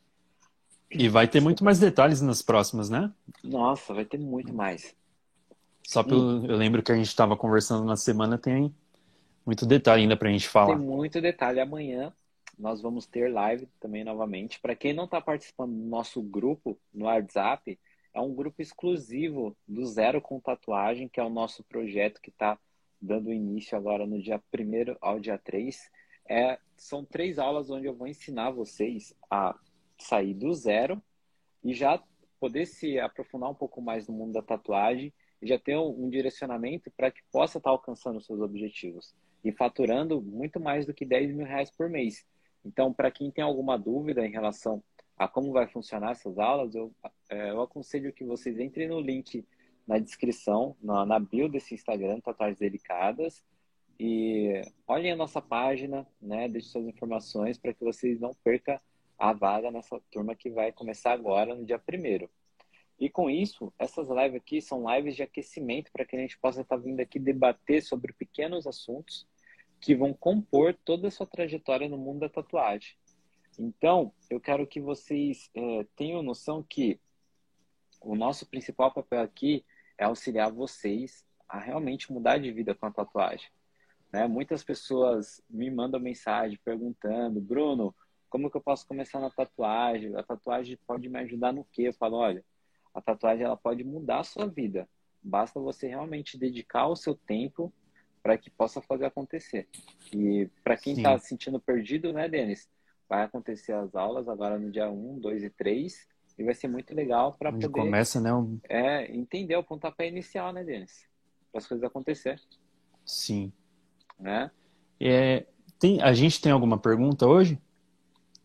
E 0.92 1.10
vai 1.10 1.28
ter 1.28 1.42
muito 1.42 1.64
mais 1.64 1.80
detalhes 1.80 2.22
nas 2.22 2.42
próximas, 2.42 2.90
né? 2.90 3.12
Nossa, 3.44 3.94
vai 3.94 4.06
ter 4.06 4.18
muito 4.18 4.54
mais. 4.54 4.96
Só 5.86 6.04
pelo. 6.04 6.46
Eu 6.46 6.58
lembro 6.58 6.84
que 6.84 6.92
a 6.92 6.96
gente 6.96 7.08
estava 7.08 7.36
conversando 7.36 7.86
na 7.86 7.96
semana, 7.96 8.38
tem 8.38 8.74
muito 9.46 9.66
detalhe 9.66 10.02
ainda 10.02 10.18
para 10.18 10.28
a 10.28 10.32
gente 10.32 10.48
falar. 10.48 10.76
Tem 10.76 10.86
muito 10.86 11.22
detalhe. 11.22 11.60
Amanhã 11.60 12.14
nós 12.58 12.82
vamos 12.82 13.06
ter 13.06 13.32
live 13.32 13.68
também 13.80 14.04
novamente. 14.04 14.60
Para 14.60 14.76
quem 14.76 14.94
não 14.94 15.06
está 15.06 15.22
participando 15.22 15.74
do 15.74 15.86
nosso 15.88 16.22
grupo 16.22 16.78
no 16.94 17.06
WhatsApp, 17.06 17.80
é 18.14 18.20
um 18.20 18.34
grupo 18.34 18.62
exclusivo 18.62 19.56
do 19.68 19.86
Zero 19.86 20.20
com 20.20 20.40
Tatuagem, 20.40 21.08
que 21.08 21.20
é 21.20 21.24
o 21.24 21.30
nosso 21.30 21.64
projeto 21.64 22.20
que 22.22 22.30
está 22.30 22.58
dando 23.02 23.32
início 23.32 23.78
agora 23.78 24.06
no 24.06 24.22
dia 24.22 24.42
1 24.54 24.96
ao 25.02 25.20
dia 25.20 25.38
3. 25.38 25.90
É, 26.30 26.60
são 26.76 27.06
três 27.06 27.40
aulas 27.40 27.70
onde 27.70 27.88
eu 27.88 27.96
vou 27.96 28.08
ensinar 28.08 28.52
vocês 28.52 29.16
a 29.30 29.58
sair 29.98 30.34
do 30.34 30.54
zero 30.54 31.02
e 31.64 31.74
já 31.74 32.02
poder 32.40 32.66
se 32.66 33.00
aprofundar 33.00 33.50
um 33.50 33.56
pouco 33.56 33.82
mais 33.82 34.08
no 34.08 34.14
mundo 34.14 34.34
da 34.34 34.42
tatuagem 34.42 35.14
e 35.42 35.48
já 35.48 35.58
ter 35.58 35.76
um, 35.78 36.06
um 36.06 36.10
direcionamento 36.10 36.92
para 36.92 37.12
que 37.12 37.22
possa 37.32 37.58
estar 37.58 37.70
tá 37.70 37.74
alcançando 37.74 38.22
seus 38.22 38.42
objetivos 38.42 39.16
e 39.44 39.52
faturando 39.52 40.22
muito 40.22 40.60
mais 40.60 40.86
do 40.86 40.94
que 40.94 41.06
10 41.06 41.34
mil 41.34 41.46
reais 41.46 41.72
por 41.72 41.90
mês. 41.90 42.26
Então, 42.66 42.92
para 42.92 43.12
quem 43.12 43.32
tem 43.32 43.44
alguma 43.44 43.78
dúvida 43.78 44.26
em 44.26 44.32
relação 44.32 44.84
a 45.16 45.28
como 45.28 45.52
vai 45.52 45.68
funcionar 45.68 46.12
essas 46.12 46.38
aulas, 46.38 46.76
eu, 46.76 46.94
é, 47.30 47.50
eu 47.50 47.62
aconselho 47.62 48.14
que 48.14 48.24
vocês 48.24 48.60
entrem 48.60 48.88
no 48.88 49.00
link 49.00 49.46
na 49.88 49.98
descrição, 49.98 50.76
na, 50.82 51.06
na 51.06 51.20
bio 51.20 51.48
desse 51.48 51.74
Instagram, 51.74 52.20
Tatuagens 52.20 52.60
Delicadas, 52.60 53.44
e 54.00 54.62
olhem 54.86 55.14
a 55.14 55.16
nossa 55.16 55.42
página, 55.42 56.06
né? 56.22 56.48
Deixe 56.48 56.70
suas 56.70 56.86
informações 56.86 57.58
para 57.58 57.74
que 57.74 57.84
vocês 57.84 58.20
não 58.20 58.34
percam 58.44 58.80
a 59.18 59.34
vaga 59.34 59.72
nessa 59.72 60.00
turma 60.12 60.36
que 60.36 60.52
vai 60.52 60.72
começar 60.72 61.14
agora, 61.14 61.56
no 61.56 61.66
dia 61.66 61.80
primeiro. 61.80 62.30
E 63.00 63.10
com 63.10 63.30
isso, 63.30 63.74
essas 63.80 64.08
lives 64.08 64.36
aqui 64.36 64.62
são 64.62 64.84
lives 64.94 65.16
de 65.16 65.24
aquecimento 65.24 65.92
para 65.92 66.06
que 66.06 66.16
a 66.16 66.20
gente 66.20 66.38
possa 66.38 66.62
estar 66.62 66.78
tá 66.78 66.82
vindo 66.82 67.00
aqui 67.00 67.18
debater 67.18 67.82
sobre 67.82 68.14
pequenos 68.14 68.68
assuntos 68.68 69.28
que 69.80 69.96
vão 69.96 70.14
compor 70.14 70.76
toda 70.86 71.08
a 71.08 71.12
sua 71.12 71.26
trajetória 71.26 71.88
no 71.88 71.98
mundo 71.98 72.20
da 72.20 72.30
tatuagem. 72.30 72.96
Então, 73.58 74.12
eu 74.30 74.40
quero 74.40 74.66
que 74.68 74.80
vocês 74.80 75.50
é, 75.56 75.86
tenham 75.96 76.22
noção 76.22 76.64
que 76.64 77.00
o 78.02 78.16
nosso 78.16 78.46
principal 78.48 78.92
papel 78.92 79.22
aqui 79.22 79.66
é 79.98 80.06
auxiliar 80.06 80.52
vocês 80.52 81.26
a 81.48 81.60
realmente 81.60 82.12
mudar 82.12 82.38
de 82.38 82.52
vida 82.52 82.76
com 82.76 82.86
a 82.86 82.92
tatuagem. 82.92 83.50
Né? 84.12 84.28
Muitas 84.28 84.64
pessoas 84.64 85.42
me 85.50 85.70
mandam 85.70 86.00
mensagem 86.00 86.60
perguntando, 86.64 87.42
Bruno, 87.42 87.96
como 88.30 88.50
que 88.50 88.58
eu 88.58 88.62
posso 88.62 88.86
começar 88.88 89.20
na 89.20 89.30
tatuagem? 89.30 90.16
A 90.16 90.24
tatuagem 90.24 90.78
pode 90.86 91.10
me 91.10 91.20
ajudar 91.20 91.54
no 91.54 91.66
quê? 91.72 91.84
Eu 91.84 91.94
falo, 91.94 92.18
olha, 92.18 92.44
a 92.94 93.02
tatuagem 93.02 93.46
ela 93.46 93.58
pode 93.58 93.84
mudar 93.84 94.20
a 94.20 94.24
sua 94.24 94.48
vida. 94.48 94.88
Basta 95.22 95.60
você 95.60 95.88
realmente 95.88 96.38
dedicar 96.38 96.88
o 96.88 96.96
seu 96.96 97.16
tempo 97.16 97.74
para 98.22 98.38
que 98.38 98.50
possa 98.50 98.82
fazer 98.82 99.06
acontecer. 99.06 99.68
E 100.14 100.50
para 100.64 100.78
quem 100.78 100.94
está 100.94 101.18
se 101.18 101.28
sentindo 101.28 101.60
perdido, 101.60 102.12
né, 102.12 102.28
Denis? 102.28 102.70
Vai 103.08 103.24
acontecer 103.24 103.72
as 103.72 103.96
aulas 103.96 104.28
agora 104.28 104.60
no 104.60 104.70
dia 104.70 104.90
1, 104.90 105.20
2 105.20 105.44
e 105.44 105.50
3 105.50 106.08
e 106.38 106.44
vai 106.44 106.54
ser 106.54 106.68
muito 106.68 106.94
legal 106.94 107.34
para 107.34 107.52
poder 107.52 107.70
começa, 107.70 108.22
né, 108.22 108.34
um... 108.34 108.60
é, 108.70 109.12
entender 109.16 109.56
o 109.56 109.64
pontapé 109.64 110.08
inicial, 110.08 110.54
né, 110.54 110.64
Denis? 110.64 111.08
Para 111.52 111.60
as 111.60 111.68
coisas 111.68 111.84
acontecer. 111.84 112.40
Sim. 113.06 113.52
Né? 114.20 114.52
É, 115.00 115.46
tem, 115.80 116.02
a 116.02 116.14
gente 116.14 116.42
tem 116.42 116.52
alguma 116.52 116.78
pergunta 116.78 117.28
hoje? 117.28 117.60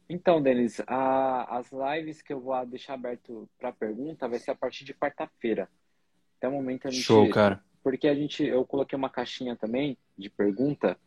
Então, 0.08 0.42
Denis, 0.42 0.80
a, 0.86 1.58
as 1.58 1.70
lives 1.72 2.20
que 2.20 2.32
eu 2.32 2.40
vou 2.40 2.66
deixar 2.66 2.94
aberto 2.94 3.48
para 3.58 3.72
pergunta 3.72 4.28
vai 4.28 4.38
ser 4.38 4.50
a 4.50 4.54
partir 4.54 4.84
de 4.84 4.92
quarta-feira. 4.92 5.68
Até 6.36 6.48
o 6.48 6.52
momento 6.52 6.88
a 6.88 6.90
gente. 6.90 7.02
Show, 7.02 7.30
cara. 7.30 7.62
Porque 7.82 8.06
a 8.06 8.14
gente, 8.14 8.44
eu 8.44 8.64
coloquei 8.64 8.96
uma 8.96 9.08
caixinha 9.08 9.56
também 9.56 9.96
de 10.16 10.28
pergunta 10.28 10.98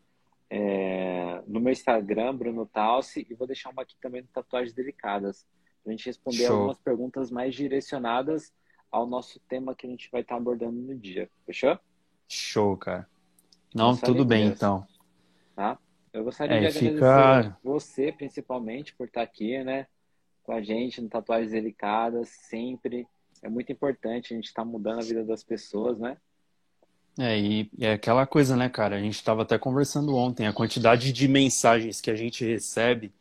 é, 0.49 1.41
no 1.47 1.59
meu 1.59 1.71
Instagram, 1.71 2.35
Bruno 2.35 2.65
Talsi, 2.65 3.25
e 3.29 3.33
vou 3.33 3.47
deixar 3.47 3.69
uma 3.69 3.83
aqui 3.83 3.95
também 4.01 4.21
do 4.21 4.27
Tatuagens 4.29 4.73
Delicadas, 4.73 5.45
a 5.89 5.91
gente 5.91 6.05
responder 6.05 6.47
Show. 6.47 6.55
algumas 6.55 6.79
perguntas 6.79 7.31
mais 7.31 7.53
direcionadas 7.53 8.51
ao 8.91 9.05
nosso 9.05 9.39
tema 9.41 9.75
que 9.75 9.85
a 9.85 9.89
gente 9.89 10.09
vai 10.11 10.21
estar 10.21 10.35
abordando 10.35 10.79
no 10.79 10.95
dia. 10.97 11.29
Fechou? 11.45 11.77
Show, 12.27 12.77
cara. 12.77 13.07
Não, 13.73 13.95
tudo 13.95 14.23
bem, 14.23 14.47
então. 14.47 14.87
Tá? 15.55 15.77
Eu 16.13 16.23
gostaria 16.23 16.55
é, 16.55 16.59
de 16.61 16.67
agradecer 16.67 16.93
fica... 16.93 17.57
você, 17.61 18.11
principalmente, 18.11 18.95
por 18.95 19.07
estar 19.07 19.21
aqui, 19.21 19.61
né? 19.63 19.85
Com 20.43 20.53
a 20.53 20.61
gente 20.61 21.01
no 21.01 21.09
Tatuagens 21.09 21.51
Delicadas, 21.51 22.29
sempre. 22.29 23.05
É 23.41 23.49
muito 23.49 23.71
importante 23.71 24.33
a 24.33 24.37
gente 24.37 24.45
estar 24.45 24.63
tá 24.63 24.67
mudando 24.67 24.99
a 24.99 25.03
vida 25.03 25.25
das 25.25 25.43
pessoas, 25.43 25.99
né? 25.99 26.15
É, 27.19 27.37
e, 27.37 27.69
e 27.77 27.85
é 27.85 27.93
aquela 27.93 28.25
coisa, 28.25 28.55
né, 28.55 28.69
cara? 28.69 28.95
A 28.95 29.01
gente 29.01 29.15
estava 29.15 29.43
até 29.43 29.57
conversando 29.57 30.15
ontem, 30.15 30.47
a 30.47 30.53
quantidade 30.53 31.11
de 31.11 31.27
mensagens 31.27 31.99
que 31.99 32.11
a 32.11 32.15
gente 32.15 32.45
recebe 32.45 33.13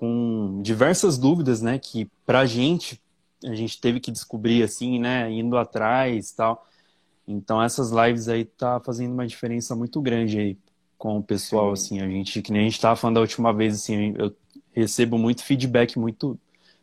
com 0.00 0.62
diversas 0.62 1.18
dúvidas, 1.18 1.60
né, 1.60 1.78
que 1.78 2.10
pra 2.24 2.46
gente, 2.46 2.98
a 3.44 3.54
gente 3.54 3.78
teve 3.78 4.00
que 4.00 4.10
descobrir, 4.10 4.62
assim, 4.62 4.98
né, 4.98 5.30
indo 5.30 5.58
atrás 5.58 6.30
e 6.30 6.36
tal. 6.36 6.66
Então, 7.28 7.62
essas 7.62 7.90
lives 7.90 8.26
aí 8.26 8.46
tá 8.46 8.80
fazendo 8.80 9.12
uma 9.12 9.26
diferença 9.26 9.76
muito 9.76 10.00
grande 10.00 10.38
aí 10.38 10.58
com 10.96 11.18
o 11.18 11.22
pessoal, 11.22 11.76
Sim. 11.76 11.98
assim, 11.98 12.00
a 12.00 12.08
gente, 12.08 12.40
que 12.40 12.50
nem 12.50 12.62
a 12.62 12.64
gente 12.64 12.80
tava 12.80 12.96
falando 12.96 13.16
da 13.16 13.20
última 13.20 13.52
vez, 13.52 13.74
assim, 13.74 14.14
eu 14.16 14.34
recebo 14.72 15.18
muito 15.18 15.44
feedback 15.44 15.98
muito 15.98 16.40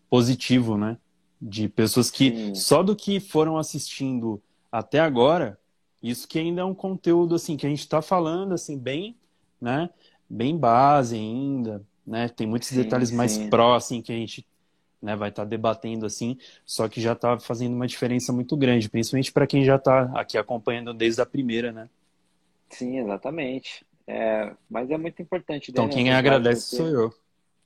positivo, 0.07 0.77
né, 0.77 0.95
de 1.41 1.67
pessoas 1.67 2.11
que 2.11 2.29
Sim. 2.29 2.53
só 2.53 2.83
do 2.83 2.95
que 2.95 3.19
foram 3.19 3.57
assistindo 3.57 4.39
até 4.71 4.99
agora 4.99 5.57
isso 6.03 6.27
que 6.27 6.37
ainda 6.37 6.61
é 6.61 6.63
um 6.63 6.75
conteúdo 6.75 7.33
assim 7.33 7.57
que 7.57 7.65
a 7.65 7.69
gente 7.69 7.79
está 7.79 7.99
falando 7.99 8.53
assim 8.53 8.77
bem, 8.77 9.17
né, 9.59 9.89
bem 10.29 10.55
base 10.55 11.15
ainda, 11.15 11.83
né? 12.07 12.29
Tem 12.29 12.47
muitos 12.47 12.69
sim, 12.69 12.77
detalhes 12.77 13.11
mais 13.11 13.33
sim. 13.33 13.49
pró 13.49 13.75
assim 13.75 14.01
que 14.01 14.13
a 14.13 14.15
gente 14.15 14.45
né, 15.01 15.15
vai 15.15 15.29
estar 15.29 15.43
tá 15.43 15.49
debatendo 15.49 16.05
assim, 16.05 16.37
só 16.65 16.87
que 16.87 17.01
já 17.01 17.13
está 17.13 17.37
fazendo 17.39 17.75
uma 17.75 17.85
diferença 17.85 18.31
muito 18.31 18.55
grande, 18.55 18.89
principalmente 18.89 19.31
para 19.31 19.45
quem 19.45 19.63
já 19.63 19.75
está 19.75 20.03
aqui 20.19 20.37
acompanhando 20.37 20.93
desde 20.93 21.21
a 21.21 21.25
primeira, 21.25 21.71
né? 21.71 21.89
Sim, 22.69 22.99
exatamente. 22.99 23.85
É, 24.07 24.53
mas 24.69 24.89
é 24.89 24.97
muito 24.97 25.21
importante. 25.21 25.69
Então, 25.69 25.85
né, 25.85 25.93
quem 25.93 26.13
agradece 26.13 26.77
sou 26.77 26.87
eu. 26.87 27.13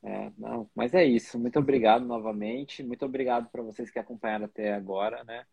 É, 0.04 0.32
não, 0.38 0.68
mas 0.76 0.94
é 0.94 1.06
isso. 1.06 1.38
Muito 1.38 1.60
obrigado 1.60 2.04
novamente. 2.06 2.84
Muito 2.84 3.06
obrigado 3.06 3.48
para 3.50 3.62
vocês 3.62 3.92
que 3.92 4.00
acompanharam 4.00 4.46
até 4.46 4.74
agora, 4.74 5.24
né? 5.24 5.46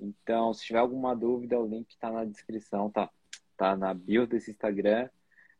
Então, 0.00 0.54
se 0.54 0.64
tiver 0.64 0.78
alguma 0.78 1.14
dúvida, 1.14 1.58
o 1.58 1.66
link 1.66 1.90
está 1.90 2.10
na 2.10 2.24
descrição, 2.24 2.90
tá, 2.90 3.10
tá 3.56 3.76
na 3.76 3.92
bio 3.92 4.26
desse 4.26 4.50
Instagram. 4.50 5.10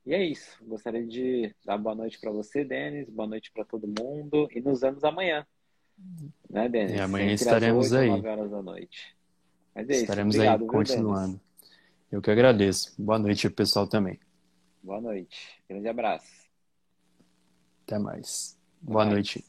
E 0.06 0.14
é 0.14 0.24
isso. 0.24 0.56
Gostaria 0.64 1.06
de 1.06 1.54
dar 1.64 1.78
boa 1.78 1.94
noite 1.94 2.18
para 2.18 2.30
você, 2.30 2.64
Denis. 2.64 3.08
Boa 3.08 3.28
noite 3.28 3.50
para 3.52 3.64
todo 3.64 3.86
mundo. 3.86 4.48
E 4.52 4.60
nos 4.60 4.80
vemos 4.80 5.04
amanhã. 5.04 5.46
Né, 6.48 6.68
Denis? 6.68 6.92
E 6.92 7.00
amanhã 7.00 7.32
estaremos 7.32 7.92
8, 7.92 8.00
aí. 8.00 8.08
9 8.08 8.28
horas 8.28 8.50
da 8.50 8.62
noite. 8.62 9.16
Mas 9.74 9.88
é 9.88 9.92
estaremos 9.94 10.34
isso. 10.34 10.42
Obrigado, 10.42 10.62
aí 10.62 10.68
continuando. 10.68 11.32
Viu, 11.32 12.18
Eu 12.18 12.22
que 12.22 12.30
agradeço. 12.30 12.94
Boa 12.98 13.18
noite, 13.18 13.48
pessoal, 13.50 13.86
também. 13.86 14.18
Boa 14.82 15.00
noite. 15.00 15.62
Grande 15.68 15.88
abraço. 15.88 16.48
Até 17.86 17.98
mais. 17.98 18.58
Boa, 18.80 19.04
boa 19.04 19.14
noite. 19.14 19.44